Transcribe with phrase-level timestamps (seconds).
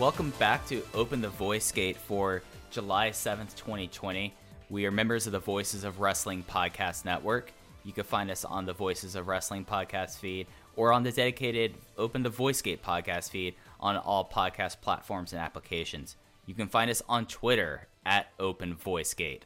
[0.00, 4.32] Welcome back to Open the Voice Gate for July 7th, 2020.
[4.70, 7.52] We are members of the Voices of Wrestling Podcast Network.
[7.84, 11.74] You can find us on the Voices of Wrestling podcast feed or on the dedicated
[11.98, 16.16] Open the Voice Gate podcast feed on all podcast platforms and applications.
[16.46, 19.44] You can find us on Twitter at Open Voice Gate.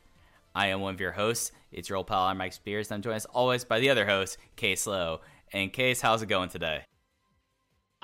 [0.54, 1.50] I am one of your hosts.
[1.72, 2.92] It's your old pal, I'm Mike Spears.
[2.92, 5.20] I'm joined as always by the other host, Case Lowe.
[5.52, 6.84] And Case, how's it going today?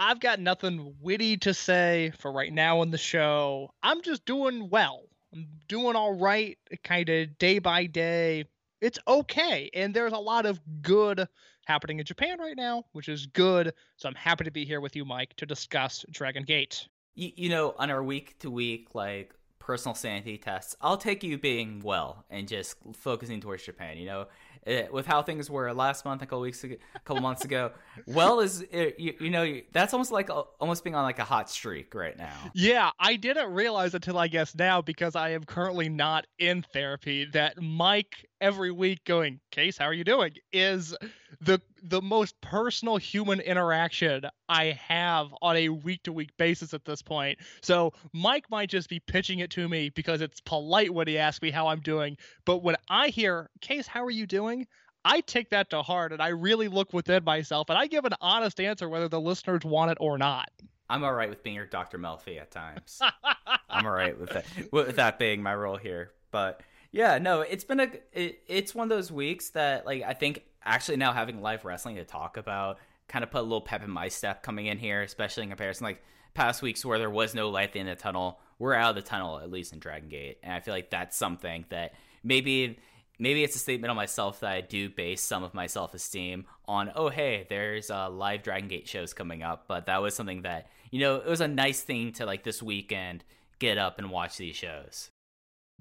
[0.02, 3.70] I've got nothing witty to say for right now on the show.
[3.82, 5.02] I'm just doing well.
[5.34, 8.46] I'm doing all right, kind of day by day.
[8.80, 9.68] It's okay.
[9.74, 11.28] And there's a lot of good
[11.66, 13.74] happening in Japan right now, which is good.
[13.98, 16.88] So I'm happy to be here with you, Mike, to discuss Dragon Gate.
[17.14, 21.36] you, you know, on our week to week like personal sanity tests, I'll take you
[21.36, 23.98] being well and just focusing towards Japan.
[23.98, 24.26] You know,
[24.66, 27.72] Eh, with how things were last month, a couple weeks ago, a couple months ago.
[28.06, 31.48] Well, is eh, you, you know that's almost like almost being on like a hot
[31.48, 32.36] streak right now.
[32.54, 37.24] Yeah, I didn't realize until I guess now because I am currently not in therapy
[37.32, 40.94] that Mike every week going, "Case, how are you doing?" is
[41.40, 46.84] the the most personal human interaction I have on a week to week basis at
[46.84, 47.38] this point.
[47.62, 51.42] So Mike might just be pitching it to me because it's polite when he asks
[51.42, 54.66] me how I'm doing, but when I hear, "Case, how are you doing?"
[55.04, 58.12] I take that to heart and I really look within myself and I give an
[58.20, 60.50] honest answer whether the listeners want it or not.
[60.90, 61.98] I'm all right with being your Dr.
[61.98, 63.00] Melfi at times.
[63.70, 66.10] I'm all right with that, with that being my role here.
[66.32, 66.62] But
[66.92, 70.42] yeah, no, it's been a, it, it's one of those weeks that like I think
[70.64, 72.78] actually now having live wrestling to talk about
[73.08, 75.84] kind of put a little pep in my step coming in here, especially in comparison
[75.84, 76.02] like
[76.34, 78.40] past weeks where there was no light at the the tunnel.
[78.58, 81.16] We're out of the tunnel at least in Dragon Gate, and I feel like that's
[81.16, 82.78] something that maybe
[83.18, 86.46] maybe it's a statement on myself that I do base some of my self esteem
[86.66, 86.90] on.
[86.96, 90.68] Oh, hey, there's uh, live Dragon Gate shows coming up, but that was something that
[90.90, 93.24] you know it was a nice thing to like this weekend
[93.60, 95.10] get up and watch these shows.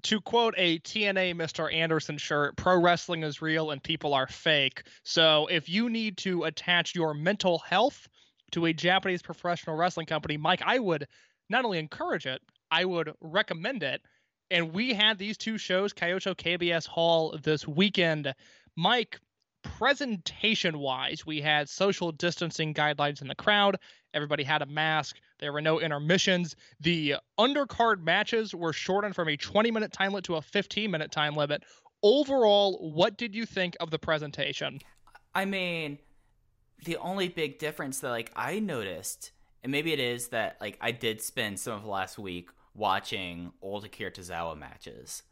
[0.02, 1.72] To quote a TNA Mr.
[1.72, 4.84] Anderson shirt, pro wrestling is real and people are fake.
[5.02, 8.08] So if you need to attach your mental health
[8.52, 11.06] to a Japanese professional wrestling company, Mike, I would
[11.48, 12.40] not only encourage it,
[12.70, 14.02] I would recommend it.
[14.50, 18.34] And we had these two shows, Kyoto KBS Hall, this weekend.
[18.76, 19.20] Mike,
[19.62, 23.78] presentation wise, we had social distancing guidelines in the crowd.
[24.14, 25.16] Everybody had a mask.
[25.38, 26.56] There were no intermissions.
[26.80, 31.10] The undercard matches were shortened from a 20 minute time limit to a 15 minute
[31.12, 31.64] time limit.
[32.02, 34.80] Overall, what did you think of the presentation?
[35.34, 35.98] I mean,
[36.84, 39.32] the only big difference that like I noticed,
[39.62, 43.84] and maybe it is that like I did spend some of last week watching old
[43.84, 45.22] Akira Tozawa matches,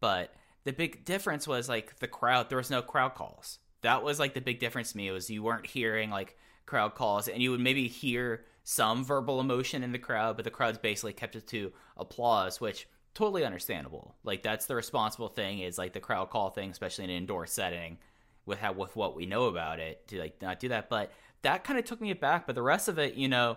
[0.00, 2.48] but the big difference was like the crowd.
[2.48, 3.58] There was no crowd calls.
[3.82, 7.28] That was like the big difference to me was you weren't hearing like crowd calls,
[7.28, 11.12] and you would maybe hear some verbal emotion in the crowd, but the crowd's basically
[11.12, 14.16] kept it to applause, which totally understandable.
[14.24, 17.46] Like that's the responsible thing is like the crowd call thing, especially in an indoor
[17.46, 17.98] setting
[18.44, 20.90] with how with what we know about it to like not do that.
[20.90, 21.12] But
[21.42, 22.46] that kind of took me aback.
[22.46, 23.56] But the rest of it, you know,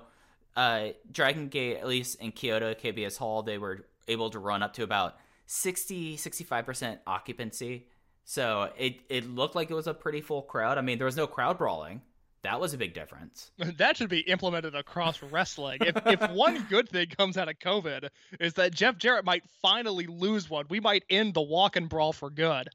[0.56, 4.74] uh, Dragon Gate, at least in Kyoto, KBS Hall, they were able to run up
[4.74, 5.18] to about
[5.48, 7.88] 60, 65% occupancy.
[8.26, 10.78] So it, it looked like it was a pretty full crowd.
[10.78, 12.02] I mean, there was no crowd brawling.
[12.44, 13.52] That was a big difference.
[13.78, 15.80] That should be implemented across wrestling.
[15.82, 18.10] If, if one good thing comes out of COVID
[18.40, 22.14] is that Jeff Jarrett might finally lose one, we might end the walk and brawl
[22.14, 22.70] for good.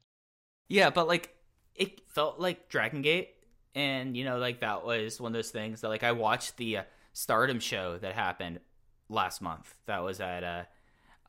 [0.67, 1.33] Yeah, but like
[1.75, 3.29] it felt like Dragon Gate,
[3.73, 6.77] and you know, like that was one of those things that like I watched the
[6.77, 6.83] uh,
[7.13, 8.59] Stardom show that happened
[9.09, 9.73] last month.
[9.85, 10.63] That was at uh,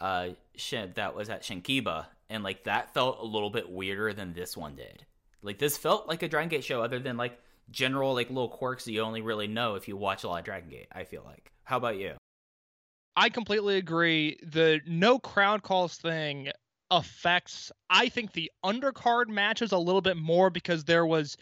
[0.00, 4.32] uh, Shin- that was at Shinkiba, and like that felt a little bit weirder than
[4.32, 5.04] this one did.
[5.42, 7.38] Like this felt like a Dragon Gate show, other than like
[7.70, 10.44] general like little quirks that you only really know if you watch a lot of
[10.44, 10.88] Dragon Gate.
[10.92, 11.50] I feel like.
[11.64, 12.14] How about you?
[13.16, 14.38] I completely agree.
[14.42, 16.50] The no crowd calls thing
[16.90, 21.36] affects, I think, the undercard matches a little bit more because there was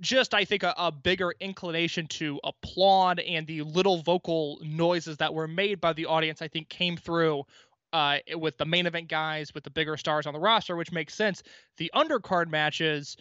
[0.00, 5.32] just, I think, a, a bigger inclination to applaud, and the little vocal noises that
[5.32, 7.44] were made by the audience, I think, came through
[7.92, 11.14] uh, with the main event guys, with the bigger stars on the roster, which makes
[11.14, 11.42] sense.
[11.76, 13.16] The undercard matches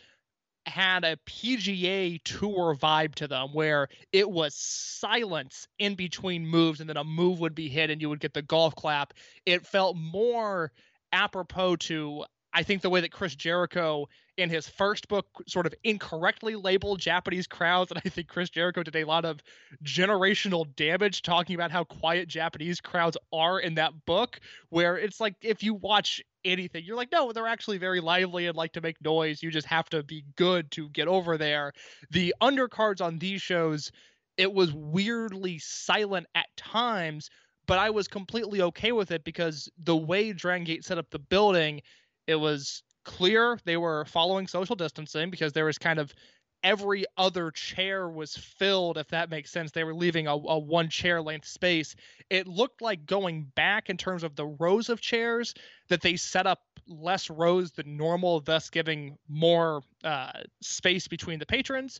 [0.65, 6.89] had a PGA tour vibe to them where it was silence in between moves and
[6.89, 9.13] then a move would be hit and you would get the golf clap.
[9.45, 10.71] It felt more
[11.11, 15.73] apropos to I think the way that Chris Jericho in his first book sort of
[15.83, 19.41] incorrectly labeled Japanese crowds, and I think Chris Jericho did a lot of
[19.83, 25.35] generational damage talking about how quiet Japanese crowds are in that book, where it's like
[25.41, 29.01] if you watch anything, you're like, no, they're actually very lively and like to make
[29.01, 29.41] noise.
[29.43, 31.73] You just have to be good to get over there.
[32.09, 33.91] The undercards on these shows,
[34.37, 37.29] it was weirdly silent at times,
[37.67, 41.19] but I was completely okay with it because the way Dragon Gate set up the
[41.19, 41.81] building
[42.27, 46.13] it was clear they were following social distancing because there was kind of
[46.63, 49.71] every other chair was filled if that makes sense.
[49.71, 51.95] They were leaving a, a one chair length space.
[52.29, 55.53] It looked like going back in terms of the rows of chairs
[55.89, 60.31] that they set up less rows than normal thus giving more uh,
[60.61, 61.99] space between the patrons.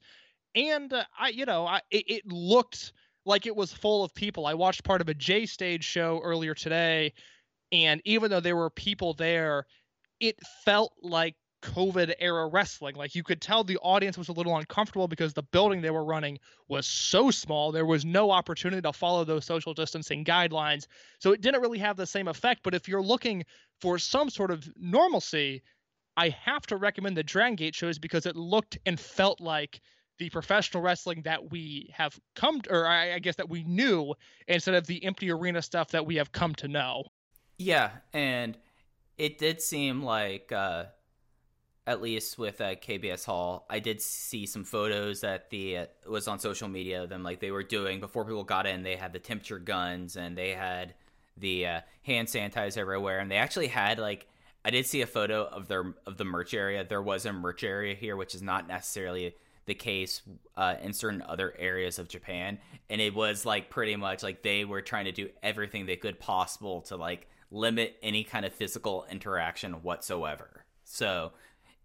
[0.56, 2.94] And uh, i you know I, it, it looked
[3.26, 4.46] like it was full of people.
[4.46, 7.14] I watched part of a j stage show earlier today
[7.72, 9.66] and even though there were people there
[10.20, 12.96] it felt like COVID era wrestling.
[12.96, 16.04] Like you could tell the audience was a little uncomfortable because the building they were
[16.04, 17.72] running was so small.
[17.72, 20.88] There was no opportunity to follow those social distancing guidelines.
[21.20, 22.62] So it didn't really have the same effect.
[22.64, 23.44] But if you're looking
[23.80, 25.62] for some sort of normalcy,
[26.18, 29.82] I have to recommend the Dragon Gate shows because it looked and felt like
[30.20, 34.14] the professional wrestling that we have come to, or I, guess that we knew
[34.48, 37.06] instead of the empty arena stuff that we have come to know.
[37.58, 38.56] Yeah, and
[39.18, 40.86] it did seem like uh
[41.88, 46.28] at least with uh, KBS Hall, I did see some photos that the uh, was
[46.28, 47.08] on social media.
[47.08, 48.84] Them like they were doing before people got in.
[48.84, 50.94] They had the temperature guns and they had
[51.38, 53.20] the uh, hand sanitizer everywhere.
[53.20, 54.28] And they actually had like
[54.64, 56.84] I did see a photo of their of the merch area.
[56.84, 59.36] There was a merch area here, which is not necessarily
[59.66, 60.22] the case
[60.56, 62.60] uh, in certain other areas of Japan.
[62.90, 66.20] And it was like pretty much like they were trying to do everything they could
[66.20, 70.66] possible to like limit any kind of physical interaction whatsoever.
[70.84, 71.32] So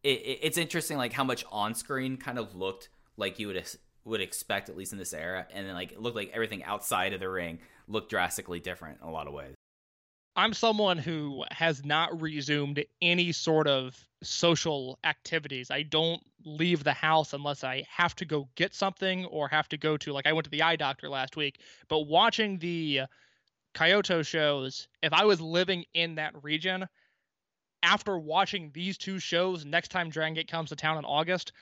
[0.06, 3.62] it, it, it's interesting, like how much on screen kind of looked like you would
[4.04, 7.12] would expect, at least in this era, and then like it looked like everything outside
[7.12, 7.58] of the ring
[7.88, 9.54] looked drastically different in a lot of ways.
[10.36, 15.70] I'm someone who has not resumed any sort of social activities.
[15.70, 19.78] I don't leave the house unless I have to go get something or have to
[19.78, 21.60] go to like I went to the eye doctor last week.
[21.88, 23.02] But watching the
[23.74, 26.86] Kyoto shows, if I was living in that region,
[27.86, 31.52] after watching these two shows, next time Dragon Gate comes to town in August,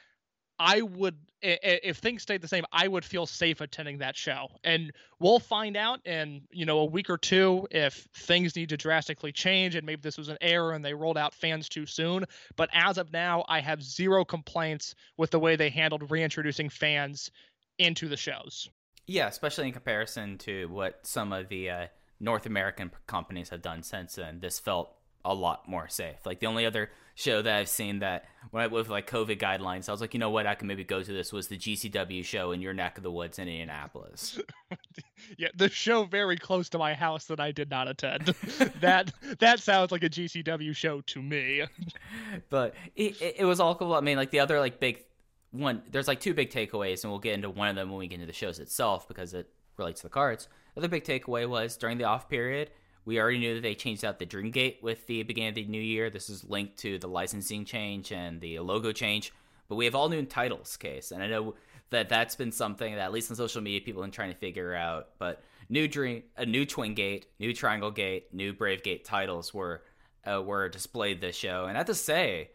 [0.58, 4.48] I would, if things stayed the same, I would feel safe attending that show.
[4.62, 8.76] And we'll find out in, you know, a week or two if things need to
[8.76, 12.24] drastically change and maybe this was an error and they rolled out fans too soon.
[12.56, 17.30] But as of now, I have zero complaints with the way they handled reintroducing fans
[17.78, 18.70] into the shows.
[19.06, 21.86] Yeah, especially in comparison to what some of the uh,
[22.20, 24.40] North American companies have done since then.
[24.40, 26.24] This felt a lot more safe.
[26.24, 29.88] Like the only other show that I've seen that when I with like COVID guidelines,
[29.88, 32.24] I was like, you know what, I can maybe go to this was the GCW
[32.24, 34.38] show in your neck of the woods in Indianapolis.
[35.38, 38.26] yeah, the show very close to my house that I did not attend.
[38.80, 41.64] that that sounds like a GCW show to me.
[42.50, 43.94] but it, it, it was all cool.
[43.94, 45.04] I mean, like the other like big
[45.52, 48.08] one, there's like two big takeaways, and we'll get into one of them when we
[48.08, 50.48] get into the shows itself because it relates to the cards.
[50.74, 52.70] The other big takeaway was during the off period,
[53.04, 55.66] we already knew that they changed out the Dream Gate with the beginning of the
[55.66, 56.10] new year.
[56.10, 59.32] This is linked to the licensing change and the logo change.
[59.68, 61.54] But we have all new titles, case, and I know
[61.90, 64.38] that that's been something that at least on social media people have been trying to
[64.38, 65.10] figure out.
[65.18, 69.82] But new Dream, a new Twin Gate, new Triangle Gate, new Brave Gate titles were
[70.30, 72.50] uh, were displayed this show, and I have to say,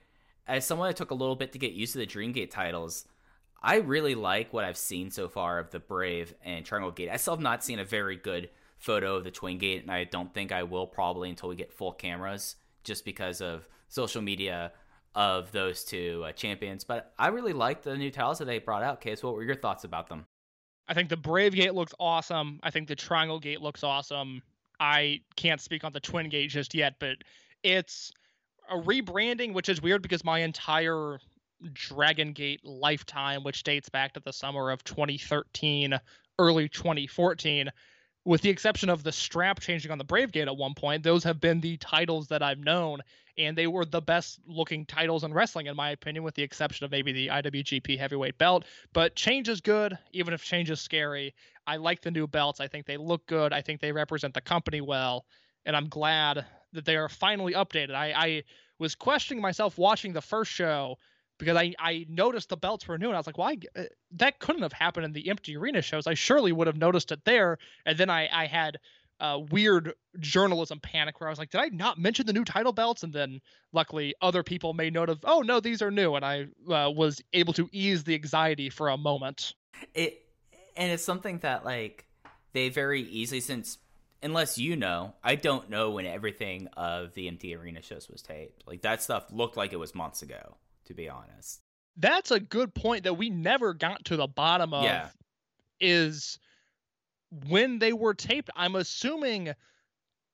[0.47, 3.05] as someone that took a little bit to get used to the Dream Gate titles,
[3.61, 7.09] I really like what I've seen so far of the Brave and Triangle Gate.
[7.09, 10.05] I still have not seen a very good photo of the Twin Gate, and I
[10.05, 14.71] don't think I will probably until we get full cameras, just because of social media
[15.15, 16.83] of those two uh, champions.
[16.83, 19.01] But I really like the new tiles that they brought out.
[19.01, 20.25] Case, what were your thoughts about them?
[20.87, 22.59] I think the Brave Gate looks awesome.
[22.63, 24.41] I think the Triangle Gate looks awesome.
[24.79, 27.17] I can't speak on the Twin Gate just yet, but
[27.63, 28.11] it's
[28.71, 31.19] a rebranding, which is weird because my entire
[31.73, 35.99] Dragon Gate lifetime, which dates back to the summer of 2013,
[36.39, 37.69] early 2014.
[38.29, 41.23] With the exception of the strap changing on the Brave Gate at one point, those
[41.23, 42.99] have been the titles that I've known,
[43.39, 46.85] and they were the best looking titles in wrestling, in my opinion, with the exception
[46.85, 48.65] of maybe the IWGP Heavyweight Belt.
[48.93, 51.33] But change is good, even if change is scary.
[51.65, 52.59] I like the new belts.
[52.59, 53.51] I think they look good.
[53.51, 55.25] I think they represent the company well,
[55.65, 57.95] and I'm glad that they are finally updated.
[57.95, 58.43] I, I
[58.77, 60.99] was questioning myself watching the first show
[61.39, 64.39] because I, I noticed the belts were new and I was like, why well, that
[64.39, 66.05] couldn't have happened in the empty arena shows.
[66.05, 67.57] I surely would have noticed it there.
[67.85, 68.77] And then I, I had
[69.21, 72.73] a weird journalism panic where I was like, did I not mention the new title
[72.73, 73.03] belts?
[73.03, 73.39] And then
[73.73, 76.15] luckily other people made note of, oh no, these are new.
[76.15, 79.55] And I uh, was able to ease the anxiety for a moment.
[79.93, 80.25] It,
[80.75, 82.05] and it's something that like
[82.51, 83.77] they very easily, since
[84.21, 88.63] unless you know, I don't know when everything of the empty arena shows was taped.
[88.67, 90.57] Like that stuff looked like it was months ago
[90.89, 91.61] to be honest.
[91.95, 94.83] That's a good point that we never got to the bottom of.
[94.83, 95.07] Yeah.
[95.79, 96.37] Is
[97.47, 98.49] when they were taped.
[98.55, 99.53] I'm assuming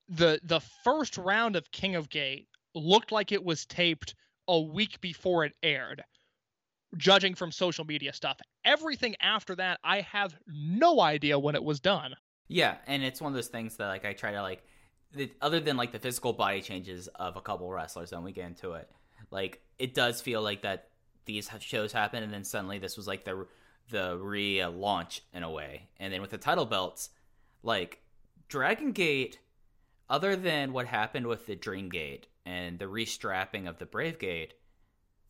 [0.09, 4.15] the the first round of King of Gate looked like it was taped
[4.47, 6.03] a week before it aired.
[6.97, 11.79] Judging from social media stuff, everything after that, I have no idea when it was
[11.79, 12.15] done.
[12.47, 14.63] Yeah, and it's one of those things that like I try to like,
[15.13, 18.45] the, other than like the physical body changes of a couple wrestlers, then we get
[18.45, 18.89] into it
[19.31, 20.89] like it does feel like that
[21.25, 23.47] these shows happen and then suddenly this was like the
[23.89, 25.87] the re-launch in a way.
[25.99, 27.09] And then with the title belts
[27.63, 28.01] like
[28.47, 29.39] dragon gate
[30.09, 34.53] other than what happened with the dream gate and the restrapping of the brave gate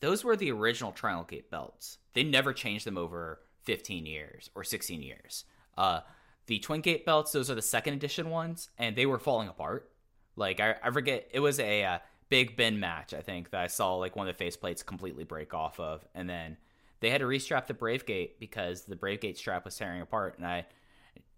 [0.02, 1.98] those were the original triangle gate belts.
[2.14, 5.46] They never changed them over 15 years or 16 years.
[5.78, 6.02] Uh
[6.48, 9.92] the twin gate belts those are the second edition ones and they were falling apart.
[10.36, 12.00] Like i, I forget it was a uh,
[12.30, 15.54] Big Ben match, I think, that I saw like one of the faceplates completely break
[15.54, 16.06] off of.
[16.14, 16.58] And then
[17.00, 20.38] they had to restrap the Brave Gate because the Brave Gate strap was tearing apart.
[20.38, 20.66] And I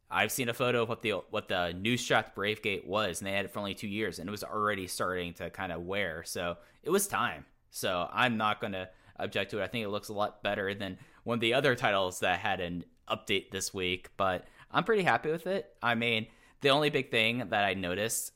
[0.10, 3.28] I've seen a photo of what the what the new strapped Brave Gate was, and
[3.28, 5.82] they had it for only two years, and it was already starting to kind of
[5.82, 6.24] wear.
[6.24, 7.46] So it was time.
[7.72, 9.64] So I'm not gonna object to it.
[9.64, 12.62] I think it looks a lot better than one of the other titles that had
[12.62, 15.74] an update this week, but I'm pretty happy with it.
[15.84, 16.28] I mean,
[16.62, 18.32] the only big thing that I noticed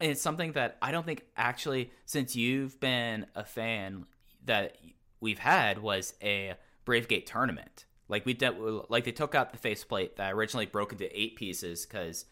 [0.00, 4.06] it's something that I don't think actually since you've been a fan
[4.44, 4.76] that
[5.20, 7.84] we've had was a Bravegate tournament.
[8.08, 8.54] Like we did,
[8.88, 12.26] like they took out the faceplate that originally broke into eight pieces because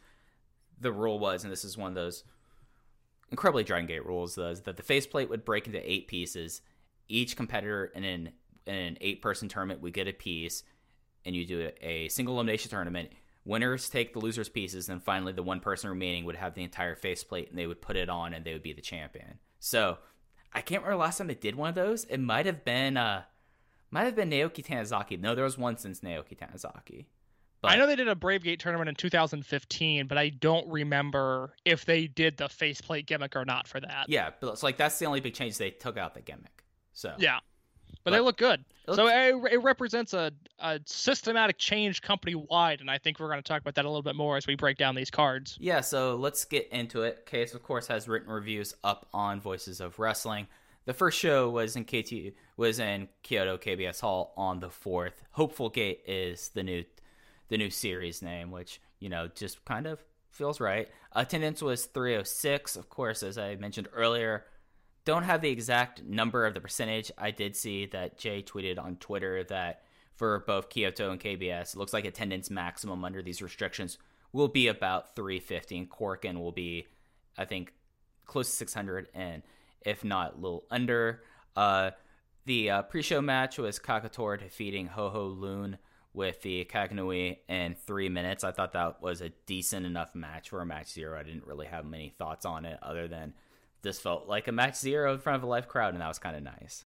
[0.80, 2.24] the rule was, and this is one of those
[3.30, 6.62] incredibly Dragon Gate rules, was that the faceplate would break into eight pieces.
[7.08, 8.32] Each competitor in an
[8.66, 10.62] in an eight person tournament would get a piece,
[11.24, 13.10] and you do a single elimination tournament
[13.44, 16.96] Winners take the losers' pieces, and finally the one person remaining would have the entire
[16.96, 19.38] faceplate, and they would put it on, and they would be the champion.
[19.58, 19.98] So
[20.52, 22.04] I can't remember last time they did one of those.
[22.04, 23.24] It might have been uh,
[23.90, 25.20] might have been Naoki Tanizaki.
[25.20, 27.06] No, there was one since Naoki Tanizaki.
[27.60, 31.54] But, I know they did a Brave Gate tournament in 2015, but I don't remember
[31.64, 34.04] if they did the faceplate gimmick or not for that.
[34.06, 36.64] Yeah, but it's like that's the only big change they took out the gimmick.
[36.92, 37.38] So yeah,
[38.02, 38.64] but, they look good.
[38.88, 43.28] It so it, it, represents a, a systematic change company wide, and I think we're
[43.28, 45.56] going to talk about that a little bit more as we break down these cards.
[45.60, 47.26] Yeah, so let's get into it.
[47.26, 50.46] Case, of course, has written reviews up on Voices of Wrestling.
[50.86, 55.22] The first show was in KT was in Kyoto KBS Hall on the fourth.
[55.30, 56.84] Hopeful Gate is the new
[57.48, 60.88] the new series name, which you know just kind of feels right.
[61.12, 64.44] Attendance was 306, of course, as I mentioned earlier
[65.04, 67.12] don't have the exact number of the percentage.
[67.18, 69.82] I did see that Jay tweeted on Twitter that
[70.16, 73.98] for both Kyoto and KBS, it looks like attendance maximum under these restrictions
[74.32, 76.86] will be about 350, and Korakuen will be,
[77.38, 77.72] I think,
[78.26, 79.42] close to 600, and
[79.82, 81.22] if not, a little under.
[81.54, 81.92] Uh,
[82.46, 85.78] the uh, pre-show match was Kagetora defeating Ho Ho Lun
[86.12, 88.44] with the Kagenui in three minutes.
[88.44, 91.18] I thought that was a decent enough match for a match zero.
[91.18, 93.34] I didn't really have many thoughts on it other than
[93.84, 96.18] this felt like a match zero in front of a live crowd, and that was
[96.18, 96.84] kind of nice.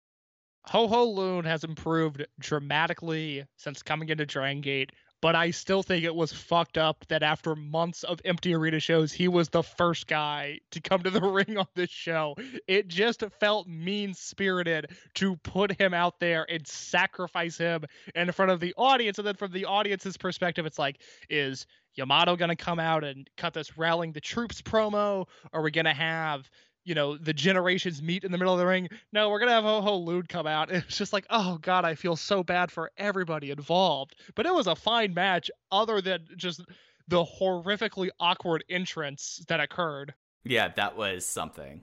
[0.65, 6.03] Ho Ho Lun has improved dramatically since coming into Dragon Gate, but I still think
[6.03, 10.07] it was fucked up that after months of empty arena shows, he was the first
[10.07, 12.35] guy to come to the ring on this show.
[12.67, 18.51] It just felt mean spirited to put him out there and sacrifice him in front
[18.51, 19.19] of the audience.
[19.19, 23.29] And then from the audience's perspective, it's like, is Yamato going to come out and
[23.37, 25.27] cut this rallying the troops promo?
[25.53, 26.49] Are we going to have
[26.83, 28.89] you know the generations meet in the middle of the ring.
[29.11, 30.71] No, we're gonna have Ho Ho Lun come out.
[30.81, 34.15] It's just like, oh god, I feel so bad for everybody involved.
[34.35, 36.61] But it was a fine match, other than just
[37.07, 40.13] the horrifically awkward entrance that occurred.
[40.43, 41.81] Yeah, that was something.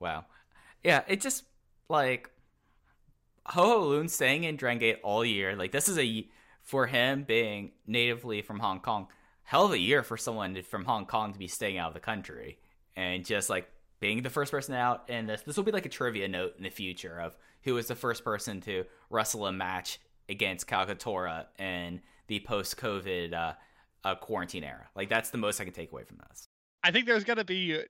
[0.00, 0.26] Wow.
[0.82, 1.44] Yeah, it just
[1.88, 2.30] like
[3.46, 5.54] Ho Ho Lun staying in Dragon Gate all year.
[5.54, 6.28] Like this is a
[6.62, 9.08] for him being natively from Hong Kong,
[9.42, 12.00] hell of a year for someone from Hong Kong to be staying out of the
[12.00, 12.58] country
[12.94, 13.70] and just like
[14.00, 15.04] being the first person out.
[15.08, 17.88] And this this will be like a trivia note in the future of who was
[17.88, 23.52] the first person to wrestle a match against Kagetora in the post COVID uh,
[24.04, 24.86] uh, quarantine era.
[24.94, 26.48] Like that's the most I can take away from this.
[26.84, 27.80] I think there's going to be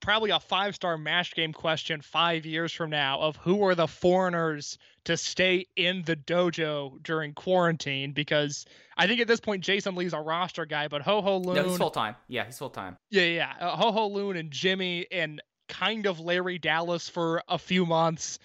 [0.00, 3.86] probably a five star match game question five years from now of who are the
[3.86, 8.64] foreigners to stay in the dojo during quarantine because
[8.96, 11.64] I think at this point Jason Lee's a roster guy, but Ho Ho Lun, No,
[11.64, 12.16] he's full time.
[12.28, 12.96] Yeah, he's full time.
[13.10, 17.58] yeah, yeah, uh, Ho Ho Lun and Jimmy and kind of Larry Dallas for a
[17.58, 18.38] few months,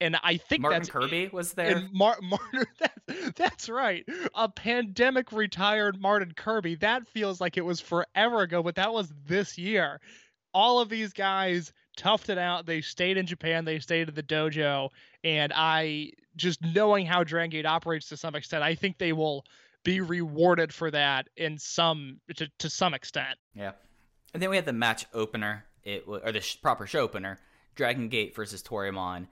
[0.00, 1.76] and I think Martin that's Kirby was there.
[1.76, 4.04] and Mar- Martin, that's, that's right.
[4.34, 6.76] A pandemic retired Martin Kirby.
[6.76, 10.00] That feels like it was forever ago, but that was this year.
[10.52, 12.66] All of these guys toughed it out.
[12.66, 13.64] They stayed in Japan.
[13.64, 14.90] They stayed at the dojo.
[15.22, 19.44] And I just knowing how Dragon Gate operates to some extent, I think they will
[19.84, 23.38] be rewarded for that in some to, to some extent.
[23.54, 23.72] Yeah.
[24.32, 27.38] And then we had the match opener, it or the sh- proper show opener,
[27.74, 29.26] Dragon Gate versus Toryumon.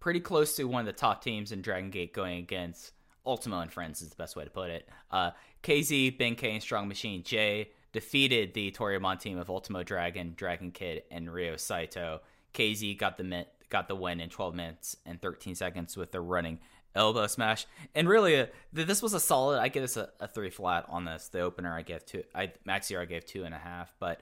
[0.00, 2.92] Pretty close to one of the top teams in Dragon Gate going against
[3.26, 4.88] Ultimo and Friends is the best way to put it.
[5.10, 5.32] Uh,
[5.62, 11.02] KZ, Benkei, and Strong Machine J defeated the Toryumon team of Ultimo Dragon, Dragon Kid,
[11.10, 12.20] and Ryo Saito.
[12.54, 16.58] KZ got the got the win in 12 minutes and 13 seconds with the running
[16.94, 17.66] elbow smash.
[17.94, 19.60] And really, uh, th- this was a solid.
[19.60, 21.28] I give this a, a three flat on this.
[21.28, 22.24] The opener, I gave two.
[22.34, 23.94] I max I gave two and a half.
[23.98, 24.20] But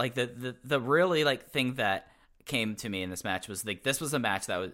[0.00, 2.08] like the the the really like thing that
[2.46, 4.70] came to me in this match was like this was a match that was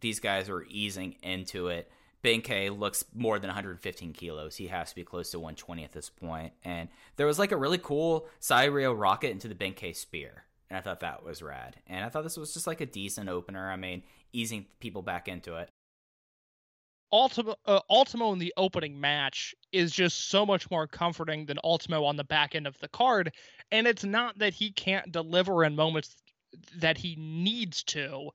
[0.00, 1.90] these guys were easing into it.
[2.22, 4.56] Benkei looks more than 115 kilos.
[4.56, 6.52] He has to be close to 120 at this point.
[6.64, 10.44] And there was like a really cool Cyrio rocket into the Benkei spear.
[10.68, 11.76] And I thought that was rad.
[11.86, 13.70] And I thought this was just like a decent opener.
[13.70, 15.70] I mean, easing people back into it.
[17.12, 22.04] Ultimo, uh, Ultimo in the opening match is just so much more comforting than Ultimo
[22.04, 23.32] on the back end of the card.
[23.70, 26.16] And it's not that he can't deliver in moments
[26.76, 28.30] that he needs to,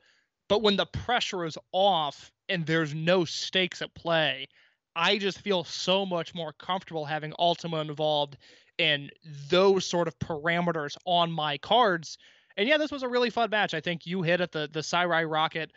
[0.47, 4.47] but when the pressure is off and there's no stakes at play,
[4.95, 8.37] I just feel so much more comfortable having Ultimo involved
[8.77, 9.09] in
[9.49, 12.17] those sort of parameters on my cards.
[12.57, 13.73] And yeah, this was a really fun match.
[13.73, 15.71] I think you hit at the the Sarai Rocket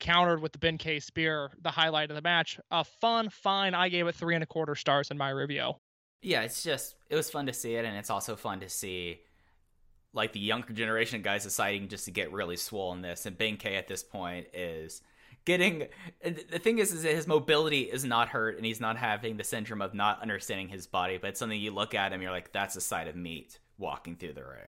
[0.00, 2.58] countered with the Benkei spear, the highlight of the match.
[2.70, 3.74] A fun, fine.
[3.74, 5.72] I gave it three and a quarter stars in my review.
[6.22, 9.20] Yeah, it's just it was fun to see it, and it's also fun to see
[10.12, 13.26] like the younger generation of guys deciding just to get really swollen this.
[13.26, 15.02] And Benkei at this point is
[15.44, 15.86] getting
[16.22, 19.36] and the thing is is that his mobility is not hurt and he's not having
[19.36, 22.32] the syndrome of not understanding his body, but it's something you look at him, you're
[22.32, 24.66] like, that's a side of meat walking through the ring.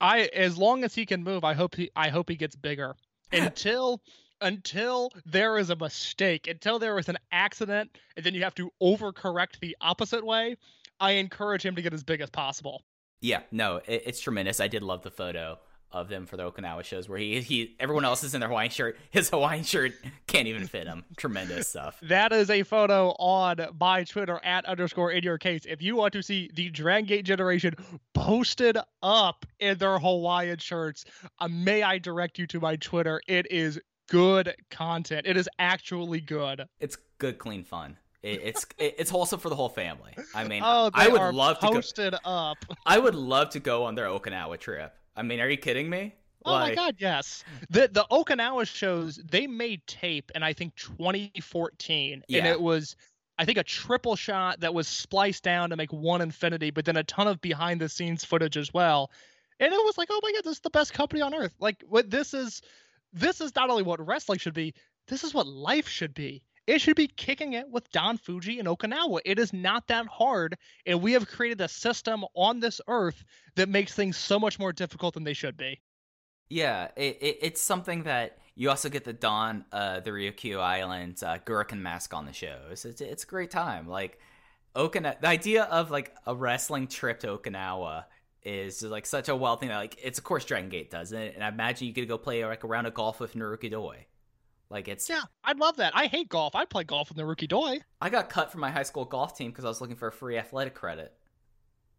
[0.00, 2.96] I as long as he can move, I hope he I hope he gets bigger.
[3.32, 4.02] Until
[4.42, 8.70] until there is a mistake, until there is an accident, and then you have to
[8.82, 10.56] overcorrect the opposite way,
[11.00, 12.82] I encourage him to get as big as possible.
[13.20, 14.60] Yeah, no, it, it's tremendous.
[14.60, 15.58] I did love the photo
[15.92, 18.70] of them for the Okinawa shows where he he everyone else is in their Hawaiian
[18.70, 18.96] shirt.
[19.10, 19.92] His Hawaiian shirt
[20.26, 21.04] can't even fit him.
[21.16, 22.00] Tremendous stuff.
[22.12, 25.62] That is a photo on my Twitter at underscore in your case.
[25.66, 27.74] If you want to see the Dragon Gate generation
[28.12, 31.04] posted up in their Hawaiian shirts,
[31.38, 33.20] uh, may I direct you to my Twitter?
[33.28, 33.80] It is
[34.12, 35.26] good content.
[35.26, 36.66] It is actually good.
[36.80, 37.96] It's good, clean fun.
[38.22, 40.14] It, it's it, it's wholesome for the whole family.
[40.34, 41.82] I mean, Oh, I would love to.
[42.10, 42.58] Go, up.
[42.86, 44.94] I would love to go on their Okinawa trip.
[45.16, 46.14] I mean, are you kidding me?
[46.44, 47.44] Oh my god, yes.
[47.70, 52.96] The the Okinawa shows they made tape in I think 2014, and it was
[53.38, 56.96] I think a triple shot that was spliced down to make one infinity, but then
[56.96, 59.10] a ton of behind the scenes footage as well.
[59.58, 61.54] And it was like, oh my god, this is the best company on earth.
[61.58, 62.62] Like what this is
[63.12, 64.74] this is not only what wrestling should be,
[65.08, 66.42] this is what life should be.
[66.66, 69.20] It should be kicking it with Don Fuji and Okinawa.
[69.24, 73.24] It is not that hard, and we have created a system on this earth
[73.56, 75.80] that makes things so much more difficult than they should be.
[76.48, 81.22] Yeah, it, it, it's something that you also get the Don, uh, the Ryukyu Islands
[81.22, 81.38] uh,
[81.74, 82.84] mask on the shows.
[82.84, 83.88] It's it's a great time.
[83.88, 84.20] Like
[84.76, 88.04] Okinawa, the idea of like a wrestling trip to Okinawa
[88.44, 89.68] is like such a wild thing.
[89.68, 92.18] That, like it's of course Dragon Gate does it, and I imagine you could go
[92.18, 94.06] play like a round of golf with Naruki Doi.
[94.72, 95.92] Like it's Yeah, I'd love that.
[95.94, 96.56] I hate golf.
[96.56, 97.80] I'd play golf with rookie Doi.
[98.00, 100.12] I got cut from my high school golf team because I was looking for a
[100.12, 101.12] free athletic credit.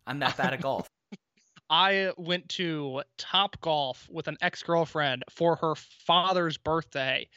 [0.08, 0.88] I'm that bad at golf.
[1.70, 7.30] I went to Top Golf with an ex girlfriend for her father's birthday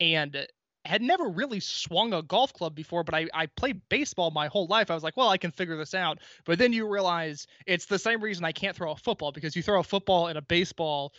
[0.00, 0.46] and
[0.84, 4.66] had never really swung a golf club before, but I, I played baseball my whole
[4.66, 4.90] life.
[4.90, 6.18] I was like, well, I can figure this out.
[6.44, 9.62] But then you realize it's the same reason I can't throw a football because you
[9.62, 11.12] throw a football and a baseball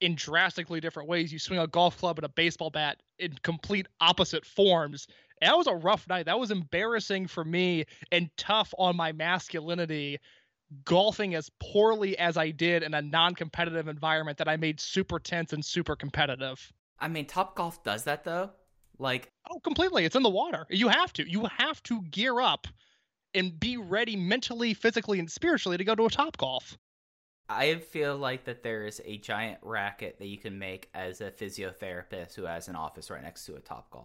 [0.00, 1.32] in drastically different ways.
[1.32, 5.08] You swing a golf club and a baseball bat in complete opposite forms.
[5.40, 6.26] And that was a rough night.
[6.26, 10.18] That was embarrassing for me and tough on my masculinity
[10.84, 15.52] golfing as poorly as I did in a non-competitive environment that I made super tense
[15.52, 16.72] and super competitive.
[17.00, 18.50] I mean, Top Golf does that though.
[18.98, 20.04] Like, Oh, completely.
[20.04, 20.66] It's in the water.
[20.68, 21.28] You have to.
[21.28, 22.66] You have to gear up
[23.34, 26.76] and be ready mentally, physically, and spiritually to go to a top golf.
[27.48, 31.30] I feel like that there is a giant racket that you can make as a
[31.30, 34.04] physiotherapist who has an office right next to a Top Golf.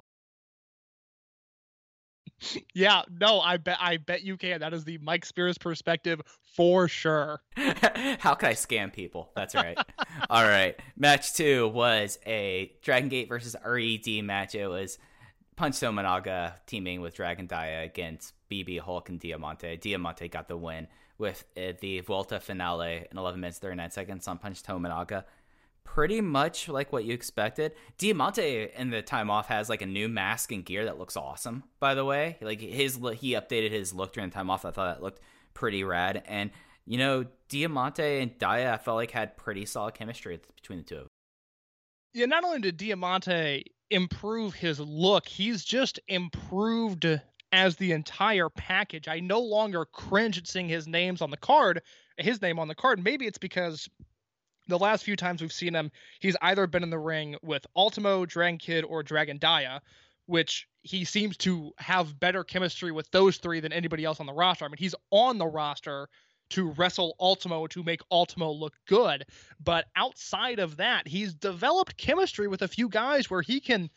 [2.73, 4.59] Yeah, no, I bet I bet you can.
[4.59, 6.21] That is the Mike Spears perspective
[6.55, 7.41] for sure.
[7.55, 9.31] How can I scam people?
[9.36, 9.77] That's right.
[10.29, 10.77] All right.
[10.97, 14.55] Match two was a Dragon Gate versus RED match.
[14.55, 14.97] It was
[15.55, 19.77] Punch Tominaga teaming with Dragon Dia against BB Hulk and Diamante.
[19.77, 24.38] Diamante got the win with uh, the Volta finale in 11 minutes 39 seconds on
[24.38, 25.23] Punch Tominaga.
[25.83, 27.73] Pretty much like what you expected.
[27.97, 31.63] Diamante in the time off has like a new mask and gear that looks awesome.
[31.79, 34.65] By the way, like his he updated his look during the time off.
[34.65, 35.21] I thought that looked
[35.53, 36.23] pretty rad.
[36.25, 36.51] And
[36.85, 40.95] you know, Diamante and Dia, I felt like had pretty solid chemistry between the two
[40.95, 41.09] of them.
[42.13, 47.05] Yeah, not only did Diamante improve his look, he's just improved
[47.51, 49.07] as the entire package.
[49.07, 51.81] I no longer cringe at seeing his names on the card,
[52.17, 53.03] his name on the card.
[53.03, 53.87] Maybe it's because
[54.67, 58.26] the last few times we've seen him, he's either been in the ring with Ultimo,
[58.26, 59.82] Dragon Kid, or Dragon Dia,
[60.26, 64.34] which he seems to have better chemistry with those three than anybody else on the
[64.34, 64.65] roster.
[64.65, 66.08] I mean, he's on the roster
[66.52, 69.26] to wrestle Ultimo to make Ultimo look good.
[69.63, 73.89] But outside of that, he's developed chemistry with a few guys where he can,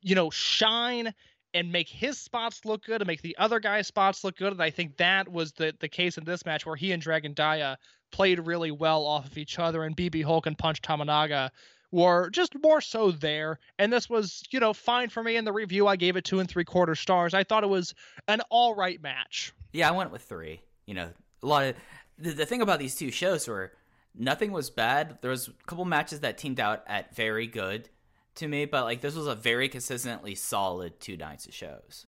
[0.00, 1.14] you know, shine
[1.54, 4.52] and make his spots look good and make the other guy's spots look good.
[4.52, 7.32] And I think that was the the case in this match where he and Dragon
[7.32, 7.78] Dia
[8.12, 11.50] played really well off of each other and BB Hulk and Punch Tominaga
[11.90, 13.58] were just more so there.
[13.78, 15.86] And this was, you know, fine for me in the review.
[15.86, 17.34] I gave it two and three quarter stars.
[17.34, 17.94] I thought it was
[18.28, 19.52] an all right match.
[19.72, 20.62] Yeah, I went with three.
[20.86, 21.10] You know,
[21.42, 21.76] a lot of
[22.18, 23.72] the, the thing about these two shows were
[24.14, 25.18] nothing was bad.
[25.20, 27.88] There was a couple matches that teamed out at very good
[28.36, 32.06] to me, but like this was a very consistently solid two nights of shows.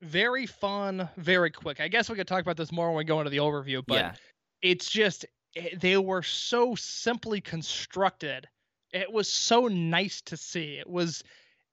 [0.00, 1.80] Very fun, very quick.
[1.80, 3.94] I guess we could talk about this more when we go into the overview, but
[3.94, 4.14] yeah,
[4.62, 8.48] it's just eh, they were so simply constructed.
[8.92, 10.78] It was so nice to see.
[10.78, 11.22] It was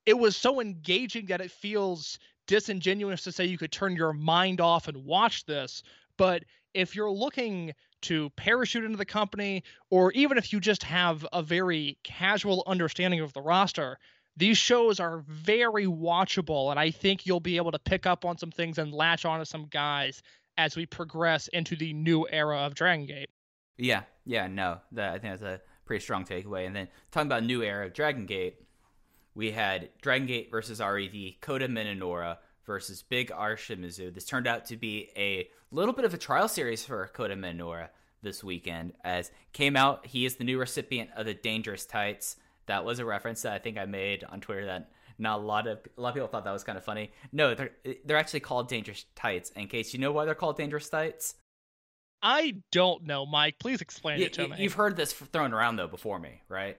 [0.06, 4.60] it was so engaging that it feels disingenuous to say you could turn your mind
[4.60, 5.82] off and watch this,
[6.16, 6.42] but
[6.74, 7.72] if you're looking
[8.02, 13.20] to parachute into the company or even if you just have a very casual understanding
[13.20, 13.98] of the roster,
[14.36, 18.38] these shows are very watchable and I think you'll be able to pick up on
[18.38, 20.22] some things and latch onto some guys
[20.58, 23.30] as we progress into the new era of Dragon Gate.
[23.78, 24.46] yeah, yeah.
[24.46, 26.66] No, that I think that's a pretty strong takeaway.
[26.66, 28.56] And then talking about new era of Dragon Gate,
[29.34, 34.12] we had Dragon Gate versus RED, Kota Minoura versus Big R Shimizu.
[34.12, 37.88] This turned out to be a little bit of a trial series for Kota Minoura
[38.22, 42.36] this weekend, as came out he is the new recipient of the Dangerous Tights.
[42.66, 45.66] That was a reference that I think I made on Twitter that not a lot
[45.66, 47.10] of a lot of people thought that was kind of funny.
[47.32, 47.70] No, they're
[48.04, 49.50] they're actually called Dangerous Tights.
[49.50, 51.34] In case you know why they're called Dangerous Tights,
[52.22, 53.58] I don't know, Mike.
[53.58, 54.56] Please explain you, it to me.
[54.58, 56.76] you've heard this thrown around though before me, right?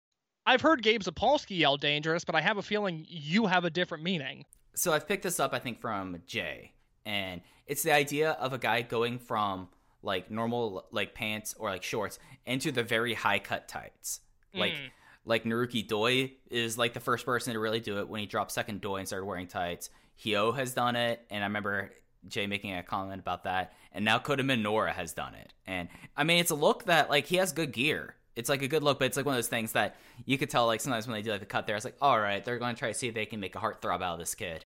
[0.46, 4.02] I've heard Gabe Sapolsky yell dangerous, but I have a feeling you have a different
[4.02, 4.44] meaning.
[4.74, 6.72] so I've picked this up, I think, from Jay,
[7.04, 9.68] and it's the idea of a guy going from
[10.02, 14.20] like normal like pants or like shorts into the very high cut tights.
[14.54, 14.90] Like Mm.
[15.24, 18.52] Like Naruki Doi is like the first person to really do it when he dropped
[18.52, 19.90] second Doi and started wearing tights.
[20.22, 21.92] Hyo has done it, and I remember
[22.28, 23.72] Jay making a comment about that.
[23.92, 27.26] And now Kota Minoura has done it, and I mean it's a look that like
[27.26, 28.14] he has good gear.
[28.36, 30.48] It's like a good look, but it's like one of those things that you could
[30.48, 32.58] tell like sometimes when they do like the cut there, it's like all right, they're
[32.58, 34.34] going to try to see if they can make a heart throb out of this
[34.34, 34.64] kid.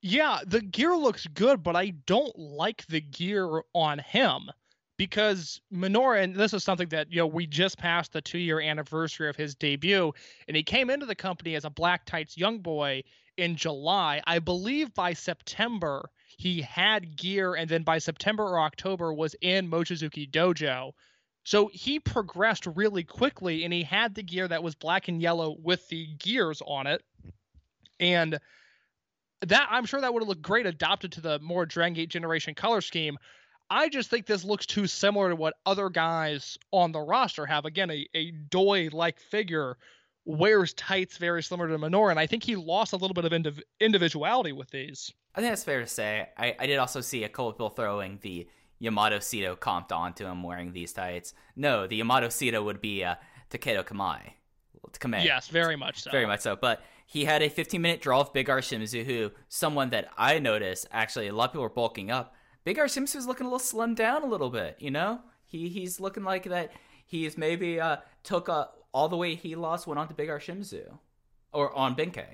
[0.00, 4.50] Yeah, the gear looks good, but I don't like the gear on him
[4.98, 8.60] because Minoura, and this is something that, you know, we just passed the two year
[8.60, 10.12] anniversary of his debut,
[10.46, 13.02] and he came into the company as a Black Tights young boy
[13.38, 14.20] in July.
[14.26, 19.70] I believe by September he had gear, and then by September or October was in
[19.70, 20.92] Mochizuki Dojo.
[21.44, 25.56] So he progressed really quickly, and he had the gear that was black and yellow
[25.62, 27.02] with the gears on it.
[28.00, 28.38] And
[29.46, 32.54] that I'm sure that would have looked great adopted to the more Dragon Gate generation
[32.54, 33.16] color scheme.
[33.70, 37.64] I just think this looks too similar to what other guys on the roster have.
[37.64, 39.76] Again, a, a Doi like figure
[40.24, 43.32] wears tights very similar to Minoura, and I think he lost a little bit of
[43.32, 45.12] indiv- individuality with these.
[45.34, 46.28] I think that's fair to say.
[46.36, 50.42] I, I did also see a couple people throwing the Yamato Sito comped onto him
[50.42, 51.34] wearing these tights.
[51.56, 53.16] No, the Yamato Sito would be uh,
[53.50, 54.32] Takedo Kamai.
[54.92, 55.24] Kamei.
[55.24, 56.10] Yes, very much so.
[56.10, 56.56] Very much so.
[56.56, 60.38] But he had a 15 minute draw of Big R Shimizu, who someone that I
[60.38, 62.34] noticed actually a lot of people were bulking up.
[62.68, 64.76] Big R Shimizu is looking a little slimmed down a little bit.
[64.78, 66.70] You know, he he's looking like that.
[67.06, 70.38] He's maybe uh, took uh, all the weight he lost went on to Big R
[70.38, 70.98] Shimizu
[71.50, 72.26] or on Benkei.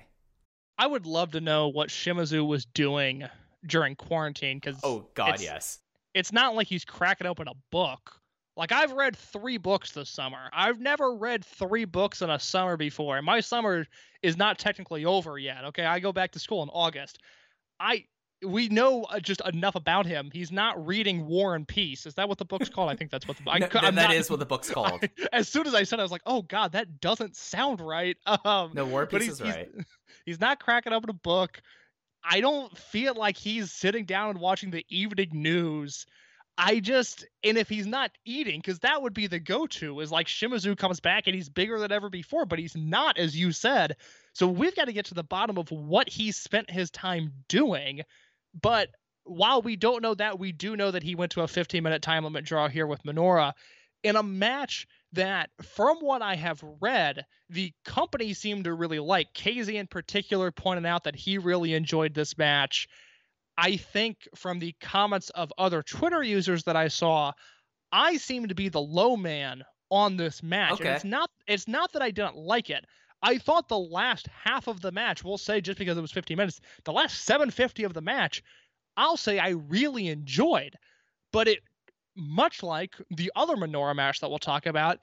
[0.77, 3.23] I would love to know what Shimizu was doing
[3.65, 5.79] during quarantine because Oh God, it's, yes.
[6.15, 8.21] it's not like he's cracking open a book.
[8.57, 10.51] Like I've read three books this summer.
[10.53, 13.87] I've never read three books in a summer before, and my summer
[14.21, 15.65] is not technically over yet.
[15.67, 17.21] Okay, I go back to school in August.
[17.79, 18.07] I
[18.47, 20.31] we know uh, just enough about him.
[20.33, 22.07] He's not reading War and Peace.
[22.07, 22.91] Is that what the book's called?
[22.91, 25.05] I think that's what the I, No, that not- is what the book's called.
[25.33, 28.17] as soon as I said, it, I was like, "Oh God, that doesn't sound right."
[28.45, 29.69] Um, No, War Piece he's, is he's- right.
[30.27, 31.61] He's not cracking open a book.
[32.25, 36.07] I don't feel like he's sitting down and watching the evening news.
[36.57, 40.27] I just and if he's not eating, because that would be the go-to, is like
[40.29, 43.97] Shimizu comes back and he's bigger than ever before, but he's not, as you said.
[44.33, 48.03] So we've got to get to the bottom of what he spent his time doing.
[48.61, 48.89] But
[49.25, 52.25] while we don't know that, we do know that he went to a 15-minute time
[52.25, 53.53] limit draw here with Minoura
[54.03, 59.33] in a match that, from what I have read, the company seemed to really like.
[59.33, 62.87] Casey, in particular, pointed out that he really enjoyed this match.
[63.57, 67.33] I think from the comments of other Twitter users that I saw,
[67.93, 70.73] I seem to be the low man on this match.
[70.73, 70.89] Okay.
[70.89, 72.85] And it's not it's not that I didn't like it.
[73.25, 76.37] I thought the last half of the match, we'll say just because it was 15
[76.37, 78.43] minutes, the last 750 of the match,
[78.99, 80.77] I'll say I really enjoyed.
[81.33, 81.61] But it
[82.15, 84.99] much like the other Minoura match that we'll talk about,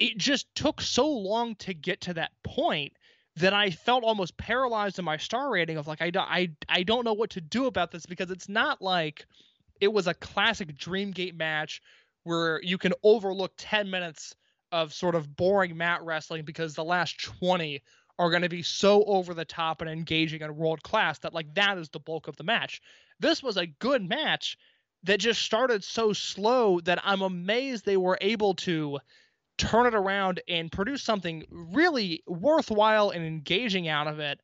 [0.00, 2.92] it just took so long to get to that point
[3.36, 6.82] that I felt almost paralyzed in my star rating of like I, don't- I, I
[6.82, 9.24] don't know what to do about this because it's not like
[9.80, 11.80] it was a classic Dreamgate match
[12.24, 14.34] where you can overlook 10 minutes
[14.72, 17.82] of sort of boring mat wrestling because the last 20
[18.18, 21.52] are going to be so over the top and engaging and world class that like
[21.54, 22.80] that is the bulk of the match.
[23.18, 24.58] This was a good match
[25.04, 28.98] that just started so slow that I'm amazed they were able to
[29.56, 34.40] turn it around and produce something really worthwhile and engaging out of it.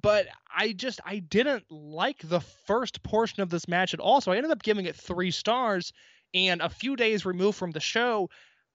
[0.00, 0.26] But
[0.56, 4.20] I just I didn't like the first portion of this match at all.
[4.20, 5.92] So I ended up giving it three stars.
[6.34, 8.28] And a few days removed from the show,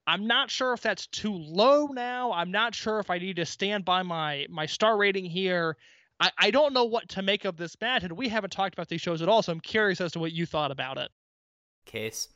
[0.06, 2.32] I'm not sure if that's too low now.
[2.34, 5.78] I'm not sure if I need to stand by my my star rating here.
[6.20, 8.88] I, I don't know what to make of this match, and we haven't talked about
[8.88, 11.10] these shows at all, so I'm curious as to what you thought about it.
[11.86, 12.30] Case.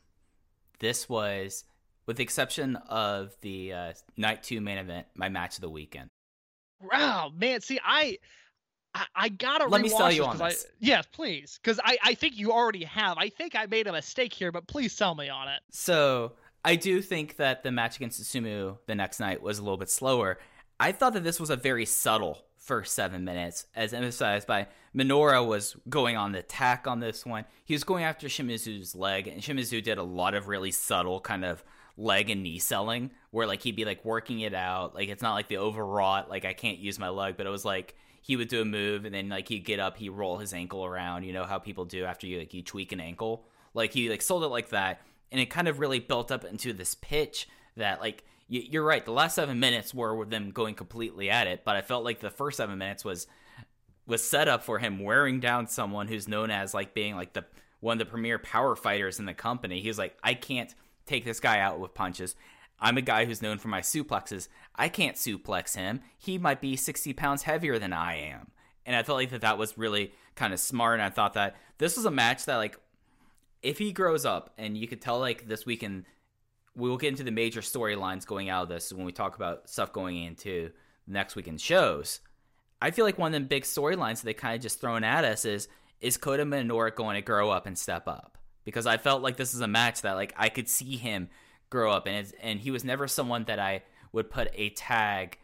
[0.79, 1.63] This was,
[2.05, 6.09] with the exception of the uh, night two main event, my match of the weekend.
[6.81, 7.61] Wow, man.
[7.61, 8.17] See, I
[8.93, 10.67] I, I gotta Let me sell you this on 'cause I- this.
[10.79, 13.17] yes, please, because I I think you already have.
[13.17, 15.61] I think I made a mistake here, but please sell me on it.
[15.71, 16.33] So
[16.67, 19.89] I do think that the match against Susumu the next night was a little bit
[19.89, 20.37] slower.
[20.77, 25.47] I thought that this was a very subtle first seven minutes, as emphasized by Minoura
[25.47, 27.45] was going on the attack on this one.
[27.63, 31.45] He was going after Shimizu's leg, and Shimizu did a lot of really subtle kind
[31.45, 31.63] of
[31.95, 34.93] leg and knee selling, where like he'd be like working it out.
[34.93, 37.63] Like it's not like the overwrought, like I can't use my leg, but it was
[37.63, 40.53] like he would do a move and then like he'd get up, he'd roll his
[40.53, 41.23] ankle around.
[41.23, 43.45] You know how people do after you like you tweak an ankle.
[43.73, 44.99] Like he like sold it like that,
[45.31, 49.03] and it kind of really built up into this pitch that like you're right.
[49.03, 52.21] The last seven minutes were with them going completely at it, but I felt like
[52.21, 53.27] the first seven minutes was
[54.05, 57.45] was set up for him wearing down someone who's known as like being like the
[57.79, 59.81] one of the premier power fighters in the company.
[59.81, 60.73] He's like, I can't
[61.05, 62.35] take this guy out with punches.
[62.79, 64.47] I'm a guy who's known for my suplexes.
[64.75, 66.01] I can't suplex him.
[66.17, 68.51] He might be 60 pounds heavier than I am.
[68.85, 70.99] And I felt like that that was really kind of smart.
[70.99, 72.79] And I thought that this was a match that like
[73.61, 76.05] if he grows up and you could tell like this weekend
[76.75, 79.67] we will get into the major storylines going out of this when we talk about
[79.67, 80.69] stuff going into
[81.07, 82.19] next weekend shows.
[82.79, 85.25] I feel like one of them big storylines that they kind of just thrown at
[85.25, 85.67] us is
[85.99, 88.37] is Kota Minoura going to grow up and step up?
[88.63, 91.29] Because I felt like this is a match that like I could see him
[91.71, 95.39] grow up and and he was never someone that I would put a tag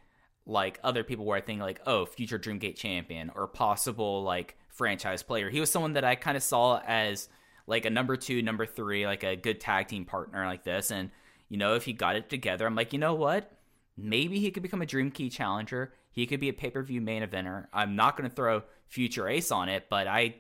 [0.46, 5.24] like other people where I think like oh future Dreamgate champion or possible like franchise
[5.24, 5.50] player.
[5.50, 7.28] He was someone that I kind of saw as
[7.68, 11.10] like a number 2, number 3, like a good tag team partner like this and
[11.50, 13.52] you know if he got it together I'm like you know what?
[13.96, 15.94] Maybe he could become a Dream Gate challenger.
[16.12, 17.68] He could be a pay-per-view main eventer.
[17.72, 20.36] I'm not going to throw future ace on it, but I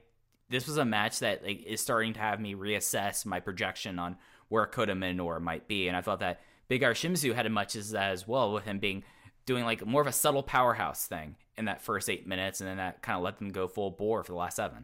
[0.50, 4.18] this was a match that like is starting to have me reassess my projection on
[4.50, 7.76] where Kota Minoura might be, and I thought that Big R Shimizu had as much
[7.76, 9.04] as that as well, with him being
[9.46, 12.78] doing like more of a subtle powerhouse thing in that first eight minutes, and then
[12.78, 14.84] that kind of let them go full bore for the last seven.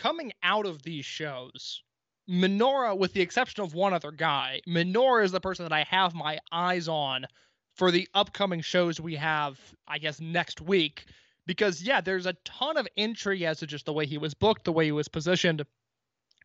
[0.00, 1.82] Coming out of these shows,
[2.26, 6.14] Minoura, with the exception of one other guy, Minoura is the person that I have
[6.14, 7.26] my eyes on
[7.74, 11.04] for the upcoming shows we have, I guess, next week.
[11.44, 14.64] Because, yeah, there's a ton of intrigue as to just the way he was booked,
[14.64, 15.66] the way he was positioned,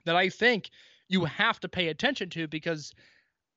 [0.03, 0.69] that I think
[1.07, 2.91] you have to pay attention to because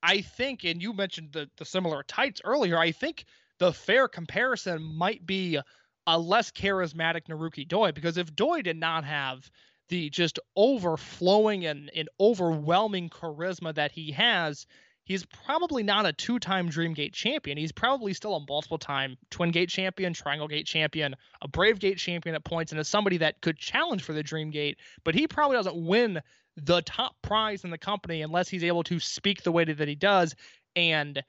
[0.04, 3.24] I think, and you mentioned the, the similar tights earlier, I think
[3.58, 5.58] the fair comparison might be
[6.06, 9.50] a less charismatic Naruki Doi because if Doi did not have
[9.88, 14.66] the just overflowing and, and overwhelming charisma that he has,
[15.04, 17.56] he's probably not a two-time Dreamgate champion.
[17.56, 22.34] He's probably still a multiple-time Twin Gate champion, Triangle Gate champion, a Brave Gate champion
[22.34, 24.76] at points, and is somebody that could challenge for the Dreamgate.
[25.04, 26.20] But he probably doesn't win
[26.56, 29.94] the top prize in the company unless he's able to speak the way that he
[29.94, 30.34] does.
[30.76, 31.22] And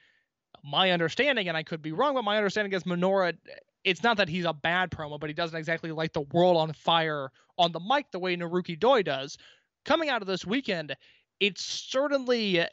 [0.64, 3.38] my understanding, and I could be wrong, but my understanding is Minoura.
[3.86, 6.74] It's not that he's a bad promo, but he doesn't exactly light the world on
[6.74, 9.38] fire on the mic the way Naruki Doi does.
[9.86, 10.96] Coming out of this weekend,
[11.40, 12.66] it's certainly I,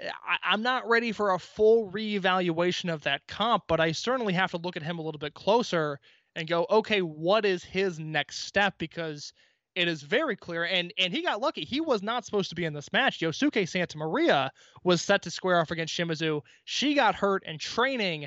[0.43, 4.57] I'm not ready for a full reevaluation of that comp, but I certainly have to
[4.57, 6.01] look at him a little bit closer
[6.35, 8.75] and go, okay, what is his next step?
[8.79, 9.33] Because
[9.75, 11.65] it is very clear, and and he got lucky.
[11.65, 13.21] He was not supposed to be in this match.
[13.21, 14.51] Yosuke Santa Maria
[14.85, 16.41] was set to square off against Shimizu.
[16.65, 18.27] She got hurt in training,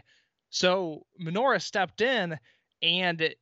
[0.52, 2.38] so Minoura stepped in,
[2.84, 3.34] and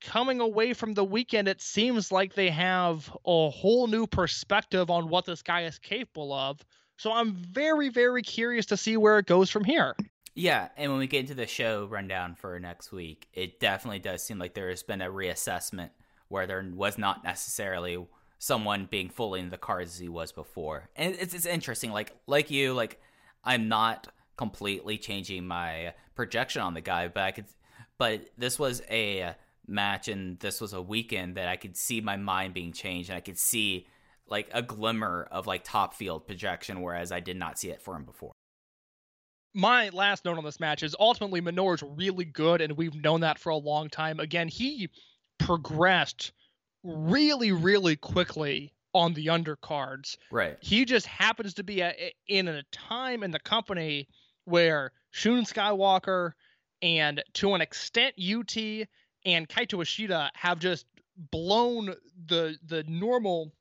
[0.00, 5.08] coming away from the weekend, it seems like they have a whole new perspective on
[5.08, 6.64] what this guy is capable of.
[6.98, 9.94] So I'm very, very curious to see where it goes from here.
[10.34, 14.22] Yeah, and when we get into the show rundown for next week, it definitely does
[14.22, 15.90] seem like there has been a reassessment
[16.28, 18.06] where there was not necessarily
[18.38, 20.90] someone being fully in the cards as he was before.
[20.94, 21.90] And it's it's interesting.
[21.90, 23.00] Like like you, like
[23.44, 27.46] I'm not completely changing my projection on the guy, but I could
[27.98, 29.34] but this was a
[29.68, 33.16] match and this was a weekend that I could see my mind being changed and
[33.16, 33.86] I could see
[34.28, 37.94] like a glimmer of like top field projection, whereas I did not see it for
[37.94, 38.32] him before.
[39.54, 43.38] My last note on this match is ultimately Minoura's really good, and we've known that
[43.38, 44.20] for a long time.
[44.20, 44.90] Again, he
[45.38, 46.32] progressed
[46.82, 50.16] really, really quickly on the undercards.
[50.30, 50.58] Right.
[50.60, 51.94] He just happens to be a,
[52.28, 54.08] in a time in the company
[54.44, 56.32] where Shun Skywalker
[56.82, 58.56] and to an extent UT
[59.26, 60.86] and Kaito Ishida have just
[61.30, 61.94] blown
[62.26, 63.52] the the normal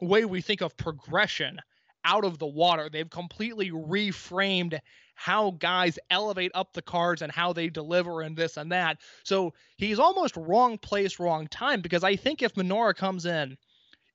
[0.00, 1.60] way we think of progression
[2.04, 2.88] out of the water.
[2.88, 4.78] They've completely reframed
[5.14, 8.98] how guys elevate up the cards and how they deliver and this and that.
[9.24, 13.56] So he's almost wrong place, wrong time because I think if Minoura comes in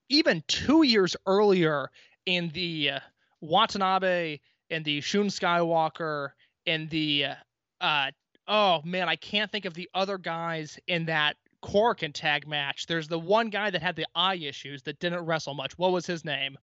[0.10, 1.90] even two years earlier
[2.26, 3.00] in the uh,
[3.42, 6.32] Watanabe and the Shun Skywalker
[6.66, 7.28] and the
[7.80, 8.12] uh,
[8.48, 12.86] oh man, I can't think of the other guys in that Korakuen tag match.
[12.88, 15.78] There's the one guy that had the eye issues that didn't wrestle much.
[15.78, 16.58] What was his name?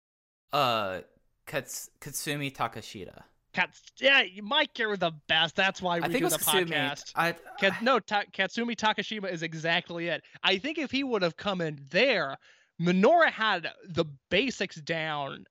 [0.51, 0.99] Uh
[1.45, 3.23] Kats- Katsumi Takashita.
[3.53, 5.55] Kats- yeah, Mike, you're the best.
[5.55, 6.69] That's why we I think do it was the Katsumi.
[6.69, 7.11] podcast.
[7.15, 10.23] I, Kat- no, Ta- Katsumi Takashima is exactly it.
[10.43, 12.37] I think if he would have come in there,
[12.81, 15.45] Minoura had the basics down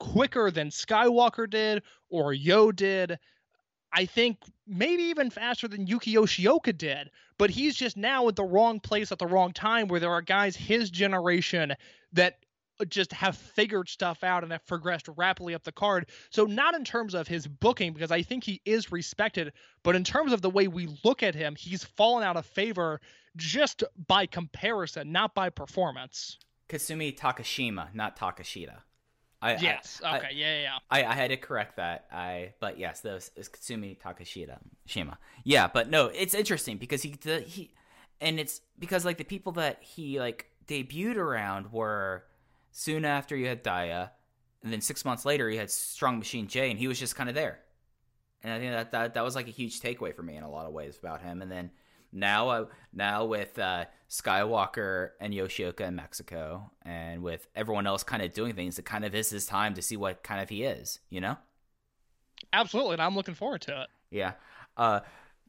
[0.00, 3.18] quicker than Skywalker did or Yo did.
[3.92, 7.10] I think maybe even faster than Yuki Yoshioka did.
[7.38, 10.22] But he's just now at the wrong place at the wrong time where there are
[10.22, 11.74] guys his generation
[12.12, 12.38] that
[12.88, 16.08] just have figured stuff out and have progressed rapidly up the card.
[16.30, 20.04] So not in terms of his booking because I think he is respected, but in
[20.04, 23.00] terms of the way we look at him, he's fallen out of favor
[23.36, 26.38] just by comparison, not by performance.
[26.68, 28.82] Katsumi Takashima, not Takashita.
[29.40, 30.00] I, I- Yes.
[30.04, 30.28] I- okay.
[30.34, 30.54] yeah.
[30.56, 30.62] Yeah.
[30.62, 30.78] yeah.
[30.90, 32.06] I, I had to correct that.
[32.12, 35.18] I but yes, those is Katsumi Takashita Shima.
[35.44, 37.72] Yeah, but no, it's interesting because he the, he
[38.20, 42.24] and it's because like the people that he like debuted around were
[42.72, 44.10] soon after you had Daya,
[44.62, 47.28] and then six months later you had Strong Machine J, and he was just kind
[47.28, 47.60] of there.
[48.42, 50.50] And I think that, that that was like a huge takeaway for me in a
[50.50, 51.42] lot of ways about him.
[51.42, 51.70] And then
[52.12, 58.22] now uh, now with uh, Skywalker and Yoshioka in Mexico, and with everyone else kind
[58.22, 60.64] of doing things, it kind of is his time to see what kind of he
[60.64, 61.36] is, you know?
[62.52, 62.94] Absolutely.
[62.94, 63.88] And I'm looking forward to it.
[64.10, 64.32] Yeah.
[64.76, 65.00] Uh,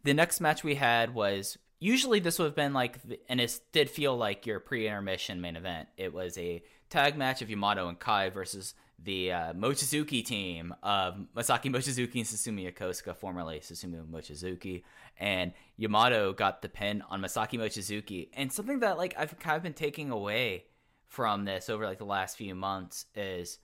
[0.04, 2.98] the next match we had was usually this would have been like,
[3.30, 5.88] and it did feel like your pre-intermission main event.
[5.98, 8.74] It was a tag match of Yamato and Kai versus
[9.04, 14.84] the uh, Mochizuki team of Masaki Mochizuki and Susumu Yokosuka, formerly Susumu Mochizuki.
[15.18, 18.30] And Yamato got the pin on Masaki Mochizuki.
[18.34, 20.66] And something that like I've kind of been taking away
[21.08, 23.60] from this over like the last few months is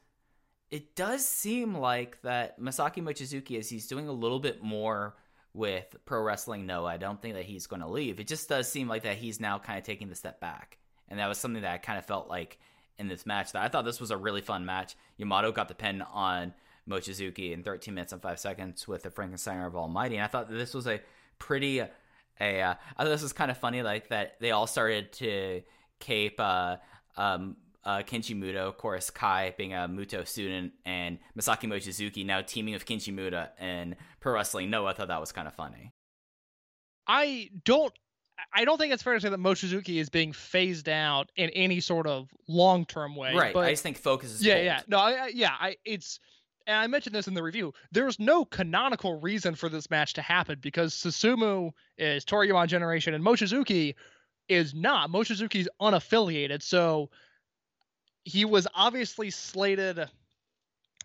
[0.72, 5.16] it does seem like that Masaki Mochizuki is he's doing a little bit more
[5.54, 6.66] with pro wrestling.
[6.66, 8.20] No, I don't think that he's going to leave.
[8.20, 10.78] It just does seem like that he's now kind of taking the step back,
[11.08, 12.60] and that was something that I kind of felt like
[12.98, 13.52] in this match.
[13.52, 14.96] That I thought this was a really fun match.
[15.18, 16.54] Yamato got the pin on
[16.90, 20.50] Mochizuki in 13 minutes and five seconds with the Frankensteiner of Almighty, and I thought
[20.50, 21.02] this was a
[21.40, 21.82] pretty.
[22.42, 25.62] A, uh, I thought this was kind of funny, like that they all started to
[26.00, 26.76] cape uh,
[27.16, 32.42] um, uh, Kenji Muto, of course, Kai being a Muto student, and Masaki Mochizuki now
[32.42, 34.90] teaming with Kenji Muto and Pro Wrestling Noah.
[34.90, 35.94] I thought that was kind of funny.
[37.08, 37.94] I don't
[38.54, 41.80] I don't think it's fair to say that Mochizuki is being phased out in any
[41.80, 43.34] sort of long term way.
[43.34, 43.54] Right.
[43.54, 44.66] But I just think focus is yeah, pulled.
[44.66, 44.82] yeah.
[44.88, 46.20] No, I, I- yeah, I it's
[46.68, 47.74] and I mentioned this in the review.
[47.92, 53.24] There's no canonical reason for this match to happen because Susumu is Toryumon generation and
[53.24, 53.96] Mochizuki
[54.50, 55.10] is not.
[55.10, 57.10] Mochizuki's unaffiliated, so
[58.24, 60.10] he was obviously slated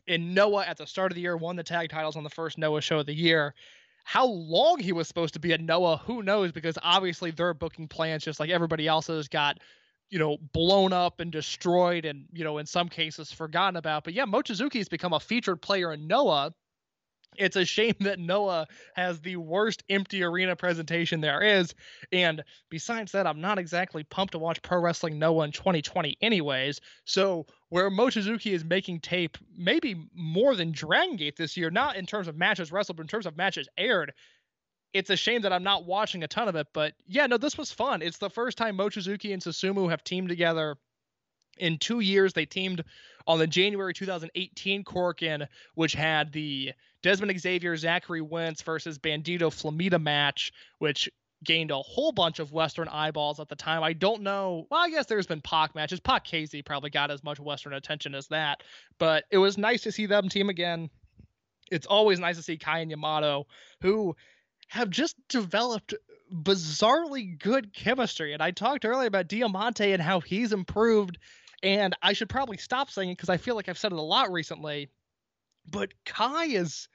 [0.07, 2.57] in Noah at the start of the year, won the tag titles on the first
[2.59, 3.55] Noah show of the year.
[4.11, 6.51] How long he was supposed to be at Noah, who knows?
[6.51, 9.59] Because obviously their booking plans, just like everybody else's, got
[10.09, 14.03] you know blown up and destroyed, and you know in some cases forgotten about.
[14.03, 16.53] But yeah, Mochizuki's become a featured player in Noah.
[17.37, 21.73] It's a shame that Noah has the worst empty arena presentation there is.
[22.11, 26.81] And besides that, I'm not exactly pumped to watch Pro Wrestling Noah in 2020, anyways.
[27.05, 32.05] So, where Mochizuki is making tape, maybe more than Dragon Gate this year, not in
[32.05, 34.13] terms of matches wrestled, but in terms of matches aired,
[34.93, 36.67] it's a shame that I'm not watching a ton of it.
[36.75, 38.03] But yeah, no, this was fun.
[38.03, 40.77] It's the first time Mochizuki and Susumu have teamed together
[41.59, 42.33] in two years.
[42.33, 42.85] They teamed
[43.27, 50.03] on the January 2018 Korakuen, which had the Desmond Xavier Zachary Wentz versus Bandido Flamita
[50.03, 51.09] match, which
[51.45, 53.83] gained a whole bunch of Western eyeballs at the time.
[53.83, 54.67] I don't know.
[54.71, 56.01] Well, I guess there's been Pac matches.
[56.01, 58.63] Pac Casey probably got as much Western attention as that,
[58.99, 60.91] but it was nice to see them team again.
[61.71, 63.47] It's always nice to see Kai and Yamato,
[63.81, 64.17] who
[64.69, 65.95] have just developed
[66.33, 68.33] bizarrely good chemistry.
[68.33, 71.19] And I talked earlier about Diamante and how he's improved.
[71.63, 74.03] And I should probably stop saying it because I feel like I've said it a
[74.03, 74.89] lot recently.
[75.71, 76.89] But Kai is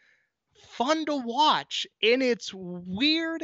[0.69, 1.85] fun to watch.
[2.01, 3.43] And it's weird.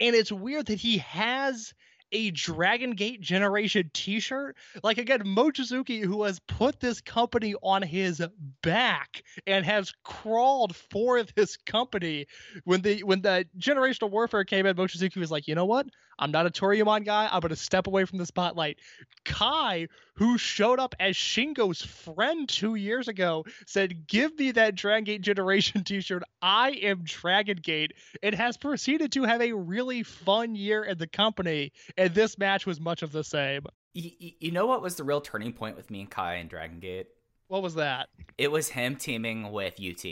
[0.00, 1.72] And it's weird that he has
[2.12, 4.56] a Dragon Gate Generation t shirt.
[4.82, 8.22] Like, again, Mochizuki, who has put this company on his
[8.62, 12.26] back and has crawled for this company.
[12.64, 15.86] When the when the generational warfare came in, Mochizuki was like, you know what?
[16.18, 17.28] I'm not a Toryumon guy.
[17.30, 18.78] I'm gonna step away from the spotlight.
[19.24, 25.04] Kai, who showed up as Shingo's friend two years ago, said, "Give me that Dragon
[25.04, 26.22] Gate Generation T-shirt.
[26.42, 27.92] I am Dragon Gate."
[28.22, 32.66] It has proceeded to have a really fun year at the company, and this match
[32.66, 33.62] was much of the same.
[33.94, 36.50] Y- y- you know what was the real turning point with me and Kai and
[36.50, 37.06] Dragon Gate?
[37.48, 38.08] What was that?
[38.38, 40.04] It was him teaming with UT.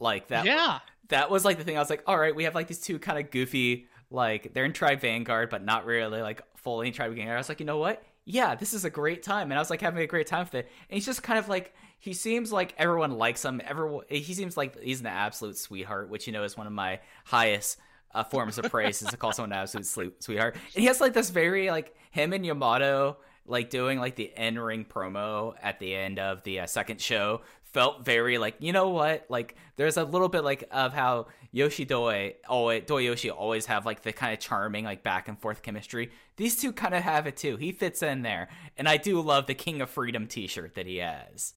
[0.00, 0.44] Like that.
[0.44, 0.78] yeah,
[1.08, 1.76] that was like the thing.
[1.76, 4.64] I was like, all right, we have like these two kind of goofy, like they're
[4.64, 7.36] in Tribe Vanguard, but not really like fully in Tribe Vanguard.
[7.36, 8.02] I was like, you know what?
[8.24, 10.54] Yeah, this is a great time, and I was like having a great time with
[10.54, 10.68] it.
[10.90, 13.60] And he's just kind of like he seems like everyone likes him.
[13.64, 17.00] Everyone he seems like he's an absolute sweetheart, which you know is one of my
[17.24, 17.78] highest
[18.14, 20.54] uh, forms of praise is to call someone an absolute sweet- sweetheart.
[20.74, 24.58] And he has like this very like him and Yamato like doing like the in
[24.58, 27.40] ring promo at the end of the uh, second show
[27.78, 31.84] felt very like you know what like there's a little bit like of how Yoshi
[31.84, 35.38] Doi oh, always Doi Yoshi always have like the kind of charming like back and
[35.38, 36.10] forth chemistry.
[36.36, 37.56] These two kind of have it too.
[37.56, 40.96] He fits in there, and I do love the King of Freedom T-shirt that he
[40.96, 41.54] has.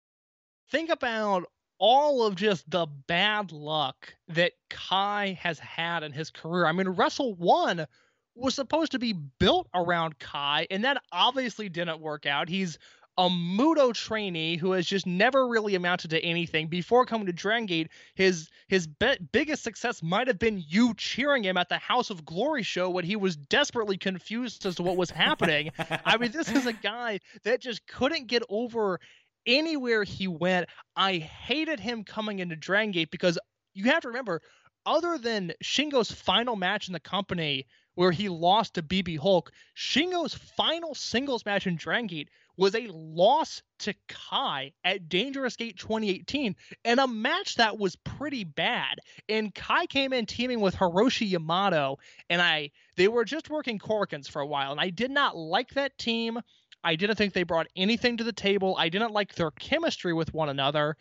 [0.69, 1.45] think about
[1.79, 6.67] all of just the bad luck that Kai has had in his career.
[6.67, 7.87] I mean, Wrestle One
[8.35, 12.47] was supposed to be built around Kai, and that obviously didn't work out.
[12.47, 12.77] He's
[13.21, 16.67] a Muto trainee who has just never really amounted to anything.
[16.67, 21.43] Before coming to Dragon Gate, his his be- biggest success might have been you cheering
[21.43, 24.97] him at the House of Glory show when he was desperately confused as to what
[24.97, 25.69] was happening.
[26.03, 28.99] I mean, this is a guy that just couldn't get over
[29.45, 30.67] anywhere he went.
[30.95, 33.37] I hated him coming into Dragon Gate because
[33.75, 34.41] you have to remember,
[34.83, 40.33] other than Shingo's final match in the company where he lost to BB Hulk, Shingo's
[40.33, 46.55] final singles match in Dragon Gate was a loss to Kai at Dangerous Gate 2018
[46.85, 48.99] and a match that was pretty bad.
[49.29, 51.97] And Kai came in teaming with Hiroshi Yamato
[52.29, 55.71] and I they were just working Korakuens for a while and I did not like
[55.71, 56.39] that team.
[56.83, 58.75] I didn't think they brought anything to the table.
[58.77, 60.97] I didn't like their chemistry with one another.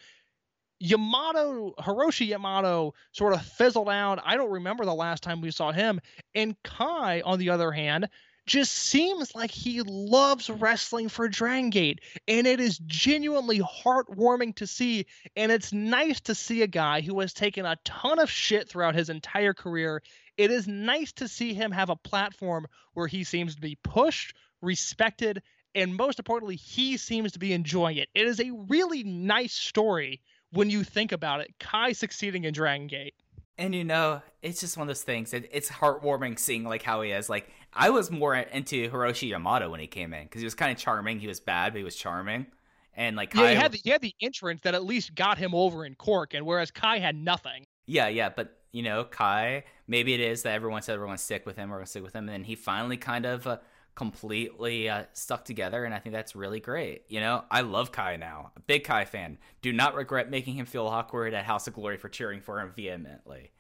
[0.79, 4.19] Yamato, Hiroshi Yamato sort of fizzled out.
[4.25, 6.01] I don't remember the last time we saw him.
[6.35, 8.09] And Kai, on the other hand,
[8.47, 12.01] just seems like he loves wrestling for Dragon Gate.
[12.27, 15.07] And it is genuinely heartwarming to see.
[15.37, 18.95] And it's nice to see a guy who has taken a ton of shit throughout
[18.95, 20.03] his entire career.
[20.37, 24.35] It is nice to see him have a platform where he seems to be pushed,
[24.63, 25.43] respected,
[25.75, 28.09] and most importantly, he seems to be enjoying it.
[28.15, 30.21] It is a really nice story
[30.53, 31.55] when you think about it.
[31.61, 33.15] Kai succeeding in Dragon Gate.
[33.57, 35.35] And you know, it's just one of those things.
[35.35, 37.29] It, it's heartwarming seeing like how he is.
[37.29, 40.73] Like I was more into Hiroshi Yamato when he came in because he was kind
[40.73, 41.21] of charming.
[41.21, 42.47] He was bad, but he was charming.
[42.95, 45.39] And like Yeah, Kai, he had the, he had the entrance that at least got
[45.39, 47.67] him over in Cork, and whereas Kai had nothing.
[47.87, 48.29] yeah, yeah.
[48.29, 51.77] But you know, Kai, maybe it is that everyone said to stick with him, we're
[51.77, 53.59] going to stick with him, and then he finally kind of uh,
[53.95, 57.05] completely uh, stuck together, and I think that's really great.
[57.09, 59.39] You know, I love Kai now, a big Kai fan.
[59.63, 62.73] Do not regret making him feel awkward at House of Glory for cheering for him
[62.75, 63.53] vehemently.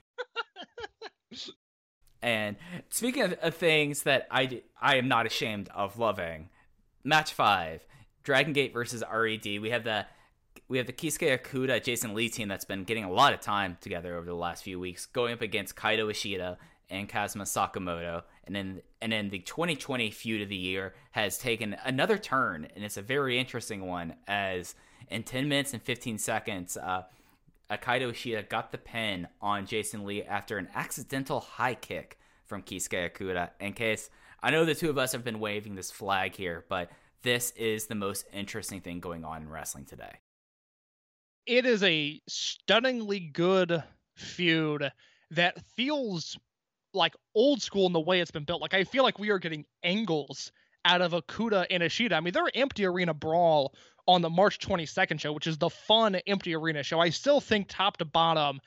[2.22, 2.56] and
[2.90, 6.48] speaking of, things that I, I am not ashamed of loving,
[7.04, 7.86] match five,
[8.22, 9.44] Dragon Gate versus RED.
[9.44, 10.06] We have the
[10.68, 13.76] we have the Keisuke Okuda Jason Lee team that's been getting a lot of time
[13.80, 16.58] together over the last few weeks, going up against Kaito Ishida
[16.88, 18.22] and Kazuma Sakamoto.
[18.44, 22.84] And then and then the 2020 feud of the year has taken another turn, and
[22.84, 24.14] it's a very interesting one.
[24.28, 24.74] As
[25.08, 27.02] in 10 minutes and 15 seconds, uh,
[27.78, 33.10] Kaito Ishida got the pin on Jason Lee after an accidental high kick from Keisuke
[33.10, 33.50] Okuda.
[33.60, 34.10] In case
[34.42, 36.90] I know the two of us have been waving this flag here, but
[37.22, 40.18] this is the most interesting thing going on in wrestling today.
[41.46, 43.82] It is a stunningly good
[44.16, 44.90] feud
[45.30, 46.38] that feels
[46.92, 48.62] like old school in the way it's been built.
[48.62, 50.52] Like I feel like we are getting angles
[50.84, 52.16] out of Okuda and Ishida.
[52.16, 53.74] I mean, their empty arena brawl
[54.11, 56.98] on the March 22nd show, which is the fun empty arena show.
[56.98, 58.61] I still think top to bottom,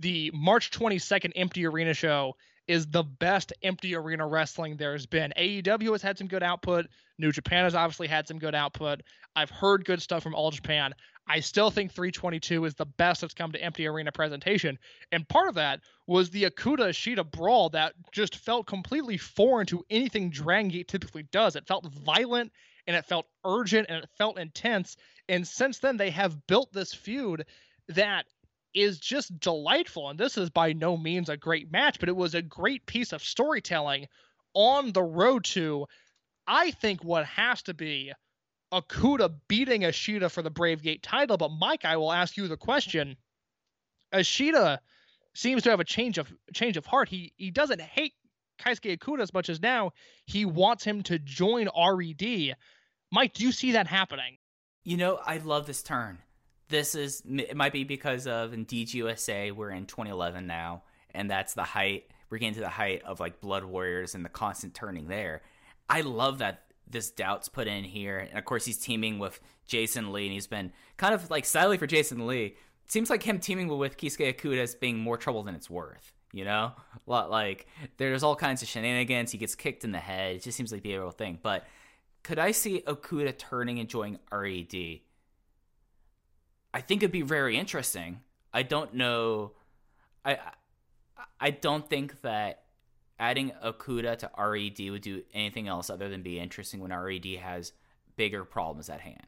[0.00, 2.34] the March 22nd empty arena show
[2.66, 5.32] is the best empty arena wrestling there's been.
[5.36, 6.86] AEW has had some good output.
[7.18, 9.02] New Japan has obviously had some good output.
[9.36, 10.92] I've heard good stuff from All Japan.
[11.28, 14.76] I still think 322 is the best that's come to empty arena presentation.
[15.12, 19.84] And part of that was the Okuda Ishida brawl that just felt completely foreign to
[19.88, 21.54] anything Dragon Gate typically does.
[21.54, 22.50] It felt violent
[22.90, 24.96] and it felt urgent and it felt intense.
[25.28, 27.46] And since then, they have built this feud
[27.90, 28.26] that
[28.74, 30.10] is just delightful.
[30.10, 33.12] And this is by no means a great match, but it was a great piece
[33.12, 34.08] of storytelling
[34.54, 35.86] on the road to,
[36.48, 38.12] I think, what has to be
[38.72, 41.36] Okuda beating Ishida for the Brave Gate title.
[41.36, 43.16] But Mike, I will ask you the question.
[44.12, 44.80] Ishida
[45.32, 47.08] seems to have a change of change of heart.
[47.08, 48.14] He he doesn't hate
[48.60, 49.92] Keisuke Okuda as much as now
[50.26, 52.56] he wants him to join RED.
[53.12, 54.36] Mike, do you see that happening?
[54.84, 56.18] You know, I love this turn.
[56.68, 59.50] This is it might be because of in USA.
[59.50, 62.04] We're in 2011 now, and that's the height.
[62.30, 65.42] We're getting to the height of like Blood Warriors and the constant turning there.
[65.88, 70.12] I love that this doubt's put in here, and of course he's teaming with Jason
[70.12, 72.54] Lee, and he's been kind of like sadly for Jason Lee.
[72.86, 76.12] Seems like him teaming with Keisuke Okuda is being more trouble than it's worth.
[76.32, 76.72] You know,
[77.06, 79.32] like there's all kinds of shenanigans.
[79.32, 80.36] He gets kicked in the head.
[80.36, 81.40] It just seems like the real thing.
[81.42, 81.64] But
[82.22, 85.00] could I see Okuda turning and joining RED?
[86.72, 88.20] I think it'd be very interesting.
[88.52, 89.52] I don't know.
[90.24, 90.38] I
[91.38, 92.64] I don't think that
[93.18, 97.72] adding Okuda to RED would do anything else other than be interesting when RED has
[98.16, 99.26] bigger problems at hand.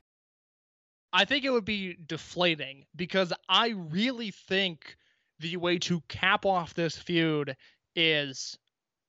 [1.12, 4.96] I think it would be deflating because I really think
[5.40, 7.56] the way to cap off this feud
[7.94, 8.58] is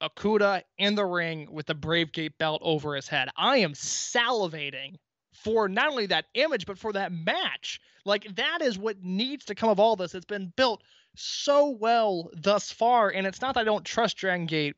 [0.04, 3.30] Okuda in the ring with the Brave Gate belt over his head.
[3.38, 4.96] I am salivating
[5.34, 7.80] for not only that image, but for that match.
[8.06, 10.14] Like, that is what needs to come of all this.
[10.14, 10.84] It's been built
[11.16, 14.76] so well thus far, and it's not that I don't trust Dragon Gate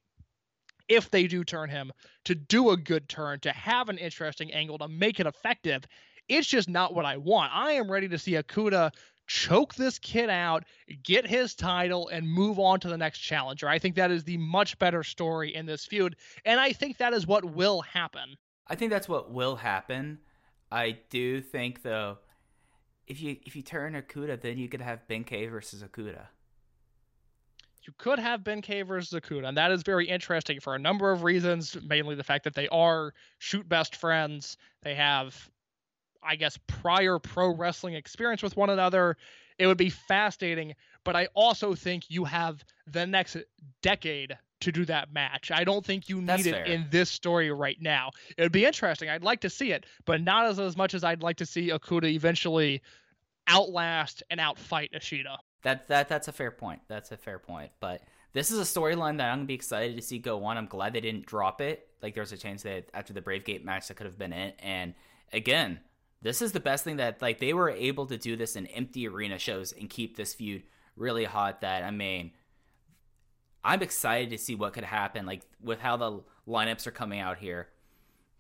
[0.88, 1.92] if they do turn him
[2.26, 5.84] to do a good turn, to have an interesting angle, to make it effective.
[6.28, 7.52] It's just not what I want.
[7.54, 8.92] I am ready to see Okuda
[9.28, 10.66] choke this kid out,
[11.04, 13.68] get his title, and move on to the next challenger.
[13.68, 16.16] I think that is the much better story in this feud,
[16.46, 18.36] and I think that is what will happen.
[18.68, 20.20] I think that's what will happen.
[20.72, 22.18] I do think though,
[23.08, 26.28] if you if you turn Okuda, then you could have Benkei versus Okuda.
[27.84, 31.24] You could have Benkei versus Okuda, and that is very interesting for a number of
[31.24, 34.58] reasons, mainly the fact that they are shoot best friends.
[34.82, 35.50] They have
[36.26, 39.18] I guess, prior pro wrestling experience with one another.
[39.58, 43.38] It would be fascinating, but I also think you have the next
[43.82, 45.52] decade to do that match.
[45.52, 46.66] I don't think you That's need fair.
[46.66, 48.12] it in this story right now.
[48.38, 49.10] It would be interesting.
[49.10, 51.70] I'd like to see it, but not as, as much as I'd like to see
[51.70, 52.82] Okuda eventually
[53.48, 55.38] outlast and outfight Ishida.
[55.64, 56.82] That that that's a fair point.
[56.88, 57.72] That's a fair point.
[57.80, 58.02] But
[58.34, 60.58] this is a storyline that I'm gonna be excited to see go on.
[60.58, 61.88] I'm glad they didn't drop it.
[62.02, 64.60] Like there's a chance that after the Brave Gate match that could have been it.
[64.60, 64.94] And
[65.34, 65.80] again,
[66.26, 69.08] this is the best thing that like they were able to do this in empty
[69.08, 70.64] arena shows and keep this feud
[70.96, 71.62] really hot.
[71.62, 72.32] That I mean,
[73.64, 75.28] I'm excited to see what could happen.
[75.28, 77.70] Like with how the lineups are coming out here,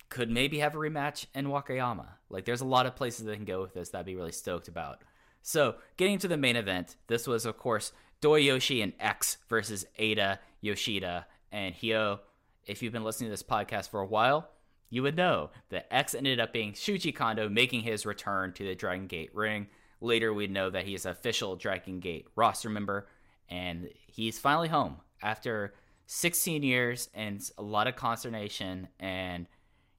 [0.09, 2.07] could maybe have a rematch in Wakayama.
[2.27, 3.89] Like there's a lot of places they can go with this.
[3.89, 5.03] That'd be really stoked about.
[5.43, 10.39] So, getting to the main event, this was, of course, Doyoshi and X versus Eita,
[10.59, 12.21] Yoshida, and Hyo.
[12.65, 14.49] If you've been listening to this podcast for a while,
[14.89, 18.75] you would know that X ended up being Shuji Kondo making his return to the
[18.75, 19.67] Dragon Gate ring.
[20.01, 23.07] Later, we'd know that he's an official Dragon Gate roster member,
[23.49, 25.73] and he's finally home after
[26.07, 28.87] 16 years and a lot of consternation.
[28.99, 29.47] And,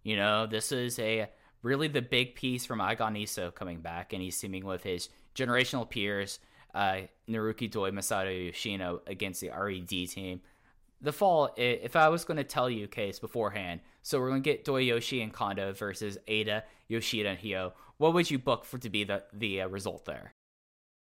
[0.02, 1.28] you know, this is a
[1.62, 5.88] really the big piece from Aagan Iisou coming back, and he's teaming with his generational
[5.88, 6.38] peers,
[6.74, 10.40] uh, Naruki Doi, Masato Yoshino, against the RED team.
[11.00, 14.48] The fall, if I was going to tell you, Case, beforehand, so we're going to
[14.48, 17.72] get Doyoshi and Kondo versus Eita, Yoshida, and Hyo.
[17.98, 20.32] What would you book for to be the the uh, result there?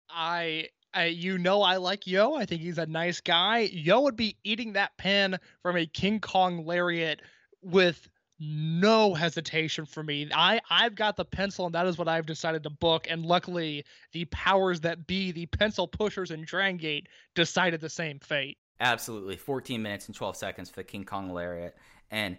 [0.10, 2.36] I, I, you know, I like Yo.
[2.36, 3.70] I think he's a nice guy.
[3.72, 7.22] Yo would be eating that pin from a King Kong lariat
[7.62, 10.30] with no hesitation for me.
[10.36, 13.08] I, I've got the pencil, and that is what I've decided to book.
[13.10, 18.58] And luckily, the powers that be, the pencil pushers in Drangate, decided the same fate.
[18.82, 19.38] Absolutely.
[19.38, 21.78] 14 minutes and 12 seconds for the King Kong Lariat.
[22.12, 22.38] And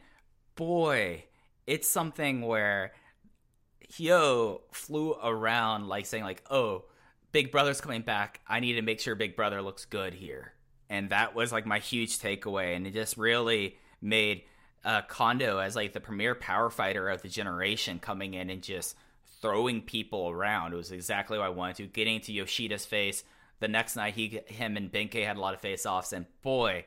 [0.60, 1.24] boy,
[1.66, 2.92] it's something where
[3.90, 6.84] Hyo flew around like saying like, "Oh,
[7.32, 8.40] Big Brother's coming back.
[8.46, 10.52] I need to make sure Big Brother looks good here."
[10.90, 14.42] And that was like my huge takeaway and it just really made
[14.84, 18.96] uh, Kondo as like the premier power fighter of the generation coming in and just
[19.40, 20.72] throwing people around.
[20.72, 21.86] It was exactly what I wanted to.
[21.86, 23.24] Getting to Yoshida's face.
[23.60, 26.86] The next night, he, him, and Benkei had a lot of face-offs, and boy,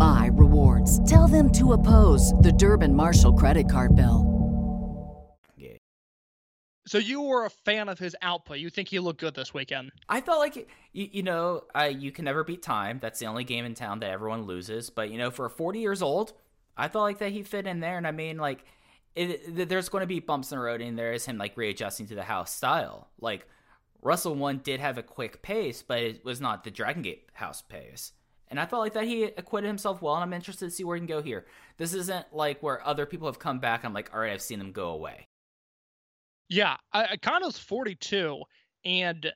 [0.00, 0.98] my rewards.
[1.08, 4.40] Tell them to oppose the Durbin Marshall credit card bill.
[6.90, 8.58] So you were a fan of his output.
[8.58, 9.92] You think he looked good this weekend?
[10.08, 10.56] I felt like
[10.92, 12.98] you, you know uh, you can never beat time.
[13.00, 14.90] That's the only game in town that everyone loses.
[14.90, 16.32] But you know, for 40 years old,
[16.76, 17.96] I felt like that he fit in there.
[17.96, 18.64] And I mean, like,
[19.14, 21.56] it, th- there's going to be bumps in the road, and there is him like
[21.56, 23.08] readjusting to the house style.
[23.20, 23.46] Like
[24.02, 27.62] Wrestle One did have a quick pace, but it was not the Dragon Gate house
[27.62, 28.10] pace.
[28.50, 30.96] And I felt like that he acquitted himself well, and I'm interested to see where
[30.96, 31.46] he can go here.
[31.78, 33.84] This isn't like where other people have come back.
[33.84, 35.28] I'm like, all right, I've seen them go away.
[36.48, 38.42] Yeah, I, Kondo's 42,
[38.84, 39.32] and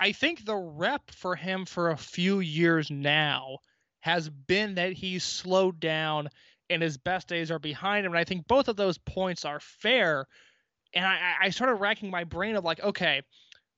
[0.00, 3.58] I think the rep for him for a few years now
[4.00, 6.28] has been that he's slowed down
[6.70, 8.12] and his best days are behind him.
[8.12, 10.26] And I think both of those points are fair.
[10.94, 13.22] And I, I started racking my brain of like, okay,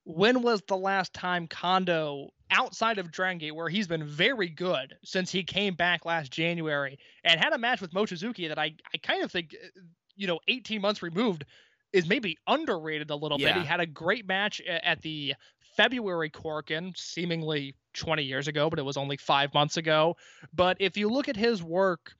[0.05, 4.95] when was the last time Kondo outside of Dragon Gate, where he's been very good
[5.03, 8.97] since he came back last January and had a match with Mochizuki that I, I
[8.97, 9.81] kind of think, uh,
[10.15, 11.45] you know, 18 months removed
[11.93, 13.55] is maybe underrated a little bit.
[13.61, 15.33] He had a great match at the
[15.77, 20.15] February Korakuen, seemingly 20 years ago, but it was only five months ago.
[20.53, 22.13] But if you look at his work,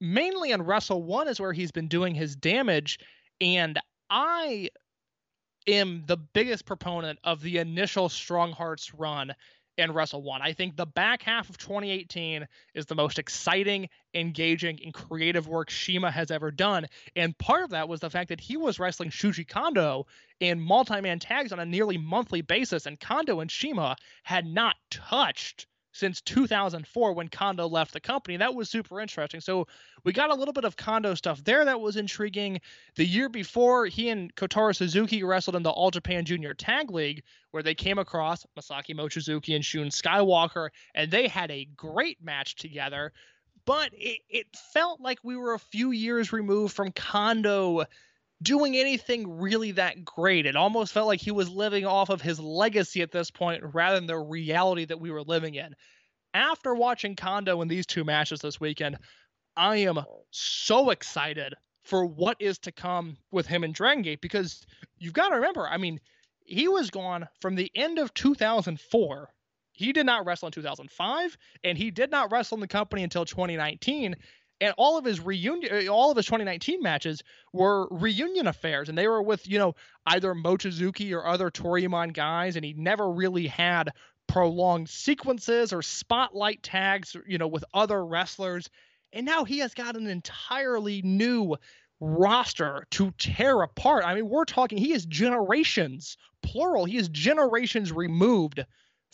[0.00, 2.98] mainly on Wrestle One is where he's been doing his damage.
[3.40, 3.78] And
[4.10, 4.68] I
[5.66, 9.34] am the biggest proponent of the initial Strong Hearts run
[9.76, 10.40] in Wrestle One.
[10.42, 15.70] I think the back half of 2018 is the most exciting, engaging, and creative work
[15.70, 16.86] CIMA has ever done.
[17.16, 20.06] And part of that was the fact that he was wrestling Shuji Kondo
[20.40, 25.66] in multi-man tags on a nearly monthly basis, and Kondo and CIMA had not touched
[25.94, 28.36] since 2004 when Kondo left the company.
[28.36, 29.40] That was super interesting.
[29.40, 29.68] So
[30.02, 32.60] we got a little bit of Kondo stuff there that was intriguing.
[32.96, 37.22] The year before, he and Kotaro Suzuki wrestled in the All Japan Junior Tag League,
[37.52, 42.56] where they came across Masaki Mochizuki and Shun Skywalker, and they had a great match
[42.56, 43.12] together.
[43.64, 47.84] But it, it felt like we were a few years removed from Kondo
[48.44, 50.46] doing anything really that great.
[50.46, 53.96] It almost felt like he was living off of his legacy at this point rather
[53.96, 55.74] than the reality that we were living in.
[56.34, 58.98] After watching Kondo in these two matches this weekend,
[59.56, 64.64] I am so excited for what is to come with him and Dragon Gate because
[64.98, 66.00] you've got to remember, I mean,
[66.44, 69.28] he was gone from the end of 2004.
[69.72, 73.24] He did not wrestle in 2005, and he did not wrestle in the company until
[73.24, 74.14] 2019
[74.60, 78.96] and all of his reunion uh, all of his 2019 matches were reunion affairs and
[78.96, 79.74] they were with you know
[80.06, 83.90] either mochizuki or other toryumon guys and he never really had
[84.26, 88.70] prolonged sequences or spotlight tags you know with other wrestlers
[89.12, 91.56] and now he has got an entirely new
[92.00, 94.04] roster to tear apart.
[94.04, 98.64] I mean we're talking he is generations plural he is generations removed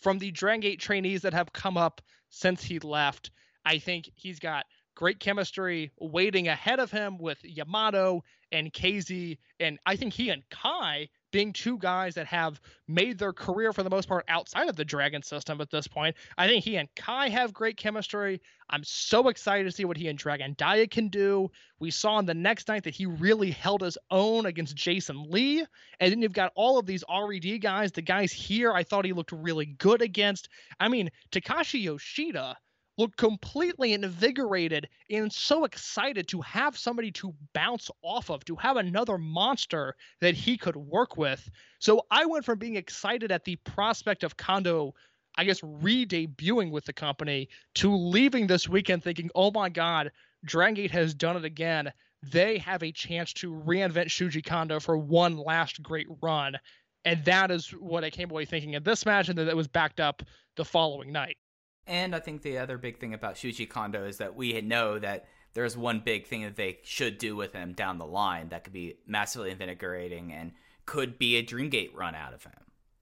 [0.03, 3.30] from the Dragon Gate trainees that have come up since he left.
[3.64, 4.64] I think he's got
[4.95, 8.22] great chemistry waiting ahead of him with Yamato
[8.53, 9.38] and KZ.
[9.59, 13.82] And I think he and Kai being two guys that have made their career for
[13.82, 16.16] the most part outside of the Dragon system at this point.
[16.36, 18.41] I think he and Kai have great chemistry.
[18.68, 21.51] I'm so excited to see what he and Dragon Dia can do.
[21.78, 25.64] We saw on the next night that he really held his own against Jason Lee.
[26.01, 27.93] And then you've got all of these RED guys.
[27.93, 30.49] The guys here I thought he looked really good against.
[30.78, 32.57] I mean, Takashi Yoshida
[33.01, 38.76] looked completely invigorated and so excited to have somebody to bounce off of, to have
[38.76, 41.51] another monster that he could work with.
[41.78, 44.94] So I went from being excited at the prospect of Kondo,
[45.38, 50.12] I guess, re debuting with the company to leaving this weekend thinking, oh my God,
[50.44, 51.90] Dragon Gate has done it again.
[52.22, 56.59] They have a chance to reinvent Shuji Kondo for one last great run.
[57.07, 60.01] And that is what I came away thinking in this match, and that was backed
[60.01, 60.22] up
[60.57, 61.38] the following night.
[61.87, 65.26] And I think the other big thing about Shuji Kondo is that we know that
[65.55, 68.72] there's one big thing that they should do with him down the line that could
[68.72, 70.53] be massively invigorating and
[70.87, 72.53] could be a Dreamgate run out of him.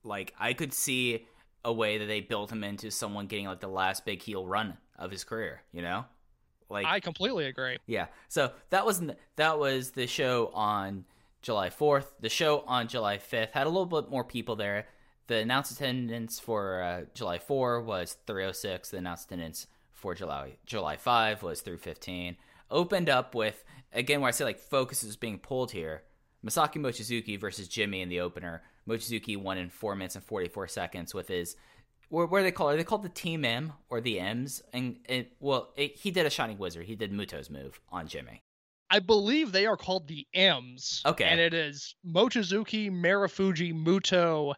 [0.04, 1.26] Like I could see
[1.64, 4.78] a way that they built him into someone getting like the last big heel run
[4.98, 6.04] of his career, you know?
[6.70, 7.78] Like I completely agree.
[7.86, 8.06] yeah.
[8.28, 9.02] So that was
[9.36, 11.04] that was the show on
[11.42, 12.06] July 4th.
[12.20, 14.86] The show on July 5th had a little bit more people there.
[15.28, 18.90] The announced attendance for uh, July 4 was 306.
[18.90, 22.36] The announced attendance for July July 5 was 315.
[22.70, 26.02] Opened up with again where I say like focus is being pulled here.
[26.44, 28.62] Masaki Mochizuki versus Jimmy in the opener.
[28.88, 31.56] Mochizuki won in four minutes and 44 seconds with his
[32.08, 32.72] what, what are they called?
[32.72, 34.62] Are they called the Team M or the M's?
[34.72, 36.86] And it, well, it, he did a Shining Wizard.
[36.86, 38.42] He did Muto's move on Jimmy.
[38.90, 41.02] I believe they are called the M's.
[41.04, 41.24] Okay.
[41.24, 44.54] And it is Mochizuki, Marufuji, Muto,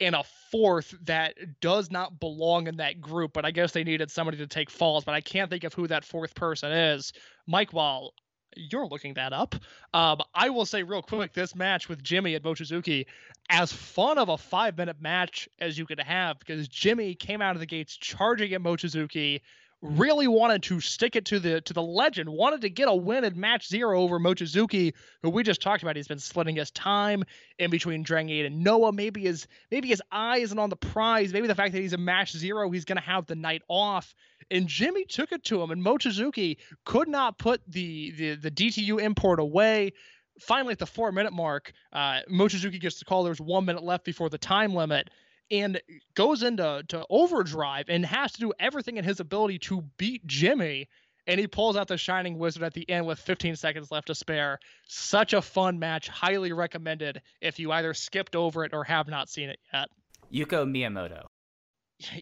[0.00, 4.10] and a fourth that does not belong in that group, but I guess they needed
[4.10, 7.12] somebody to take falls, but I can't think of who that fourth person is.
[7.46, 8.14] Mike, while
[8.56, 9.54] you're looking that up,
[9.94, 13.06] um, I will say real quick this match with Jimmy and Mochizuki,
[13.48, 17.54] as fun of a five minute match as you could have, because Jimmy came out
[17.54, 19.40] of the gates charging at Mochizuki,
[19.82, 23.24] really wanted to stick it to the to the legend, wanted to get a win
[23.24, 25.96] in match zero over Mochizuki, who we just talked about.
[25.96, 27.24] He's been splitting his time
[27.58, 28.92] in between Dragon Gate and Noah.
[28.92, 31.32] Maybe his maybe his eye isn't on the prize.
[31.32, 34.14] Maybe the fact that he's a match zero, he's gonna have the night off.
[34.50, 39.00] And Jimmy took it to him, and Mochizuki could not put the the, the DTU
[39.00, 39.92] import away.
[40.40, 43.24] Finally, at the four minute mark, uh, Mochizuki gets the call.
[43.24, 45.08] There's one minute left before the time limit
[45.50, 45.80] and
[46.14, 50.88] goes into to overdrive and has to do everything in his ability to beat Jimmy.
[51.26, 54.14] And he pulls out the Shining Wizard at the end with 15 seconds left to
[54.14, 54.58] spare.
[54.88, 56.08] Such a fun match.
[56.08, 59.88] Highly recommended if you either skipped over it or have not seen it yet.
[60.32, 61.24] Yuko Miyamoto.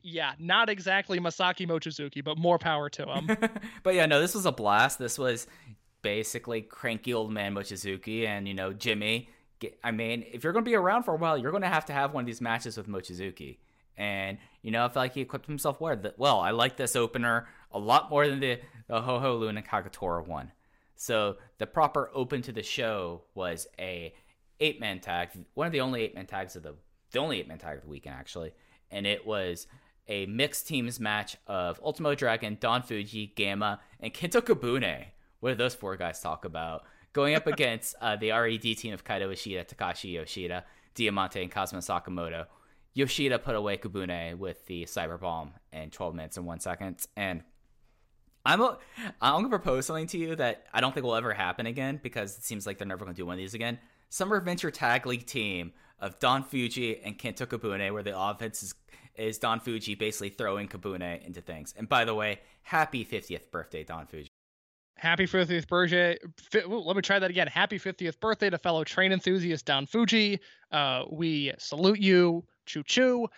[0.02, 3.36] Yeah, not exactly Masaki Mochizuki, but more power to him.
[3.84, 4.98] but yeah, no, this was a blast.
[4.98, 5.46] This was
[6.02, 9.28] basically cranky old man Mochizuki and, you know, Jimmy.
[9.60, 11.68] Get, I mean, if you're going to be around for a while, you're going to
[11.68, 13.58] have to have one of these matches with Mochizuki.
[13.96, 16.00] And, you know, I feel like he equipped himself well.
[16.16, 20.26] Well, I like this opener a lot more than the, the Ho Ho Luna Kagetora
[20.26, 20.52] one.
[20.94, 24.12] So the proper open to the show was a
[24.60, 26.74] eight man tag, one of the only eight man tags of the
[27.12, 28.52] the only eight man tag of the weekend actually,
[28.90, 29.66] and it was
[30.08, 35.04] a mixed teams match of Ultimo Dragon, Don Fuji, Gamma, and Kento Kabune.
[35.40, 36.84] What did those four guys talk about?
[37.18, 40.64] Going up against uh, the RED team of Kaito Ishida, Takashi Yoshida,
[40.94, 42.46] Diamante, and Kazuma Sakamoto.
[42.94, 47.42] Yoshida put away Kabune with the Cyber Bomb in 12 minutes and one second, and
[48.46, 51.98] I'm I'm gonna propose something to you that I don't think will ever happen again
[52.00, 53.80] because it seems like they're never gonna do one of these again.
[54.10, 58.74] Summer Adventure Tag League team of Don Fuji and Kento Kabune, where the offense is
[59.16, 61.74] is Don Fuji basically throwing Kabune into things.
[61.76, 64.27] And by the way, happy 50th birthday, Don Fuji.
[64.98, 66.18] Happy 50th birthday.
[66.52, 67.46] Let me try that again.
[67.46, 70.40] Happy 50th birthday to fellow train enthusiast Don Fuji.
[70.72, 72.44] Uh, we salute you.
[72.66, 73.28] Choo choo.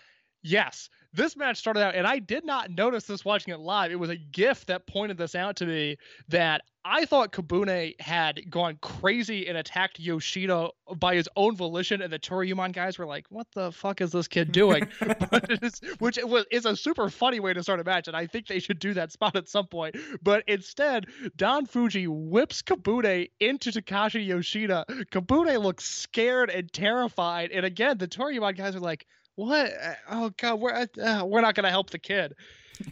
[0.41, 3.91] Yes, this match started out, and I did not notice this watching it live.
[3.91, 5.97] It was a GIF that pointed this out to me
[6.29, 12.11] that I thought Kabune had gone crazy and attacked Yoshida by his own volition, and
[12.11, 14.87] the Toryumon guys were like, "What the fuck is this kid doing?"
[15.29, 18.07] but it is, which it was is a super funny way to start a match,
[18.07, 19.95] and I think they should do that spot at some point.
[20.23, 24.85] But instead, Don Fuji whips Kabune into Takashi Yoshida.
[25.11, 29.05] Kabune looks scared and terrified, and again, the Toryumon guys are like
[29.45, 29.71] what?
[29.71, 32.35] Uh, Oh God, we're uh, we're not gonna help the kid.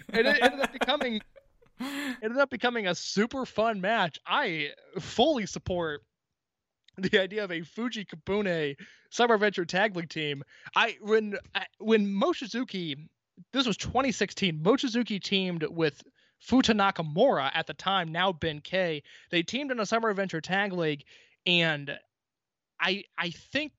[0.09, 1.21] And it ended up becoming
[1.79, 4.19] ended up becoming a super fun match.
[4.25, 4.69] I
[4.99, 6.01] fully support
[6.97, 8.75] the idea of a Fuji Kabune
[9.09, 10.43] Summer Adventure Tag League team.
[10.75, 13.07] I when I, when Mochizuki,
[13.53, 14.59] this was 2016.
[14.59, 16.01] Mochizuki teamed with
[16.47, 19.01] Futa Nakamura at the time, now Benkei.
[19.31, 21.03] They teamed in a Summer Adventure Tag League,
[21.45, 21.97] and
[22.79, 23.73] I I think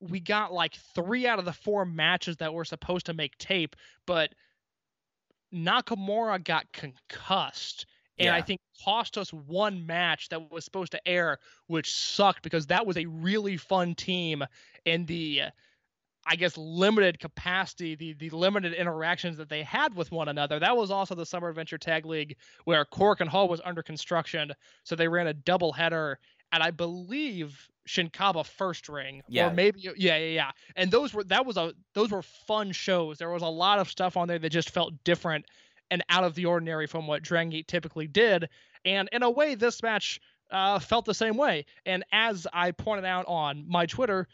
[0.00, 3.76] we got like three out of the four matches that were supposed to make tape,
[4.06, 4.34] but
[5.54, 7.86] Nakamura got concussed.
[8.18, 12.66] And I think cost us one match that was supposed to air, which sucked because
[12.68, 14.42] that was a really fun team.
[14.86, 15.42] And the,
[16.26, 20.58] I guess, limited capacity, the the limited interactions that they had with one another.
[20.58, 24.50] That was also the Summer Adventure Tag League where Korakuen Hall was under construction,
[24.82, 26.18] so they ran a double header,
[26.52, 29.48] and I believe Shinkiba first ring, Yeah.
[29.48, 30.50] or maybe yeah, yeah, yeah.
[30.74, 33.18] And those were that was a those were fun shows.
[33.18, 35.46] There was a lot of stuff on there that just felt different
[35.90, 38.48] and out of the ordinary from what Dragon Gate typically did.
[38.84, 40.20] And in a way, this match
[40.50, 41.66] uh, felt the same way.
[41.84, 44.26] And as I pointed out on my Twitter,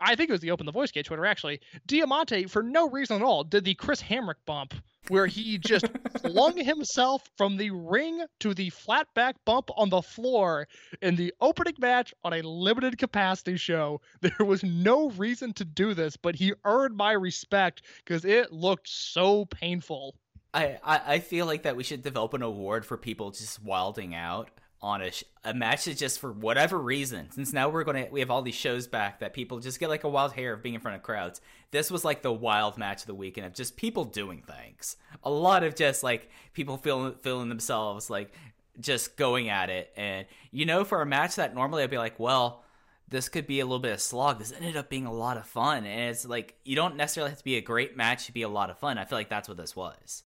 [0.00, 3.16] I think it was the Open the Voice Gate Twitter actually, Diamante, for no reason
[3.16, 4.74] at all, did the Chris Hamrick bump
[5.08, 5.86] where he just
[6.20, 10.68] flung himself from the ring to the flat back bump on the floor
[11.02, 14.00] in the opening match on a limited capacity show.
[14.20, 18.88] There was no reason to do this, but he earned my respect because it looked
[18.88, 20.14] so painful.
[20.54, 24.14] I, I I feel like that we should develop an award for people just wilding
[24.14, 24.50] out
[24.80, 28.20] on a, sh- a match that just for whatever reason since now we're gonna we
[28.20, 30.74] have all these shows back that people just get like a wild hair of being
[30.74, 33.76] in front of crowds this was like the wild match of the weekend of just
[33.76, 34.96] people doing things.
[35.22, 38.32] A lot of just like people feeling feeling themselves like
[38.80, 39.92] just going at it.
[39.96, 42.64] And you know for a match that normally i'd be like well
[43.10, 44.38] this could be a little bit of slog.
[44.38, 45.86] This ended up being a lot of fun.
[45.86, 48.50] And it's like you don't necessarily have to be a great match to be a
[48.50, 48.98] lot of fun.
[48.98, 50.24] I feel like that's what this was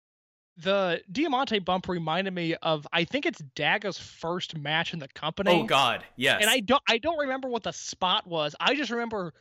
[0.58, 5.52] The Diamante bump reminded me of I think it's Daga's first match in the company.
[5.52, 6.40] Oh God, yes.
[6.42, 8.56] and I don't I don't remember what the spot was.
[8.60, 9.34] I just remember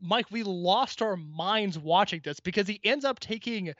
[0.00, 3.74] Mike we lost our minds watching this because he ends up taking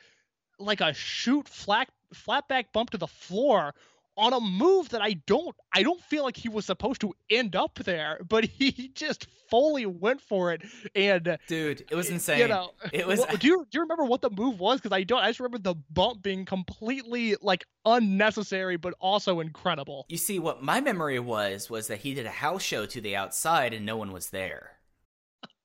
[0.58, 3.74] like a shoot flat flat back bump to the floor
[4.16, 7.56] on a move that I don't I don't feel like he was supposed to end
[7.56, 10.62] up there, but he just fully went for it
[10.94, 12.38] and dude, it was insane.
[12.38, 13.24] you know it was.
[13.38, 14.80] Do you do you remember what the move was?
[14.80, 15.20] Because I don't.
[15.22, 20.06] I just remember the bump being completely like unnecessary, but also incredible.
[20.08, 23.16] you see, what my memory was was that he did a house show to the
[23.16, 24.72] outside and no one was there.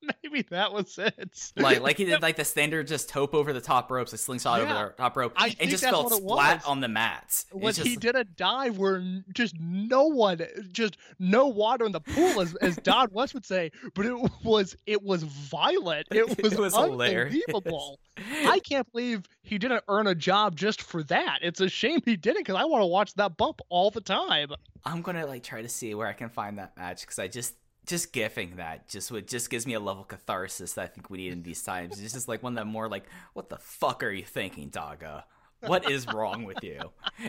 [0.24, 1.52] Maybe that was it.
[1.56, 4.62] Like, like he did like the standard just tope over the top ropes, a slingshot
[4.62, 7.46] over the top rope, I and just fell flat on the mats.
[7.52, 9.04] It's was he did a dive where
[9.34, 10.42] just no one,
[10.72, 14.76] just no water in the pool, as, as Don West would say, but it was
[14.86, 16.08] it was violent.
[16.12, 17.36] It was, It was hilarious.
[17.48, 18.00] unbelievable.
[18.46, 21.40] I can't believe he didn't earn a job just for that.
[21.42, 24.50] It's a shame he didn't because I want to watch that bump all the time.
[24.86, 27.56] I'm gonna like try to see where I can find that match because I just
[27.88, 31.10] just gifting that just would just gives me a level of catharsis that I think
[31.10, 32.00] we need in these times.
[32.00, 35.24] It's just like one that more like, what the fuck are you thinking, Daga?
[35.66, 36.80] What is wrong with you?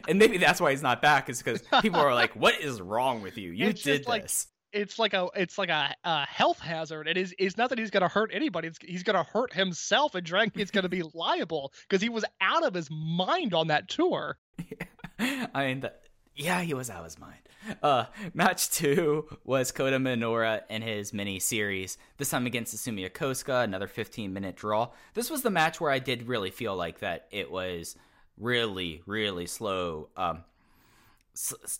[0.06, 3.22] And maybe that's why he's not back is because people are like, what is wrong
[3.22, 3.52] with you?
[3.52, 4.48] You It's did like- this.
[4.72, 7.08] it's like a it's like a, a health hazard.
[7.08, 8.68] It is it's not that he's gonna hurt anybody.
[8.68, 12.64] It's, he's gonna hurt himself, and Dragon Gate's gonna be liable because he was out
[12.64, 14.36] of his mind on that tour.
[15.18, 15.92] I mean, the,
[16.38, 17.40] yeah, he was out of his mind.
[17.82, 21.98] Uh, match two was Kota Minoura in his mini series.
[22.16, 24.90] This time against Susumu Yokosuka, another 15 minute draw.
[25.14, 27.96] This was the match where I did really feel like that it was
[28.38, 30.08] really, really slow.
[30.16, 30.44] Um,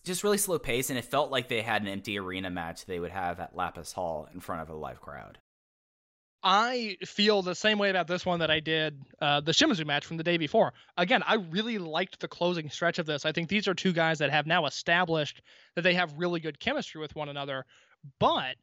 [0.05, 3.01] just really slow pace, and it felt like they had an empty arena match they
[3.01, 5.39] would have at Lapis Hall in front of a live crowd.
[6.43, 10.07] I feel the same way about this one that I did uh, the Shimizu match
[10.07, 10.73] from the day before.
[10.97, 13.27] Again, I really liked the closing stretch of this.
[13.27, 15.43] I think these are two guys that have now established
[15.75, 17.67] that they have really good chemistry with one another,
[18.21, 18.55] but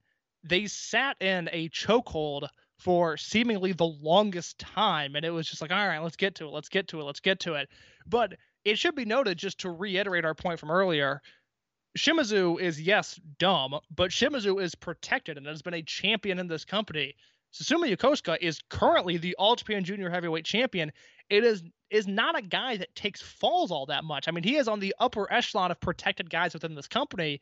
[0.44, 2.48] they sat in a chokehold
[2.78, 6.46] for seemingly the longest time, and it was just like, all right, let's get to
[6.46, 7.70] it, let's get to it, let's get to it.
[8.06, 11.22] But it should be noted, just to reiterate our point from earlier,
[11.98, 16.66] Shimizu is yes dumb, but Shimizu is protected and has been a champion in this
[16.66, 17.16] company.
[17.56, 20.92] Susumu Yokosuka is currently the All Japan Junior Heavyweight Champion.
[21.30, 24.28] It is is not a guy that takes falls all that much.
[24.28, 27.40] I mean, he is on the upper echelon of protected guys within this company.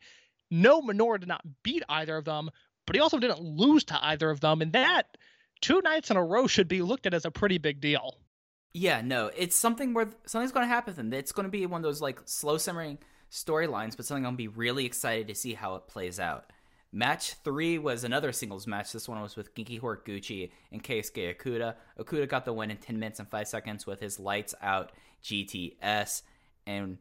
[0.50, 2.50] No Minoura did not beat either of them,
[2.86, 5.16] but he also didn't lose to either of them, and that
[5.60, 8.18] two nights in a row should be looked at as a pretty big deal.
[8.72, 11.12] Yeah, no, it's something where something's going to happen them.
[11.12, 12.98] It's going to be one of those like slow simmering
[13.30, 16.52] storylines, but something I'm to be really excited to see how it plays out.
[16.96, 18.92] Match three was another singles match.
[18.92, 21.74] This one was with Genki Horiguchi and Keisuke Okuda.
[21.98, 24.92] Okuda got the win in 10 minutes and 5 seconds with his lights out
[25.24, 26.22] GTS.
[26.68, 26.98] And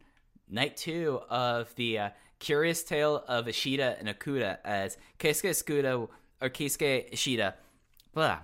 [0.50, 6.10] night two of the uh, Curious Tale of Ishida and Okuda as Keisuke Okuda,
[6.42, 7.54] or Keisuke Ishida,
[8.16, 8.40] blah,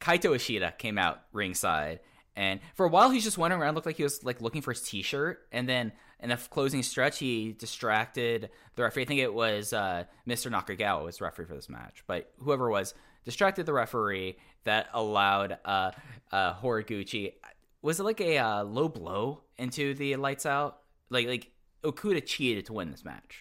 [0.00, 2.00] Kaito Ishida came out ringside
[2.34, 4.72] And for a while, he's just wandering around, looked like he was like looking for
[4.72, 9.02] his T-shirt, and then in the closing stretch, he distracted the referee.
[9.02, 10.50] I think it was uh, Mr.
[10.50, 12.94] Nakagawa was referee for this match, but whoever was
[13.24, 15.92] distracted the referee that allowed uh,
[16.32, 17.34] uh, Horiguchi.
[17.82, 20.80] Was it like a uh, low blow into the lights out?
[21.10, 21.50] Like like
[21.84, 23.40] Okuda cheated to win this match.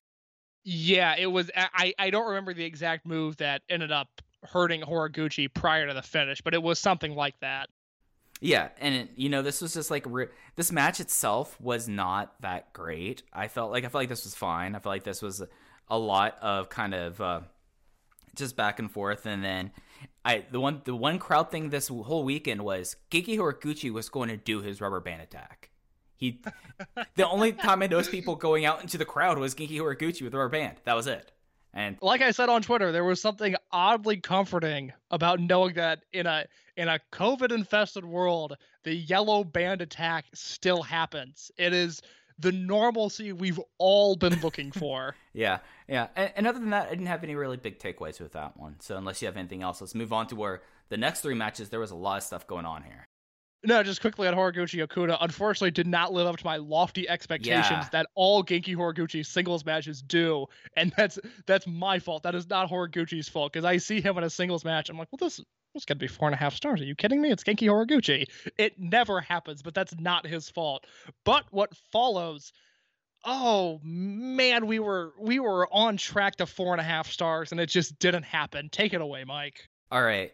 [0.63, 1.49] Yeah, it was.
[1.55, 6.01] I I don't remember the exact move that ended up hurting Horiguchi prior to the
[6.01, 7.69] finish, but it was something like that.
[8.39, 12.39] Yeah, and it, you know this was just like re- this match itself was not
[12.41, 13.23] that great.
[13.33, 14.75] I felt like I felt like this was fine.
[14.75, 15.43] I felt like this was
[15.88, 17.41] a lot of kind of uh,
[18.35, 19.71] just back and forth, and then
[20.23, 24.29] I the one the one crowd thing this whole weekend was Genki Horiguchi was going
[24.29, 25.71] to do his rubber band attack.
[26.15, 26.41] He
[27.15, 30.31] the only time I noticed people going out into the crowd was Genki Horiguchi with
[30.31, 30.77] the rubber band.
[30.85, 31.31] That was it.
[31.78, 36.25] And Like I said on Twitter, there was something oddly comforting about knowing that in
[36.25, 41.51] a in a COVID infested world, the yellow band attack still happens.
[41.55, 42.01] It is
[42.39, 45.15] the normalcy we've all been looking for.
[45.34, 46.07] Yeah, yeah.
[46.15, 48.78] And, and other than that, I didn't have any really big takeaways with that one.
[48.80, 51.69] So unless you have anything else, let's move on to where the next three matches.
[51.69, 53.05] There was a lot of stuff going on here.
[53.63, 57.69] No, just quickly on Horiguchi Okuda, unfortunately did not live up to my lofty expectations
[57.69, 57.89] Yeah.
[57.91, 60.45] that all Genki Horiguchi singles matches do,
[60.75, 62.23] and that's that's my fault.
[62.23, 64.89] That is not Horiguchi's fault because I see him in a singles match.
[64.89, 65.41] I'm like, well, this
[65.73, 66.81] this got to be four and a half stars.
[66.81, 67.31] Are you kidding me?
[67.31, 68.25] It's Genki Horiguchi.
[68.57, 70.85] It never happens, but that's not his fault.
[71.25, 72.53] But what follows?
[73.25, 77.59] Oh man, we were we were on track to four and a half stars, and
[77.59, 78.69] it just didn't happen.
[78.69, 79.67] Take it away, Mike.
[79.91, 80.31] All right,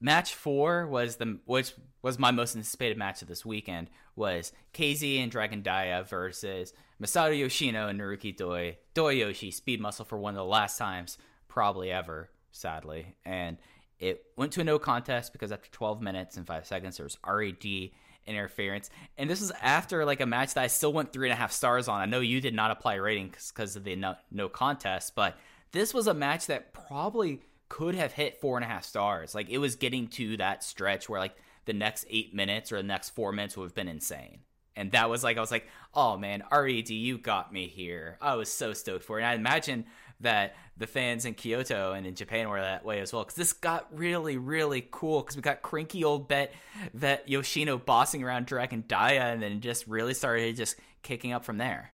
[0.00, 1.72] match four was the which
[2.02, 6.72] was my most anticipated match of this weekend was KZ and Dragon Daya versus
[7.02, 8.78] Masato Yoshino and Naruki Doi.
[8.94, 11.18] Doi Yoshi speed muscle for one of the last times
[11.48, 13.58] probably ever, sadly, and
[13.98, 17.18] it went to a no contest because after 12 minutes and five seconds there was
[17.26, 17.90] RED
[18.26, 21.36] interference, and this was after like a match that I still went three and a
[21.36, 22.00] half stars on.
[22.00, 25.36] I know you did not apply rating because of the no, no contest, but
[25.72, 29.34] this was a match that probably could have hit four and a half stars.
[29.34, 32.82] Like it was getting to that stretch where like the next eight minutes or the
[32.82, 34.40] next four minutes would have been insane.
[34.76, 38.18] And that was like I was like, oh man, RED, you got me here.
[38.20, 39.22] I was so stoked for it.
[39.22, 39.86] And I imagine
[40.20, 43.22] that the fans in Kyoto and in Japan were that way as well.
[43.22, 45.20] Because this got really, really cool.
[45.20, 46.52] Because we got cranky old bet
[46.94, 51.58] that Yoshino bossing around Dragon Daya, and then just really started just kicking up from
[51.58, 51.90] there.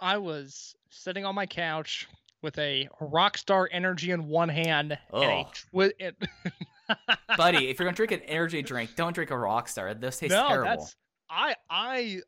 [0.00, 2.08] I was sitting on my couch
[2.42, 5.50] with a Rockstar Energy in one hand and a Oh.
[5.70, 6.16] twi- and-
[7.36, 9.98] Buddy, if you're gonna drink an energy drink, don't drink a Rockstar.
[10.00, 10.70] Those taste no, terrible.
[10.70, 10.96] that's
[11.28, 12.20] I I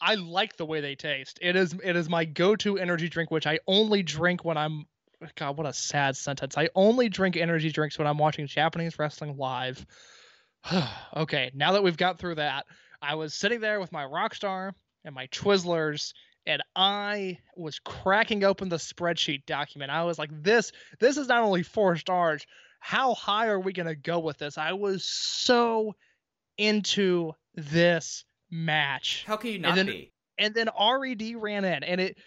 [0.00, 1.38] I like the way they taste.
[1.42, 4.84] It is it is my go-to energy drink, which I only drink when I'm.
[5.36, 6.58] God, what a sad sentence.
[6.58, 9.84] I only drink energy drinks when I'm watching Japanese wrestling live.
[11.16, 12.66] okay, now that we've got through that,
[13.02, 14.72] I was sitting there with my Rockstar
[15.04, 16.12] and my Twizzlers,
[16.46, 19.90] and I was cracking open the spreadsheet document.
[19.90, 22.46] I was like, "This, this is not only four stars.
[22.80, 25.94] How high are we gonna go with this?" I was so
[26.58, 30.12] into this match How can you And not then- be?
[30.38, 32.18] and then RED ran in, and it,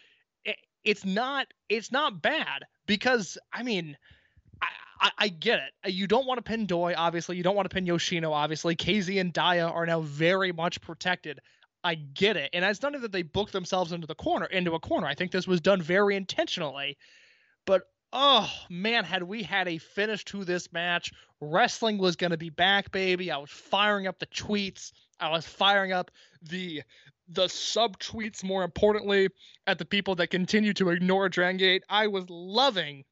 [0.46, 3.98] it it's not it's not bad because I mean.
[4.62, 4.68] I,
[5.00, 5.94] I, I get it.
[5.94, 7.38] You don't want to pin Doi, obviously.
[7.38, 8.76] You don't want to pin Yoshino, obviously.
[8.76, 11.40] KZ and Daya are now very much protected.
[11.84, 14.80] I get it, and it's not that they booked themselves into the corner, into a
[14.80, 15.08] corner.
[15.08, 16.98] I think this was done very intentionally.
[17.66, 22.38] But oh man, had we had a finish to this match, wrestling was going to
[22.38, 23.32] be back, baby.
[23.32, 24.92] I was firing up the tweets.
[25.20, 26.12] I was firing up
[26.42, 26.84] the
[27.30, 29.30] the sub tweets more importantly
[29.66, 31.84] at the people that continue to ignore Dragon Gate.
[31.90, 33.04] I was loving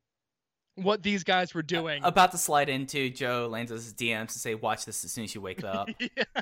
[0.76, 2.04] what these guys were doing.
[2.04, 5.42] About to slide into Joe Lanza's DMs to say, "Watch this as soon as you
[5.42, 6.24] wake up." Yeah.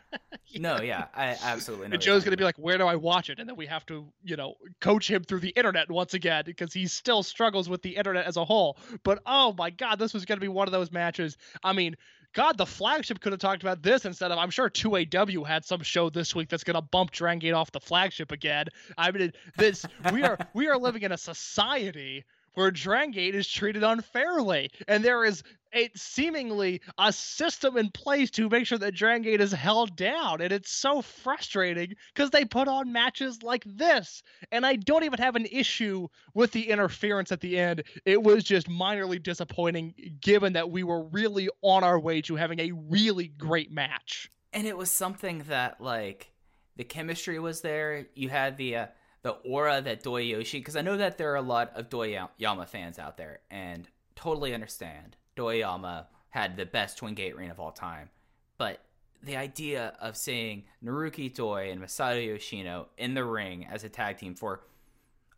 [0.60, 1.94] No, yeah, I absolutely know.
[1.94, 4.06] And Joe's gonna be like, "Where do I watch it?" And then we have to,
[4.24, 7.96] you know, coach him through the internet once again because he still struggles with the
[7.96, 8.78] internet as a whole.
[9.04, 11.38] But oh my God, this was gonna be one of those matches.
[11.64, 11.96] I mean,
[12.34, 14.38] God, the flagship could have talked about this instead of.
[14.38, 17.80] I'm sure 2AW had some show this week that's gonna bump Dragon Gate off the
[17.80, 18.68] flagship again.
[18.98, 23.47] I mean, this we are we are living in a society where Dragon Gate is
[23.47, 25.43] treated unfairly, and there is
[25.76, 30.39] a seemingly a system in place to make sure that Dragon Gate is held down,
[30.41, 35.20] and it's so frustrating because they put on matches like this, and I don't even
[35.20, 37.84] have an issue with the interference at the end.
[38.06, 42.60] It was just minorly disappointing, given that we were really on our way to having
[42.60, 44.30] a really great match.
[44.54, 46.32] and it was something that like
[46.76, 48.06] the chemistry was there.
[48.14, 48.88] You had the uh,
[49.24, 53.00] the aura that Doyoshi, because I know that there are a lot of Doyama fans
[53.00, 55.16] out there, and totally understand.
[55.36, 58.10] Doyama had the best Twin Gate reign of all time,
[58.58, 58.82] but
[59.24, 64.18] the idea of seeing Naruki Doi and Masato Yoshino in the ring as a tag
[64.18, 64.62] team for,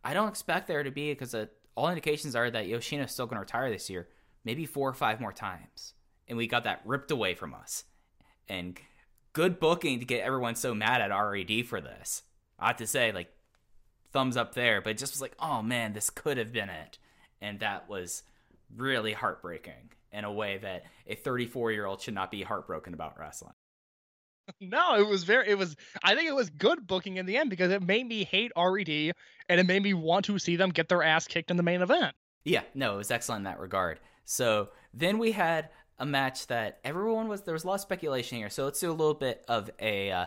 [0.02, 3.36] I don't expect there to be because uh, all indications are that Yoshino's still going
[3.36, 4.08] to retire this year,
[4.44, 5.94] maybe four or five more times,
[6.26, 7.84] and we got that ripped away from us.
[8.48, 8.80] And
[9.32, 12.22] good booking to get everyone so mad at RED for this.
[12.58, 13.28] I have to say, like,
[14.12, 16.98] thumbs up there, but it just was like, oh man, this could have been it.
[17.40, 18.22] And that was
[18.74, 23.18] really heartbreaking in a way that a 34 year old should not be heartbroken about
[23.18, 23.54] wrestling.
[24.60, 25.48] No, it was very.
[25.48, 25.74] It was.
[26.04, 29.12] I think it was good booking in the end because it made me hate RED
[29.48, 31.82] and it made me want to see them get their ass kicked in the main
[31.82, 32.14] event.
[32.44, 33.98] Yeah, no, it was excellent in that regard.
[34.24, 38.38] So then we had a match that everyone was there was a lot of speculation
[38.38, 38.50] here.
[38.50, 40.26] So let's do a little bit of a uh,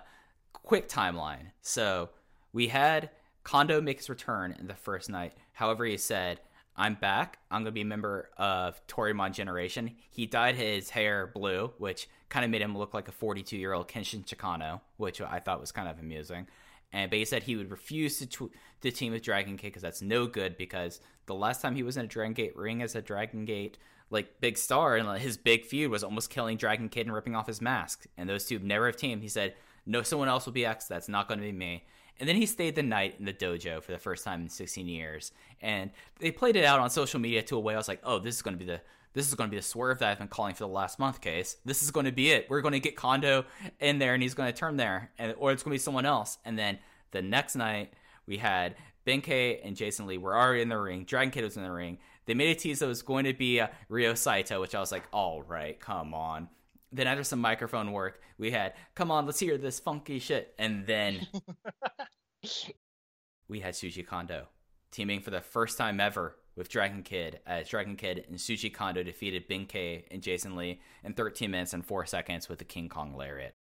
[0.52, 1.52] quick timeline.
[1.62, 2.10] So
[2.52, 3.10] we had
[3.44, 5.34] Kondo makes return in the first night.
[5.54, 6.42] However, he said,
[6.76, 7.40] "I'm back.
[7.50, 12.46] I'm to be a member of Toryumon Generation." He dyed his hair blue, which kind
[12.46, 15.72] of made him look like a 42 year old Kenshin Chikano, which I thought was
[15.72, 16.48] kind of amusing.
[16.92, 19.82] And but he said he would refuse to tw- to team with Dragon Gate because
[19.82, 20.58] that's no good.
[20.58, 23.78] Because the last time he was in a Dragon Gate ring as a Dragon Gate
[24.10, 27.36] like big star, and like, his big feud was almost killing Dragon Kid and ripping
[27.36, 28.08] off his mask.
[28.18, 29.22] And those two never have teamed.
[29.22, 30.86] He said, "No, someone else will be X.
[30.86, 31.86] That's not going to be me."
[32.20, 34.88] And then he stayed the night in the dojo for the first time in 16
[34.88, 35.32] years.
[35.62, 38.20] And they played it out on social media to a way I was like, "Oh,
[38.20, 38.82] this is going to be the
[39.14, 41.20] this is going to be the swerve that I've been calling for the last month
[41.20, 41.58] case.
[41.66, 42.48] This is going to be it.
[42.50, 43.46] We're going to get Kondo
[43.80, 46.06] in there and he's going to turn there, and or it's going to be someone
[46.06, 46.38] else.
[46.46, 46.78] And then
[47.12, 47.94] the next night
[48.28, 51.06] we had Benkei and Jason Lee were already in the ring.
[51.06, 51.98] Dragon Kid was in the ring.
[52.26, 54.92] They made a tease that was going to be uh, Ryo Saito, which I was
[54.92, 56.50] like, all right, come on.
[56.92, 60.54] Then after some microphone work, we had, come on, let's hear this funky shit.
[60.58, 61.28] And then
[63.48, 64.48] we had Shuji Kondo
[64.92, 69.04] teaming for the first time ever with Dragon Kid as Dragon Kid and Shuji Kondo
[69.04, 73.16] defeated Benkei and Jason Lee in 13 minutes and 4 seconds with the King Kong
[73.16, 73.54] Lariat.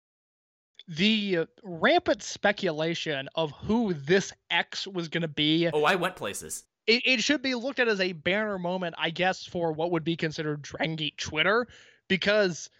[0.88, 6.14] The uh, rampant speculation of who this X was going to be, Oh, I went
[6.14, 6.64] places.
[6.86, 10.04] it, it should be looked at as a banner moment, I guess, for what would
[10.04, 11.66] be considered Dragon Gate Twitter,
[12.08, 12.70] because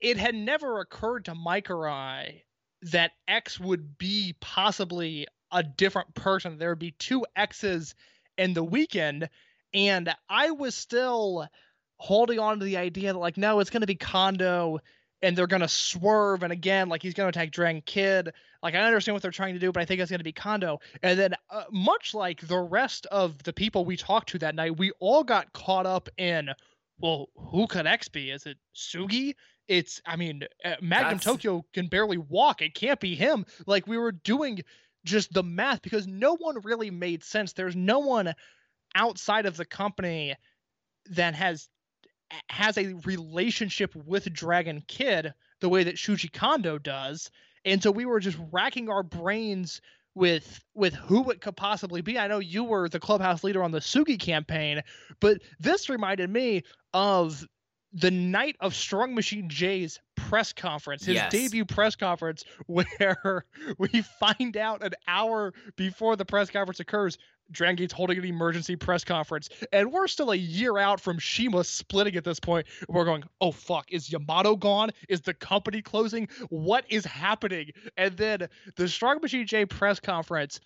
[0.00, 2.42] it had never occurred to Mike or I
[2.82, 6.58] that X would be possibly a different person.
[6.58, 7.94] There would be two X's
[8.38, 9.28] in the weekend,
[9.74, 11.46] and I was still
[11.98, 14.78] holding on to the idea that like, no, it's going to be Kondo,
[15.22, 18.32] and they're going to swerve, and again, like he's going to attack Dragon Kid.
[18.62, 20.32] Like I understand what they're trying to do, but I think it's going to be
[20.32, 20.80] Kondo.
[21.02, 24.78] And then, uh, much like the rest of the people we talked to that night,
[24.78, 26.48] we all got caught up in,
[26.98, 28.30] well, who could X be?
[28.30, 29.34] Is it Sugi?
[29.70, 32.60] It's, I mean, uh, Magnum That's- Tokyo can barely walk.
[32.60, 33.46] It can't be him.
[33.68, 34.62] Like we were doing
[35.04, 37.52] just the math because no one really made sense.
[37.52, 38.34] There's no one
[38.96, 40.34] outside of the company
[41.10, 41.68] that has
[42.48, 47.30] has a relationship with Dragon Kid the way that Shuji Kondo does.
[47.64, 49.80] And so we were just racking our brains
[50.16, 52.18] with with who it could possibly be.
[52.18, 54.82] I know you were the clubhouse leader on the Sugi campaign,
[55.20, 57.46] but this reminded me of
[57.92, 61.32] the night of Strong Machine J's press conference, his Yes.
[61.32, 63.44] debut press conference, where
[63.78, 67.18] we find out an hour before the press conference occurs,
[67.50, 71.64] Dragon Gate's holding an emergency press conference, and we're still a year out from CIMA
[71.64, 72.64] splitting at this point.
[72.88, 74.90] We're going, oh fuck, is Yamato gone?
[75.08, 76.28] Is the company closing?
[76.50, 77.70] What is happening?
[77.96, 80.60] And then the Strong Machine J press conference.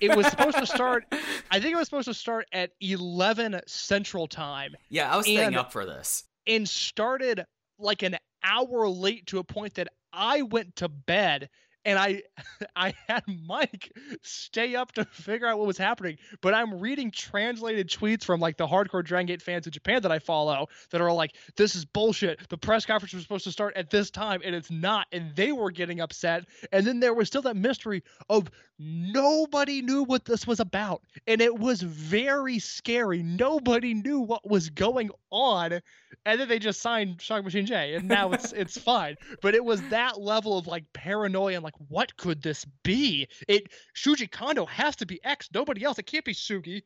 [0.00, 1.04] It was supposed to start.
[1.50, 5.38] I think it was supposed to start at 11 Central Time Yeah, I was staying
[5.48, 6.24] And- up for this.
[6.46, 7.44] And started
[7.78, 11.48] like an hour late to a point that I went to bed
[11.84, 12.22] and I
[12.76, 13.92] I had Mike
[14.22, 16.18] stay up to figure out what was happening.
[16.40, 20.12] But I'm reading translated tweets from like the hardcore Dragon Gate fans in Japan that
[20.12, 22.48] I follow that are like, this is bullshit.
[22.48, 25.06] The press conference was supposed to start at this time and it's not.
[25.12, 26.46] And they were getting upset.
[26.72, 31.02] And then there was still that mystery of nobody knew what this was about.
[31.26, 33.22] And it was very scary.
[33.22, 35.80] Nobody knew what was going on
[36.26, 39.16] and then they just signed Strong Machine J, and now it's it's fine.
[39.40, 43.28] But it was that level of like paranoia and like, what could this be?
[43.48, 45.98] It Shuji Kondo has to be X, nobody else.
[45.98, 46.82] It can't be Sugi.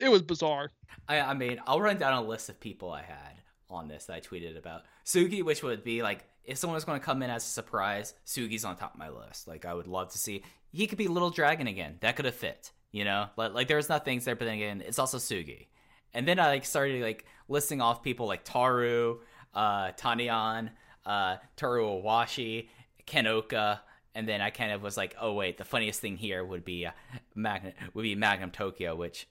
[0.00, 0.70] It was bizarre.
[1.08, 4.14] I, I mean, I'll run down a list of people I had on this that
[4.14, 4.82] I tweeted about.
[5.04, 8.14] Sugi, which would be like, if someone was going to come in as a surprise,
[8.26, 9.48] Sugi's on top of my list.
[9.48, 10.44] Like, I would love to see.
[10.72, 11.96] He could be Little Dragon again.
[12.00, 13.28] That could have fit, you know?
[13.36, 15.66] Like, like there's not things there, but then again, it's also Sugi.
[16.12, 19.18] And then I like started like listing off people like Taru,
[19.54, 20.70] uh, Tanyan,
[21.06, 22.68] uh, Toru Owashi,
[23.06, 23.82] Ken Oka,
[24.14, 26.86] and then I kind of was like, oh wait, the funniest thing here would be
[26.86, 26.92] uh,
[27.34, 29.26] Magnum would be Magnum Tokyo, which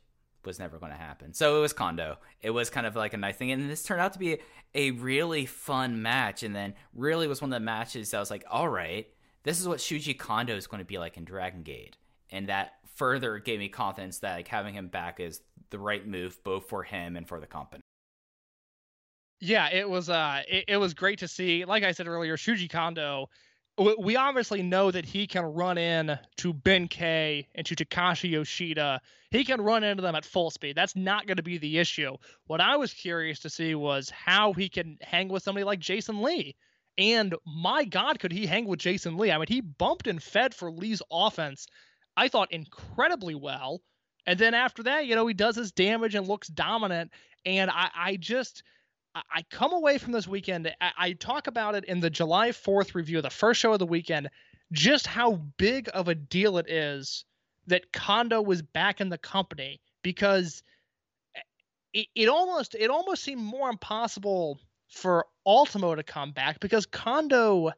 [0.45, 1.34] was never going to happen.
[1.34, 2.18] So it was Kondo.
[2.41, 4.39] It was kind of like a nice thing, and this turned out to be
[4.76, 6.43] a really fun match.
[6.43, 9.07] And then really was one of the matches that I was like, all right,
[9.43, 11.97] this is what Shuji Kondo is going to be like in Dragon Gate,
[12.30, 16.43] and that further gave me confidence that like having him back is the right move
[16.43, 17.81] both for him and for the company.
[19.39, 21.65] Yeah, it was uh it, it was great to see.
[21.65, 23.30] Like I said earlier, Shuji Kondo
[23.78, 29.02] we obviously know that he can run in to Benkei and to Takashi Yoshida.
[29.32, 30.76] He can run into them at full speed.
[30.76, 32.16] That's not going to be the issue.
[32.45, 36.22] What I was curious to see was how he can hang with somebody like Jason
[36.22, 36.56] Lee.
[37.00, 39.32] And my God, could he hang with Jason Lee?
[39.32, 41.66] I mean, he bumped and fed for Lee's offense,
[42.16, 43.82] I thought, incredibly well.
[44.28, 47.12] And then after that, you know, he does his damage and looks dominant.
[47.45, 48.62] And I, I just,
[49.15, 50.73] I- come away from this weekend.
[50.81, 54.30] I, talk about it in the July 4th review, the first show of the weekend,
[54.72, 57.26] just how big of a deal it is
[57.68, 60.64] that Kondo was back in the company because
[61.94, 64.60] it, it almost it almost seemed more impossible
[64.90, 67.72] for Ultimo to come back because Kondo uh,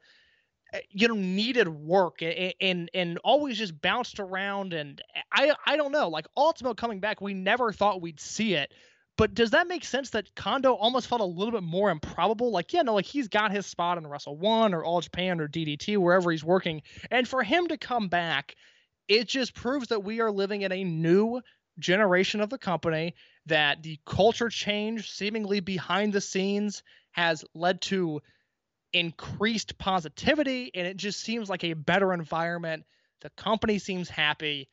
[0.90, 5.02] you know needed work and, and and always just bounced around and
[5.32, 8.72] I I don't know like Ultimo coming back we never thought we'd see it
[9.18, 12.52] but does that make sense that Kondo almost felt a little bit more improbable?
[12.52, 15.48] Like yeah no like he's got his spot in Wrestle 1 or All Japan or
[15.48, 16.82] DDT wherever he's working.
[17.12, 18.56] And for him to come back
[19.08, 21.42] it just proves that we are living in a new
[21.78, 23.14] generation of the company
[23.46, 28.22] that the culture change seemingly behind the scenes has led to
[28.94, 32.84] increased positivity and it just seems like a better environment.
[33.22, 34.70] The company seems happy.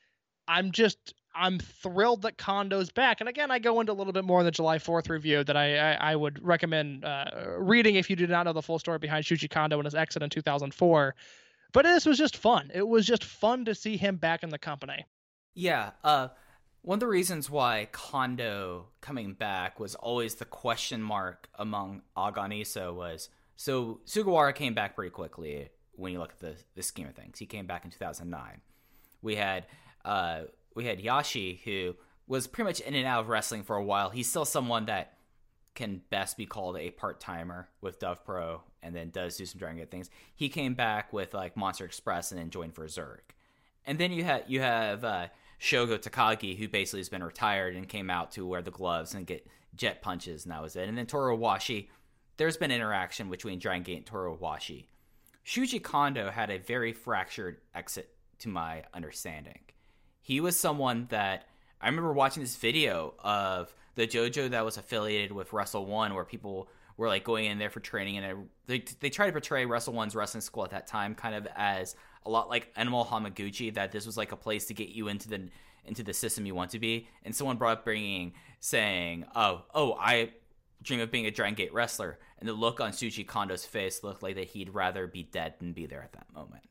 [0.46, 4.24] I'm just i'm thrilled that kondo's back and again i go into a little bit
[4.24, 7.24] more in the july 4th review that i i, I would recommend uh,
[7.58, 10.22] reading if you do not know the full story behind shuji kondo and his exit
[10.22, 11.14] in 2004
[11.72, 14.58] but this was just fun it was just fun to see him back in the
[14.58, 15.04] company
[15.54, 16.28] Yeah, uh
[16.84, 22.52] one of the reasons why Kondo coming back was always the question mark among Aagan
[22.60, 27.06] Iisou was so Sugawara came back pretty quickly when you look at the, the scheme
[27.06, 27.38] of things.
[27.38, 28.60] He came back in 2009.
[29.22, 29.66] We had
[30.04, 30.42] uh,
[30.74, 31.96] we had Yashi who
[32.26, 34.10] was pretty much in and out of wrestling for a while.
[34.10, 35.14] He's still someone that
[35.74, 39.58] can best be called a part timer with Dove Pro and then does do some
[39.58, 40.10] Dragon Gate things.
[40.34, 43.34] He came back with like Monster Express and then joined for Zurich.
[43.86, 45.26] And then you have you have uh,
[45.60, 49.26] Shogo Takagi, who basically has been retired and came out to wear the gloves and
[49.26, 50.88] get jet punches, and that was it.
[50.88, 51.88] And then Toru Owashi,
[52.36, 54.86] there's been interaction between Dragon Gate and Toru Owashi.
[55.44, 59.60] Shuji Kondo had a very fractured exit, to my understanding.
[60.22, 61.46] He was someone that
[61.80, 66.24] I remember watching this video of the JoJo that was affiliated with Wrestle One, where
[66.24, 68.36] people were like going in there for training, and it,
[68.66, 71.96] they they tried to portray Wrestle One's wrestling school at that time kind of as
[72.24, 75.28] a lot like Animal Hamaguchi, that this was like a place to get you into
[75.28, 75.48] the
[75.84, 77.08] into the system you want to be.
[77.24, 80.30] And someone brought up bringing saying, "Oh, oh, I
[80.82, 84.22] dream of being a Dragon Gate wrestler," and the look on Shuji Kondo's face looked
[84.22, 86.62] like that he'd rather be dead than be there at that moment.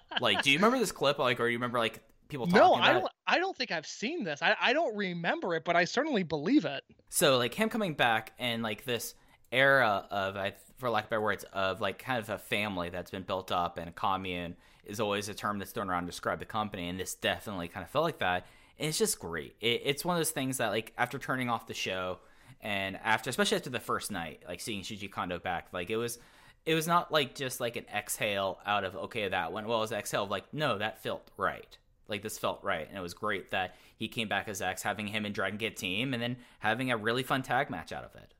[0.20, 1.20] like, do you remember this clip?
[1.20, 3.70] Like, or do you remember like people talking no about i don't i don't think
[3.70, 7.54] i've seen this I, I don't remember it but i certainly believe it So like
[7.54, 9.14] him coming back and like this
[9.52, 13.10] era of, I for lack of better words, of like kind of a family that's
[13.10, 16.38] been built up and a commune is always a term that's thrown around to describe
[16.38, 18.46] the company, and this definitely kind of felt like that.
[18.78, 19.56] And it's just great.
[19.60, 22.18] It, it's one of those things that like after turning off the show
[22.60, 26.18] and after, especially after the first night, like seeing Shuji Kondo back, like it was.
[26.66, 29.92] It was not like just like an exhale out of okay that went well as
[29.92, 31.78] exhale of like no that felt right
[32.08, 35.06] like this felt right and it was great that he came back as X having
[35.06, 38.14] him and Dragon Gate team and then having a really fun tag match out of
[38.14, 38.34] it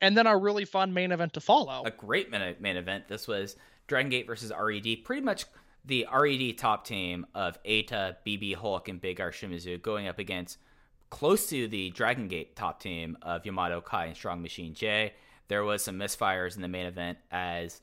[0.00, 3.08] and then a really fun main event to follow a great main, event.
[3.08, 3.56] This was
[3.86, 5.04] Dragon Gate versus RED.
[5.04, 5.44] Pretty much
[5.84, 10.58] the RED top team of Eita, BB Hulk, and Big R Shimizu going up against
[11.10, 15.12] close to the Dragon Gate top team of Yamato Kai and Strong Machine J.
[15.48, 17.80] There was some misfires in the main event as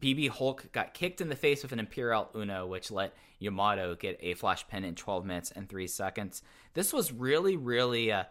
[0.00, 4.18] BB Hulk got kicked in the face with an Imperial Uno, which let Yamato get
[4.20, 6.42] a flash pin in 12 minutes and 3 seconds.
[6.74, 8.24] This was really, really, uh,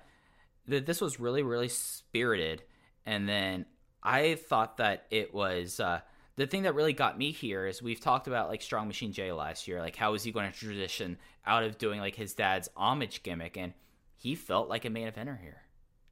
[0.70, 2.64] th- this was really, really spirited.
[3.06, 3.66] And then
[4.04, 6.00] I thought that it was uh,
[6.38, 9.32] the thing that really got me here is we've talked about like Strong Machine J
[9.32, 12.70] last year, like how is he going to transition out of doing like his dad's
[12.76, 13.74] homage gimmick, and
[14.16, 15.62] he felt like a main eventer here,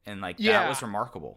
[0.06, 0.60] and like Yeah.
[0.60, 1.36] that was remarkable.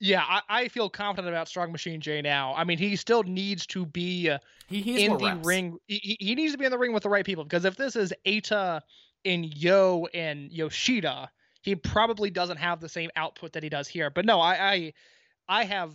[0.00, 3.66] Yeah I, I feel confident about strong machine j now i mean he still needs
[3.68, 4.38] to be uh,
[4.68, 7.24] He in the ring he, he- needs to be in the ring with the right
[7.24, 8.80] people because if this is Eita
[9.24, 11.30] and Yo and Yoshida,
[11.62, 14.10] he probably doesn't have the same output that he does here.
[14.10, 14.92] But no, I I,
[15.48, 15.92] I have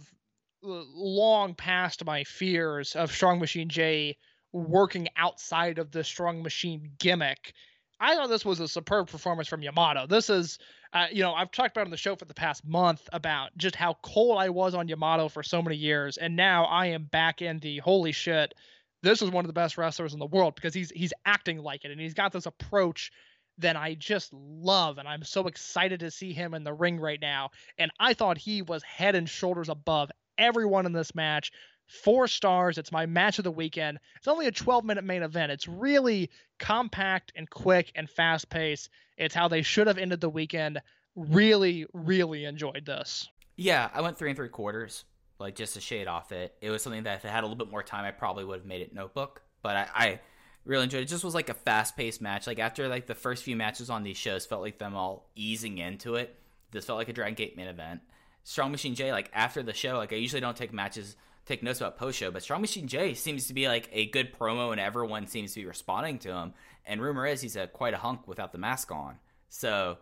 [0.63, 4.17] long past my fears of Strong Machine J
[4.51, 7.53] working outside of the Strong Machine gimmick.
[7.99, 10.07] I thought this was a superb performance from Yamato.
[10.07, 10.57] This is,
[10.93, 13.75] uh, you know, I've talked about on the show for the past month about just
[13.75, 17.41] how cold I was on Yamato for so many years, and now I am back
[17.41, 18.53] in the holy shit.
[19.01, 21.83] This is one of the best wrestlers in the world because he's he's acting like
[21.83, 23.11] it, and he's got this approach
[23.57, 27.19] that I just love, and I'm so excited to see him in the ring right
[27.19, 27.51] now.
[27.77, 31.51] And I thought he was head and shoulders above everyone in this match.
[31.89, 32.77] Four stars.
[32.77, 33.97] It's my match of the weekend.
[34.17, 35.51] It's only a 12 minute main event.
[35.51, 36.29] It's really
[36.59, 38.89] compact and quick and fast paced.
[39.17, 40.79] It's how they should have ended the weekend.
[41.15, 43.27] Really, really enjoyed this.
[43.55, 45.03] Yeah, I went three and three quarters,
[45.39, 46.55] like just to shade off it.
[46.61, 48.59] It was something that if I had a little bit more time, I probably would
[48.59, 49.41] have made it notebook.
[49.63, 50.19] But I, I
[50.65, 51.05] really enjoyed it.
[51.05, 51.09] it.
[51.09, 52.45] Just was like a fast paced match.
[52.45, 55.79] Like after like the first few matches on these shows, felt like them all easing
[55.79, 56.35] into it.
[56.69, 58.01] This felt like a Dragon Gate main event.
[58.43, 61.15] Strong Machine J, like after the show, like I usually don't take matches
[61.49, 64.31] take notes about post show, but Strong Machine J seems to be like a good
[64.37, 66.53] promo and everyone seems to be responding to him.
[66.85, 69.15] And rumor is he's a quite a hunk without the mask on.
[69.49, 69.97] So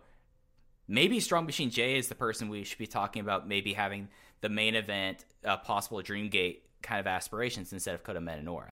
[0.86, 4.08] maybe Strong Machine J is the person we should be talking about maybe having
[4.42, 8.68] the main event uh, possible Dream Gate kind of aspirations instead of Kota Minoura.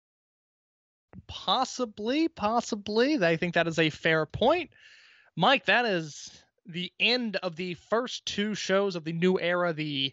[1.27, 3.25] Possibly, possibly.
[3.25, 4.71] I think that is a fair point.
[5.35, 6.31] Mike, that is
[6.67, 10.13] the end of the first two shows of the new era, the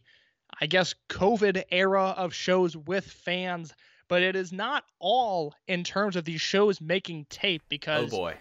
[0.61, 3.73] I guess, COVID era of shows with fans,
[4.07, 8.35] but it is not all in terms of these shows making tape because oh boy.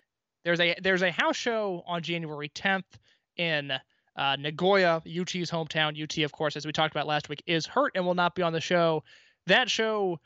[0.44, 2.84] there's a there's a house show on January 10th
[3.36, 3.72] in
[4.16, 6.00] uh, Nagoya, UT's hometown.
[6.00, 8.42] UT, of course, as we talked about last week, is hurt and will not be
[8.42, 9.02] on the show.
[9.46, 10.20] That show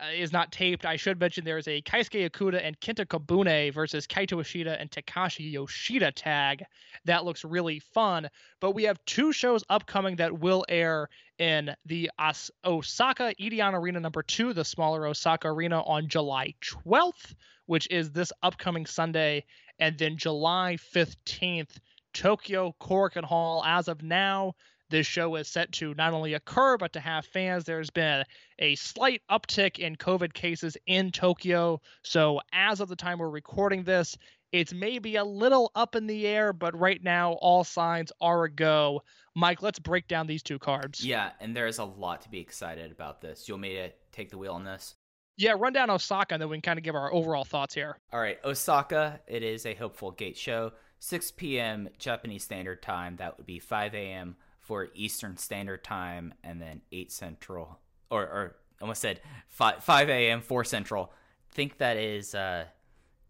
[0.00, 0.86] Uh, is not taped.
[0.86, 4.88] I should mention there is a Keisuke Okuda and Kenta Kobune versus Kaito Ishida and
[4.88, 6.62] Takashi Yoshida tag.
[7.04, 8.28] That looks really fun.
[8.60, 11.08] But we have two shows upcoming that will air
[11.38, 17.34] in the Os- Osaka Edion Arena number two, the smaller Osaka Arena, on July 12th,
[17.66, 19.44] which is this upcoming Sunday.
[19.80, 21.76] And then July 15th,
[22.14, 23.64] Tokyo Korakuen Hall.
[23.66, 24.54] As of now,
[24.90, 27.64] this show is set to not only occur but to have fans.
[27.64, 28.24] There's been
[28.58, 31.80] a slight uptick in COVID cases in Tokyo.
[32.02, 34.16] So, as of the time we're recording this,
[34.52, 38.50] it's maybe a little up in the air, but right now all signs are a
[38.50, 39.02] go.
[39.34, 41.04] Mike, let's break down these two cards.
[41.04, 43.46] Yeah, and there is a lot to be excited about this.
[43.46, 44.94] You want me to take the wheel on this?
[45.36, 47.98] Yeah, run down Osaka and then we can kind of give our overall thoughts here.
[48.12, 50.72] All right, Osaka, it is a Hopeful Gate show.
[51.00, 51.88] 6 p.m.
[51.98, 53.16] Japanese Standard Time.
[53.16, 54.36] That would be 5 a.m.
[54.68, 57.78] for Eastern Standard Time, and then 8 Central,
[58.10, 60.42] or, or almost said 5, 5 a.m.
[60.42, 61.10] 4 Central.
[61.52, 62.66] think that is uh,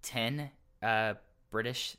[0.03, 0.51] 10
[0.83, 1.15] uh,
[1.53, 1.97] British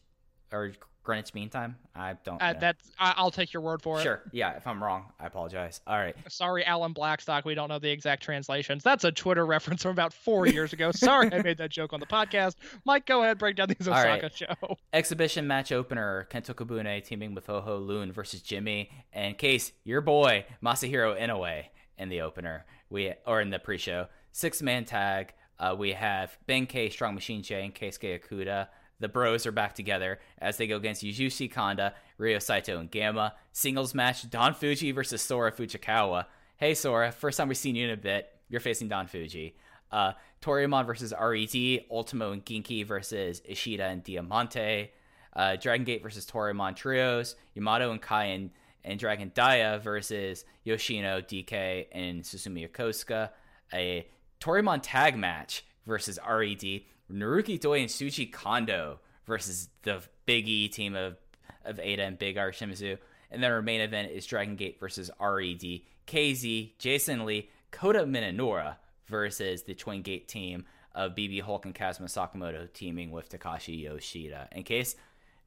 [0.51, 0.73] or
[1.09, 1.75] Greenwich Mean Time.
[1.95, 2.39] I don't.
[2.39, 2.59] Uh, know.
[2.59, 4.03] that's I'll take your word for it.
[4.03, 4.21] Sure.
[4.31, 4.55] Yeah.
[4.55, 5.81] If I'm wrong, I apologize.
[5.87, 6.15] All right.
[6.29, 7.45] Sorry, Alan Blackstock.
[7.45, 8.83] We don't know the exact translations.
[8.83, 10.91] That's a Twitter reference from about four years ago.
[10.91, 12.57] Sorry, I made that joke on the podcast.
[12.85, 14.35] Mike, go ahead, break down these Osaka right.
[14.35, 14.77] show.
[14.93, 20.01] Exhibition match opener: Kento Kobune teaming with Ho Ho Lun versus Jimmy and Case, your
[20.01, 21.63] boy Masahiro Inoue
[21.97, 22.65] in the opener.
[22.91, 25.33] We or in the pre-show six man tag.
[25.57, 28.67] Uh, we have Benkei, Strong Machine J, and Keisuke Okuda.
[28.99, 33.33] The Bros are back together as they go against Yasushi Kanda, Ryo Saito, and Gamma.
[33.53, 36.25] Singles match: Don Fuji versus Sora Fujikawa.
[36.57, 38.29] Hey Sora, first time we've seen you in a bit.
[38.49, 39.55] You're facing Don Fuji.
[39.91, 44.91] Uh, Toryumon versus RED, Ultimo and Genki versus Ishida and Diamante,
[45.35, 48.51] uh, Dragon Gate versus Toryumon Trios, Yamato and Kai and,
[48.83, 53.29] and Dragon Daya versus Yoshino, DK, and Susumu Yokosuka,
[53.73, 54.07] a
[54.39, 56.81] Toryumon tag match versus RED,
[57.11, 61.17] Naruki Doi and Shuji Kondo versus the Big E team of,
[61.65, 62.97] of Eita and Big R Shimizu.
[63.31, 68.77] And then our main event is Dragon Gate versus RED, KZ, Jason Lee, Kota Minoura
[69.07, 70.65] versus the Twin Gate team
[70.95, 74.47] of BB Hulk and Kazuma Sakamoto teaming with Takashi Yoshida.
[74.51, 74.95] In case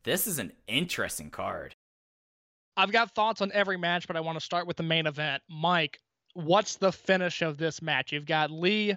[0.04, 1.74] this is an interesting card.
[2.76, 5.42] I've got thoughts on every match, but I want to start with the main event.
[5.48, 6.00] Mike,
[6.34, 8.12] what's the finish of this match?
[8.12, 8.96] You've got Lee,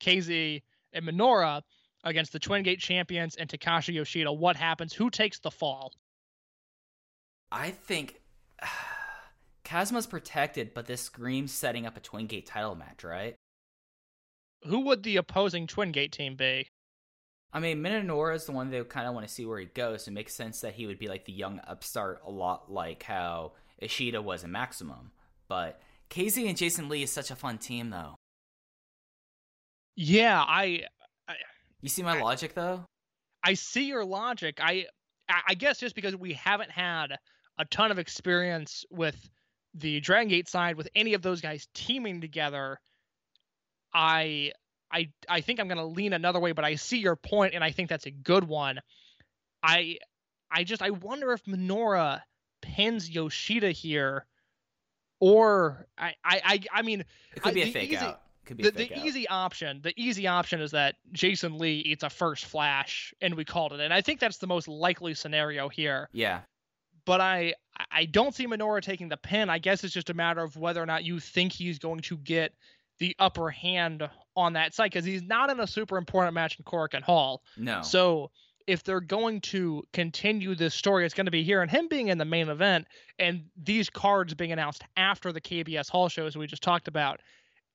[0.00, 0.62] KZ,
[0.92, 1.62] and Minoura
[2.08, 4.32] against the Twin Gate champions and Takashi Yoshida.
[4.32, 4.92] What happens?
[4.92, 5.92] Who takes the fall?
[7.52, 8.20] I think
[9.64, 13.36] Kazuma's protected, but this screams setting up a Twin Gate title match, right?
[14.64, 16.68] Who would the opposing Twin Gate team be?
[17.52, 20.06] I mean, Minoura is the one they kind of want to see where he goes.
[20.06, 23.52] It makes sense that he would be like the young upstart, a lot like how
[23.78, 25.12] Ishida was in Maximum.
[25.48, 25.80] But
[26.10, 28.16] KZ and Jason Lee is such a fun team, though.
[29.96, 30.82] Yeah, I
[31.80, 32.84] You see my logic, though?
[33.42, 34.58] I see your logic.
[34.60, 34.86] I
[35.28, 37.16] I I guess just because we haven't had
[37.58, 39.16] a ton of experience with
[39.74, 42.80] the Dragon Gate side with any of those guys teaming together,
[43.94, 44.52] I
[44.92, 47.70] I I think I'm gonna lean another way, but I see your point and I
[47.70, 48.80] think that's a good one.
[49.62, 49.98] I
[50.50, 52.22] I just I wonder if Minoura
[52.62, 54.26] pins Yoshida here,
[55.20, 58.22] or I I I, I mean It could I- be a fake easy- out.
[58.48, 62.08] Could be the, the easy option the easy option is that Jason Lee eats a
[62.08, 66.08] first flash and we called it, and I think that's the most likely scenario here.
[66.12, 66.40] Yeah.
[67.04, 67.54] But I
[67.90, 69.50] I don't see Minoura taking the pin.
[69.50, 72.16] I guess it's just a matter of whether or not you think he's going to
[72.16, 72.54] get
[72.98, 76.64] the upper hand on that side because he's not in a super important match in
[76.64, 77.42] Korakuen Hall.
[77.56, 77.82] No.
[77.82, 78.30] So
[78.66, 82.08] if they're going to continue this story, it's going to be here and him being
[82.08, 82.86] in the main event
[83.18, 87.20] and these cards being announced after the KBS Hall shows we just talked about.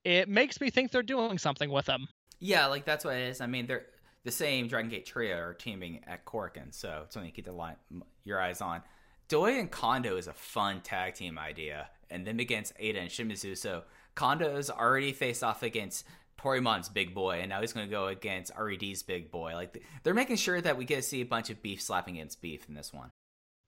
[0.03, 2.07] It makes me think they're doing something with them.
[2.39, 3.41] Yeah, like that's what it is.
[3.41, 3.85] I mean, they're
[4.25, 7.51] the same Dragon Gate trio are teaming at Korakuen, so it's something to keep the
[7.51, 7.75] line,
[8.23, 8.81] your eyes on.
[9.29, 13.57] Doi and Kondo is a fun tag team idea, and them against Eita and Shimizu.
[13.57, 13.83] So
[14.15, 16.05] Kondo's already faced off against
[16.39, 19.53] Toryumon's big boy, and now he's going to go against RED's big boy.
[19.55, 22.41] Like they're making sure that we get to see a bunch of beef slapping against
[22.41, 23.09] beef in this one.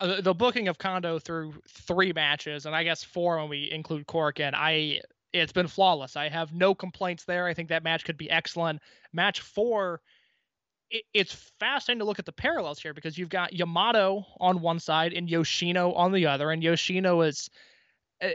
[0.02, 4.08] Uh, the- booking of Kondo through three matches, and I guess four when we include
[4.08, 5.00] Korakuen, I
[5.42, 6.16] it's been flawless.
[6.16, 7.46] I have no complaints there.
[7.46, 8.82] I think that match could be excellent.
[9.12, 10.02] Match four,
[10.90, 14.80] it, it's fascinating to look at the parallels here because you've got Yamato on one
[14.80, 17.50] side and Yoshino on the other, and Yoshino is
[18.24, 18.30] uh,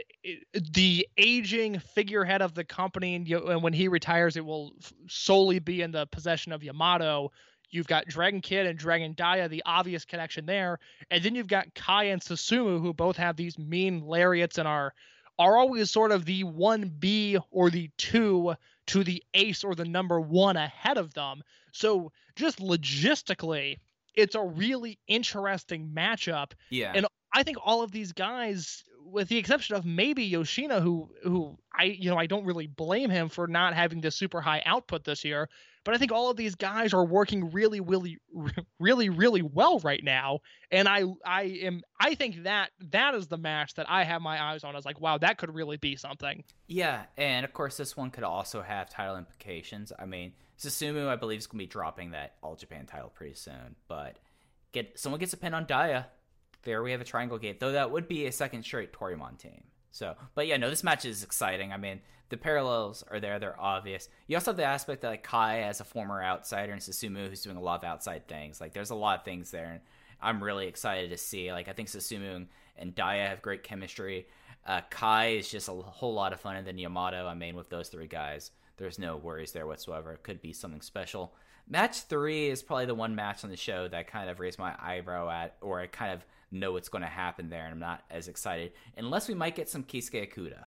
[0.73, 4.73] the aging figurehead of the company, and, and when he retires, it will
[5.07, 7.31] solely be in the possession of Yamato.
[7.71, 10.77] You've got Dragon Kid and Dragon Dia, the obvious connection there,
[11.09, 14.93] and then you've got Kai and Susumu, who both have these mean lariats and are
[15.41, 18.53] are always sort of the one B or the two
[18.85, 21.41] to the ace or the number one ahead of them.
[21.71, 23.77] So just logistically,
[24.13, 26.51] it's a really interesting matchup.
[26.69, 26.91] Yeah.
[26.93, 31.57] And I think all of these guys, with the exception of maybe Yoshino, who who
[31.73, 35.05] I you know I don't really blame him for not having the super high output
[35.05, 35.49] this year,
[35.83, 38.17] but I think all of these guys are working really, really,
[38.79, 40.39] really, really well right now.
[40.71, 44.41] And I I am I think that that is the match that I have my
[44.41, 44.73] eyes on.
[44.73, 46.43] I was like, wow, that could really be something.
[46.67, 49.91] Yeah, and of course, this one could also have title implications.
[49.97, 53.35] I mean, Susumu, I believe, is going to be dropping that All Japan title pretty
[53.35, 53.75] soon.
[53.87, 54.17] But
[54.71, 56.05] get someone gets a pin on Daya.
[56.63, 59.63] There we have a triangle gate, though that would be a second straight Toryumon team.
[59.91, 61.71] So, but yeah, no, this match is exciting.
[61.71, 61.99] I mean,
[62.29, 64.07] the parallels are there; they're obvious.
[64.27, 67.43] You also have the aspect that like Kai, as a former outsider, and Susumu, who's
[67.43, 68.61] doing a lot of outside things.
[68.61, 69.81] Like, there's a lot of things there, and
[70.21, 71.51] I'm really excited to see.
[71.51, 72.47] Like, I think Susumu
[72.77, 74.27] and Daya have great chemistry.
[74.65, 77.27] Uh, Kai is just a whole lot of fun, and then Yamato.
[77.27, 80.13] I mean, with those three guys, there's no worries there whatsoever.
[80.13, 81.33] It could be something special.
[81.67, 84.73] Match three is probably the one match on the show that kind of raised my
[84.79, 88.03] eyebrow at, or I kind of know what's going to happen there, and I'm not
[88.09, 90.63] as excited unless we might get some Keisuke Okuda.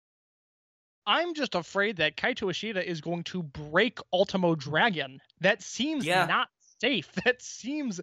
[1.05, 5.19] I'm just afraid that Kaito Ishida is going to break Ultimo Dragon.
[5.41, 6.25] That seems Yeah.
[6.25, 6.47] not
[6.79, 7.09] safe.
[7.25, 7.99] That seems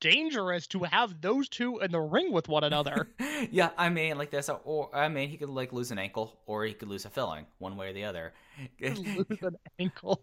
[0.00, 3.08] dangerous to have those two in the ring with one another.
[3.50, 6.64] yeah, I mean, like this, or I mean, he could like lose an ankle, or
[6.64, 8.32] he could lose a filling, one way or the other.
[8.80, 10.20] Lose an ankle.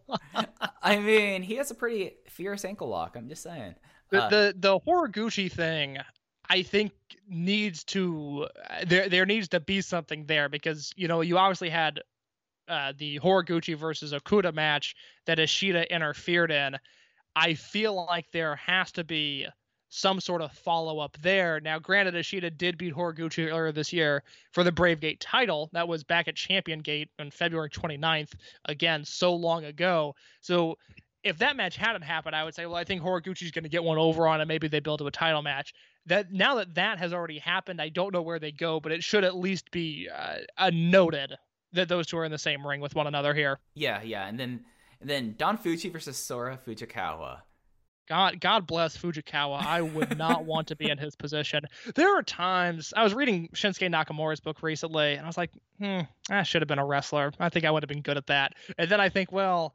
[0.82, 3.15] I mean, he has a pretty fierce ankle lock.
[3.18, 3.76] I'm just saying.
[4.11, 5.98] the Uh, the the Horiguchi thing
[6.49, 6.91] I think
[7.27, 8.47] needs to
[8.85, 12.01] there there needs to be something there because you know you obviously had
[12.67, 14.95] uh, the Horiguchi versus Okuda match
[15.26, 16.77] that Ishida interfered in.
[17.35, 19.47] I feel like there has to be
[19.89, 21.59] some sort of follow up there.
[21.59, 25.69] Now, granted, Ishida did beat Horiguchi earlier this year for the Brave Gate title.
[25.73, 28.34] That was back at Champion Gate on February 29th.
[28.65, 30.15] Again, so long ago.
[30.41, 30.77] So
[31.26, 33.84] if that match hadn't happened, I would say, well, I think Horiguchi's going to get
[33.84, 34.45] one over on it.
[34.45, 35.73] Maybe they build to a title match.
[36.06, 39.03] That now that that has already happened, I don't know where they go, but it
[39.03, 41.35] should at least be uh, noted
[41.73, 43.60] that those two are in the same ring with one another here.
[43.73, 44.64] yeah, yeah, and then
[45.02, 47.39] and then Don Fuji versus Sora Fujikawa.
[48.07, 49.65] God, God bless Fujikawa.
[49.65, 51.64] I would not want to be in his position.
[51.95, 55.49] There are times I was reading Shinsuke Nakamura's book recently, and I was like,
[55.80, 57.34] hmm, I should have been a wrestler.
[57.39, 58.53] I think I would have been good at that.
[58.77, 59.73] And then I think, well,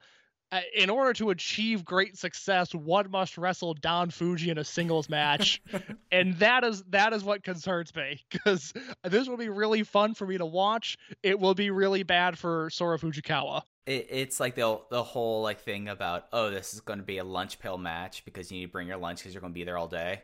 [0.53, 5.09] Uh, in order to achieve great success, one must wrestle Don Fuji in a singles
[5.09, 5.63] match,
[6.13, 8.73] and that is that is what concerns me because
[9.05, 10.99] this will be really fun for me to watch.
[11.23, 13.63] It will be really bad for Sora Fujikawa.
[13.87, 17.19] It, it's like the the whole like thing about oh this is going to be
[17.19, 19.59] a lunch pill match because you need to bring your lunch because you're going to
[19.59, 20.23] be there all day.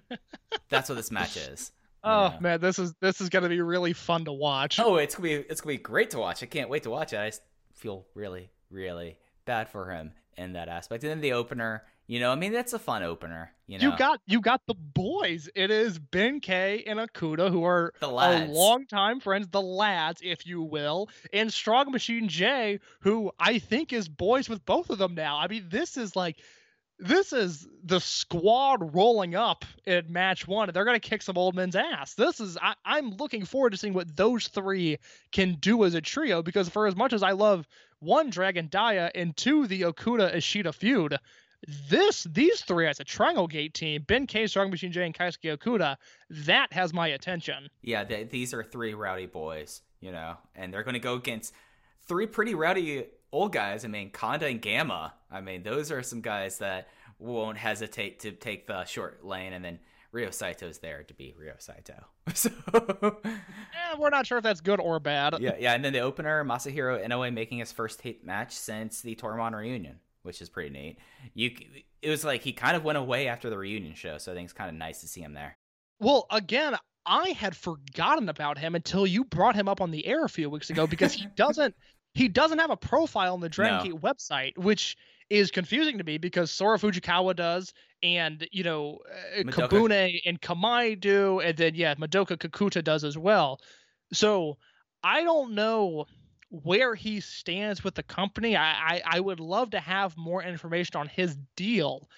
[0.70, 1.72] That's what this match is.
[2.02, 2.34] Oh know?
[2.40, 4.78] man, this is this is gonna be really fun to watch.
[4.80, 6.42] Oh, it's gonna be it's gonna be great to watch.
[6.42, 7.18] I can't wait to watch it.
[7.18, 7.42] I just
[7.74, 11.02] feel really, really bad for him in that aspect.
[11.02, 13.50] And then the opener, you know, I mean that's a fun opener.
[13.66, 15.48] You know, You got you got the boys.
[15.54, 18.52] It is Benkei and Okuda who are The lads.
[18.52, 24.08] longtime friends, the lads, if you will, and Strong Machine J, who I think is
[24.08, 25.38] boys with both of them now.
[25.38, 26.36] I mean, this is like
[26.98, 30.70] this is the squad rolling up at match one.
[30.72, 32.14] They're going to kick some old men's ass.
[32.14, 34.96] This is, I, I'm looking forward to seeing what those three
[35.30, 37.68] can do as a trio because for as much as I love
[38.00, 41.18] one, Dragon Daya, and two, the Okuda Ishida feud,
[41.88, 45.96] this, these three as a Triangle Gate team, Benkei, Strong Machine J, and Keisuke Okuda,
[46.30, 47.68] that has my attention.
[47.82, 51.54] Yeah, th- these are three rowdy boys, you know, and they're going to go against
[52.06, 53.84] three pretty rowdy old guys.
[53.84, 55.14] I mean, Kanda and Gamma.
[55.30, 59.64] I mean, those are some guys that won't hesitate to take the short lane, and
[59.64, 59.78] then
[60.16, 62.04] Ryo Saito's there to be Ryo Saito.
[62.34, 62.50] So,
[63.24, 65.36] Eh, we're not sure if that's good or bad.
[65.40, 69.14] yeah, yeah, and then the opener, Masahiro Inoue making his first tape match since the
[69.14, 70.98] Toryumon reunion, which is pretty neat.
[71.34, 71.50] You,
[72.02, 74.44] it was like he kind of went away after the reunion show, so I think
[74.46, 75.56] it's kind of nice to see him there.
[76.00, 76.76] Well, again,
[77.06, 80.50] I had forgotten about him until you brought him up on the air a few
[80.50, 81.74] weeks ago because he doesn't
[82.14, 83.82] he doesn't have a profile on the Dragon No.
[83.84, 84.96] Gate website, which
[85.30, 87.72] is confusing to me because Sora Fujikawa does,
[88.02, 89.68] and you know uh, Madoka.
[89.68, 93.60] Kabune and Kamai do, and then yeah, Madoka Kakuta does as well.
[94.12, 94.58] So
[95.02, 96.06] I don't know
[96.50, 98.56] where he stands with the company.
[98.56, 102.08] I, I I would love to have more information on his deal.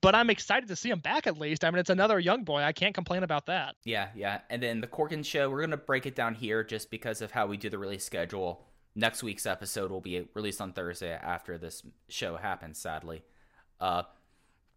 [0.00, 1.64] But I'm excited to see him back at least.
[1.64, 2.62] I mean, it's another young boy.
[2.62, 3.74] I can't complain about that.
[3.84, 4.40] Yeah, yeah.
[4.48, 7.46] And then the Korakuen show, we're gonna break it down here just because of how
[7.46, 8.71] we do the release schedule.
[8.94, 12.78] Next week's episode will be released on Thursday after this show happens.
[12.78, 13.22] Sadly,
[13.80, 14.02] uh,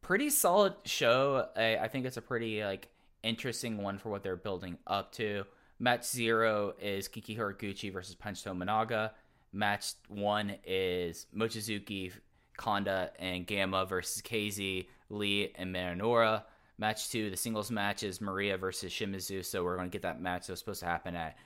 [0.01, 1.49] pretty solid show.
[1.55, 2.87] I, I think it's a pretty like
[3.23, 5.43] interesting one for what they're building up to.
[5.79, 9.11] Match zero is Kiki Horiguchi versus Punch Tominaga.
[9.51, 12.13] Match one is Mochizuki,
[12.57, 16.43] Kanda, and Gamma versus KZ, Lee, and Minoura.
[16.77, 19.43] Match two, the singles match is Maria versus Shimizu.
[19.43, 21.37] So we're going to get that match that was supposed to happen at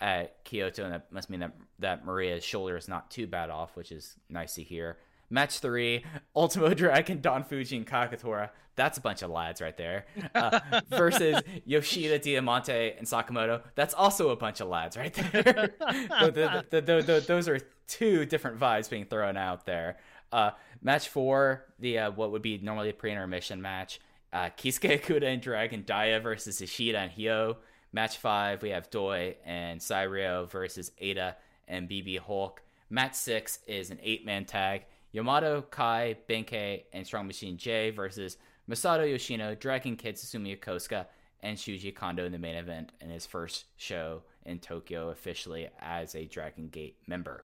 [0.00, 3.76] at Kyoto, and that must mean that that Maria's shoulder is not too bad off,
[3.76, 4.98] which is nice to hear.
[5.30, 6.04] Match three,
[6.36, 8.50] Ultimo Dragon, Don Fuji, and Kagetora.
[8.76, 10.06] That's a bunch of lads right there.
[10.34, 10.60] Uh,
[10.90, 13.62] versus Yoshida, Diamante, and Sakamoto.
[13.76, 15.70] That's also a bunch of lads right there.
[15.80, 19.96] The- the- the- those are two different vibes being thrown out there.
[20.32, 20.50] Uh,
[20.82, 24.00] match four, the uh, what would be normally a pre-intermission match.
[24.32, 27.56] Uh, Keisuke Okuda and Dragon Daya versus Ishida and Hyo.
[27.94, 31.36] Match five, we have Doi and Cyrio versus Eita
[31.68, 32.60] and BB Hulk.
[32.90, 34.86] Match six is an eight-man tag.
[35.12, 38.36] Yamato, Kai, Benkei, and Strong Machine J versus
[38.68, 41.06] Masato Yoshino, Dragon Kid, Susumu Yokosuka,
[41.38, 46.16] and Shuji Kondo in the main event in his first show in Tokyo officially as
[46.16, 47.44] a Dragon Gate member.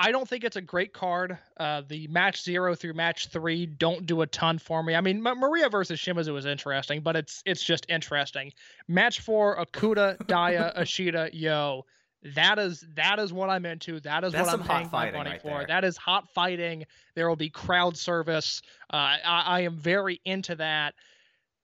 [0.00, 1.36] I don't think it's a great card.
[1.56, 4.94] Uh, the match zero through match three don't do a ton for me.
[4.94, 8.52] I mean, Ma- Maria versus Shimizu is interesting, but it's it's just interesting.
[8.86, 11.84] Match four: Okuda, Daya, Ishida, Yo.
[12.34, 14.00] That is that is what I'm into.
[14.00, 15.48] That is That's what I'm paying my money right for.
[15.58, 15.66] there.
[15.68, 16.84] That is hot fighting.
[17.14, 18.62] There will be crowd service.
[18.92, 20.94] Uh, I, I am very into that.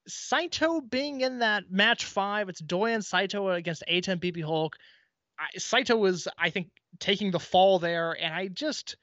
[0.07, 4.77] Saito being in that match five, it's Doi and Saito against and BB Hulk.
[5.39, 6.69] I, Saito was, I think,
[7.01, 8.97] taking the fall there, and I just,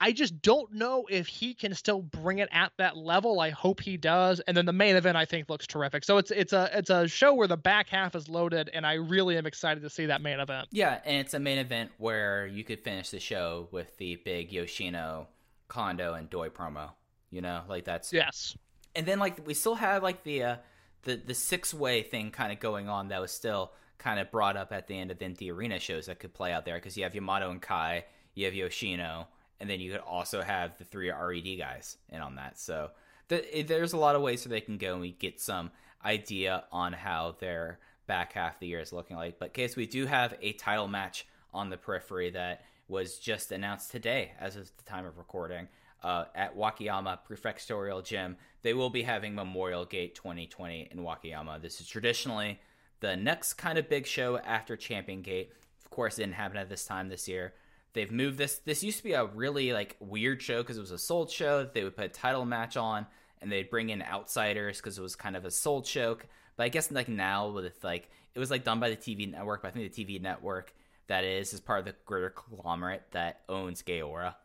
[0.00, 3.38] I just don't know if he can still bring it at that level.
[3.40, 4.40] I hope he does.
[4.40, 6.02] And then the main event, I think, looks terrific.
[6.04, 8.94] So it's it's a it's a show where the back half is loaded, and I
[8.94, 10.68] really am excited to see that main event.
[10.72, 14.52] Yeah, and it's a main event where you could finish the show with the big
[14.52, 15.28] Yoshino,
[15.68, 16.90] Kondo, and Doi promo.
[17.30, 18.56] You know, like that's Yes.
[18.94, 20.56] and then like we still have like the uh,
[21.04, 23.72] the the six way thing kind of going on that was still
[24.02, 26.52] kind of brought up at the end of the, the arena shows that could play
[26.52, 28.04] out there because you have Yamato and Kai,
[28.34, 29.28] you have Yoshino,
[29.60, 32.58] and then you could also have the three Red guys in on that.
[32.58, 32.90] So
[33.28, 35.70] the, there's a lot of ways so they can go and we get some
[36.04, 39.38] idea on how their back half of the year is looking like.
[39.38, 43.92] But case we do have a title match on the periphery that was just announced
[43.92, 45.68] today as of the time of recording
[46.02, 48.36] uh, at Wakayama Prefectorial Gym.
[48.62, 51.62] They will be having Memorial Gate 2020 in Wakayama.
[51.62, 52.58] This is traditionally
[53.02, 55.52] the next kind of big show after Champion Gate.
[55.84, 57.52] Of course, didn't happen at this time this year.
[57.94, 58.58] They've moved this.
[58.64, 61.64] This used to be a really like weird show because it was a sold show.
[61.64, 63.06] They would put a title match on,
[63.42, 66.16] and they'd bring in outsiders because it was kind of a sold show.
[66.56, 69.62] But I guess like now with like it was like done by the TV network.
[69.62, 70.72] But I think the TV network
[71.08, 74.36] that is is part of the greater conglomerate that owns Gaora.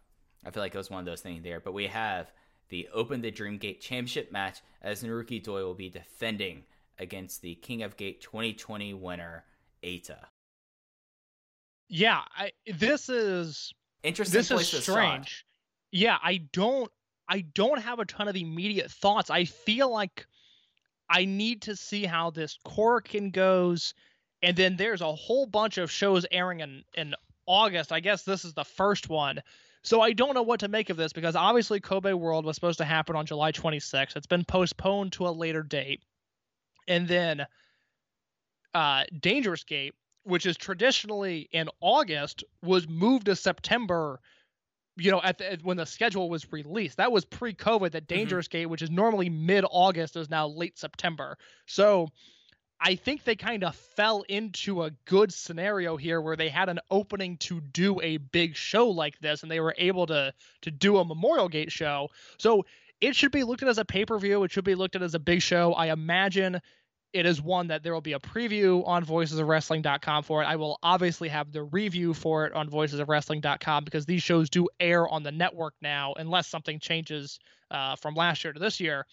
[0.43, 1.59] I feel like it was one of those things there.
[1.59, 2.31] But we have
[2.69, 6.63] the Open the Dream Gate Championship match as Naruki Doi will be defending
[6.99, 9.43] against the King of Gate 2020 winner,
[9.83, 10.17] Eita.
[11.89, 12.21] Yeah.
[12.35, 14.97] I this is Interesting this is place to start.
[14.97, 15.45] strange.
[15.91, 16.91] Yeah, I don't
[17.29, 19.29] I don't have a ton of immediate thoughts.
[19.29, 20.25] I feel like
[21.09, 23.93] I need to see how this Korakuen goes,
[24.41, 27.13] and then there's a whole bunch of shows airing in in
[27.45, 27.91] August.
[27.91, 29.41] I guess this is the first one.
[29.83, 32.79] So I don't know what to make of this because obviously Kobe World was supposed
[32.79, 34.17] to happen on July 26th.
[34.17, 36.01] It's been postponed to a later date.
[36.87, 37.45] And then
[38.73, 39.93] uh, Dangerous Gate,
[40.23, 44.19] which is traditionally in August, was moved to September.
[44.97, 47.91] You know, at the, when the schedule was released, that was pre-COVID.
[47.91, 51.37] That Dangerous Gate, which is normally mid-August, is now late September.
[51.65, 52.09] So,
[52.79, 56.79] I think they kind of fell into a good scenario here where they had an
[56.91, 60.97] opening to do a big show like this, and they were able to to do
[60.97, 62.09] a Memorial Gate show.
[62.37, 62.65] So
[63.01, 64.43] it should be looked at as a pay-per-view.
[64.43, 65.73] It should be looked at as a big show.
[65.73, 66.59] I imagine
[67.13, 70.45] it is one that there will be a preview on voicesofwrestling.com for it.
[70.45, 75.07] I will obviously have the review for it on voicesofwrestling.com because these shows do air
[75.07, 77.39] on the network now, unless something changes
[77.71, 79.05] uh, from last year to this year.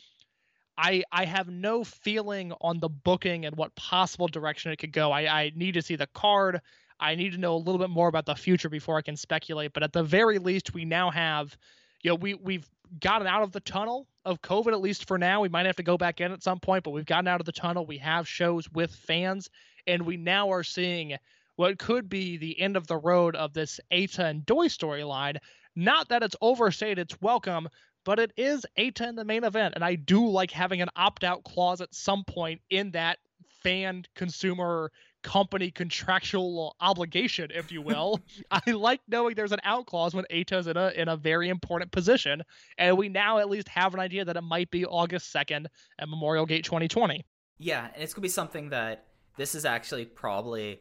[0.77, 5.13] I I have no feeling on the booking and what possible direction it could go.
[5.13, 6.61] I, I need to see the card.
[6.99, 9.73] I need to know a little bit more about the future before I can speculate.
[9.73, 11.57] But at the very least, we now have,
[12.03, 12.69] you know, we we've
[13.01, 15.41] gotten out of the tunnel of COVID at least for now.
[15.41, 17.47] We might have to go back in at some point, but we've gotten out of
[17.47, 17.87] the tunnel.
[17.87, 19.51] We have shows with fans,
[19.87, 21.17] and we now are seeing
[21.57, 25.37] what could be the end of the road of this Eita and Doi storyline.
[25.77, 27.69] Not that it's overstayed its welcome,
[28.05, 31.45] but it is Eita in the main event, and I do like having an opt-out
[31.45, 33.19] clause at some point in that
[33.63, 34.93] fan consumer
[35.25, 38.21] company contractual obligation, if you will.
[38.53, 41.91] I like knowing there's an out clause when Eita's in a in a very important
[41.91, 42.43] position,
[42.79, 45.69] and we now at least have an idea that it might be August second
[45.99, 47.25] at Memorial Gate 2020.
[47.59, 49.07] Yeah, and it's gonna be something that
[49.37, 50.81] this is actually probably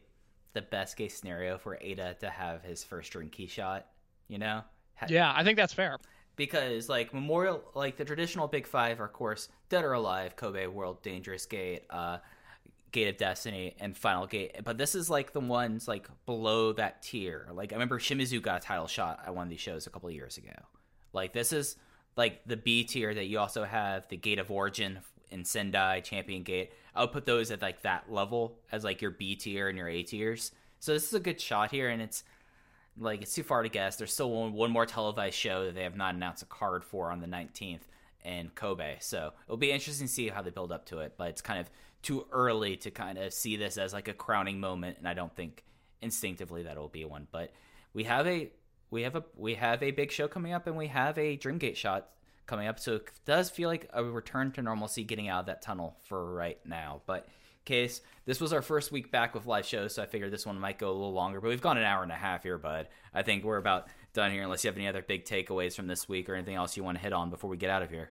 [0.54, 3.88] the best case scenario for Eita to have his first Dream Gate shot.
[4.28, 4.62] You know,
[5.08, 5.98] Yeah, I think that's fair.
[6.36, 10.68] because like Memorial, like the traditional Big Five are of course Dead or Alive, Kobe
[10.68, 12.18] World, Dangerous Gate, uh,
[12.94, 14.56] Gate of Destiny, and Final Gate.
[14.64, 17.50] But this is like the ones like below that tier.
[17.52, 20.10] Like I remember Shimizu got a title shot at one of these shows a couple
[20.10, 20.54] years ago.
[21.12, 21.76] Like this is
[22.16, 25.00] like the B tier that you also have the Gate of Origin
[25.32, 26.72] in Sendai, Champion Gate.
[26.96, 29.90] I would put those at like that level as like your B tier and your
[29.90, 30.52] A tiers.
[30.80, 32.24] So this is a good shot here, and it's
[32.98, 33.96] like it's too far to guess.
[33.96, 37.12] There's still one, one more televised show that they have not announced a card for
[37.12, 37.82] on the 19th
[38.24, 38.98] in Kobe.
[39.00, 41.14] So it'll be interesting to see how they build up to it.
[41.18, 41.70] But it's kind of
[42.04, 45.36] too early to kind of see this as like a crowning moment, and I don't
[45.36, 45.64] think
[46.02, 47.28] instinctively that will be one.
[47.32, 47.52] But
[47.94, 48.52] we have a
[48.92, 51.76] we have a we have a big show coming up, and we have a Dreamgate
[51.76, 52.10] shot
[52.46, 52.80] coming up.
[52.80, 56.34] So it does feel like a return to normalcy, getting out of that tunnel for
[56.34, 57.02] right now.
[57.08, 57.28] But
[57.66, 58.02] case.
[58.26, 60.80] This was our first week back with live shows, so I figured this one might
[60.80, 61.42] go a little longer.
[61.42, 62.88] But we've gone an hour and a half here, bud.
[63.14, 66.08] I think we're about done here, unless you have any other big takeaways from this
[66.08, 68.10] week or anything else you want to hit on before we get out of here.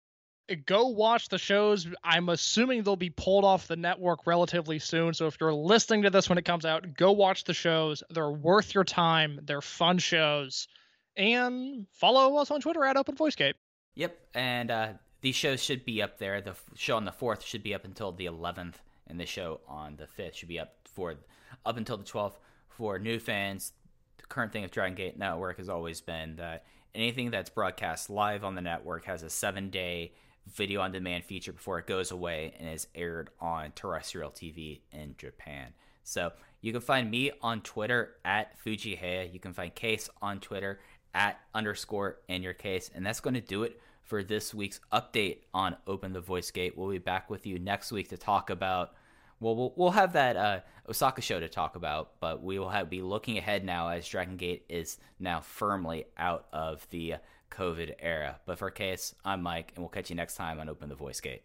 [0.66, 1.88] Go watch the shows.
[2.04, 5.14] I'm assuming they'll be pulled off the network relatively soon.
[5.14, 8.04] So if you're listening to this when it comes out, go watch the shows.
[8.12, 9.40] They're worth your time.
[9.44, 10.68] They're fun shows.
[11.18, 13.54] And follow us on Twitter at Open VoiceGate.
[13.96, 14.90] Yep, and uh,
[15.22, 16.42] these shows should be up there.
[16.42, 18.76] The show on the fourth should be up until the 11th,
[19.08, 21.16] and the show on the fifth should be up for
[21.66, 22.36] up until the 12th
[22.68, 23.72] for new fans.
[24.18, 28.44] The current thing of Dragon Gate Network has always been that anything that's broadcast live
[28.44, 30.12] on the network has a seven day
[30.54, 35.16] video on demand feature before it goes away and is aired on terrestrial TV in
[35.18, 35.74] Japan.
[36.04, 36.32] So
[36.62, 39.34] you can find me on Twitter at Fujiiheya.
[39.34, 40.80] You can find Case on Twitter
[41.14, 42.92] at underscore in your case.
[42.94, 46.78] And that's going to do it for this week's update on Open the Voice Gate.
[46.78, 48.94] We'll be back with you next week to talk about.
[49.40, 52.90] Well, we'll, we'll have that uh, Osaka show to talk about, but we will have,
[52.90, 57.16] be looking ahead now as Dragon Gate is now firmly out of the
[57.58, 58.40] COVID era.
[58.46, 61.22] But for Case, I'm Mike, and we'll catch you next time on Open the Voice
[61.22, 61.44] Gate.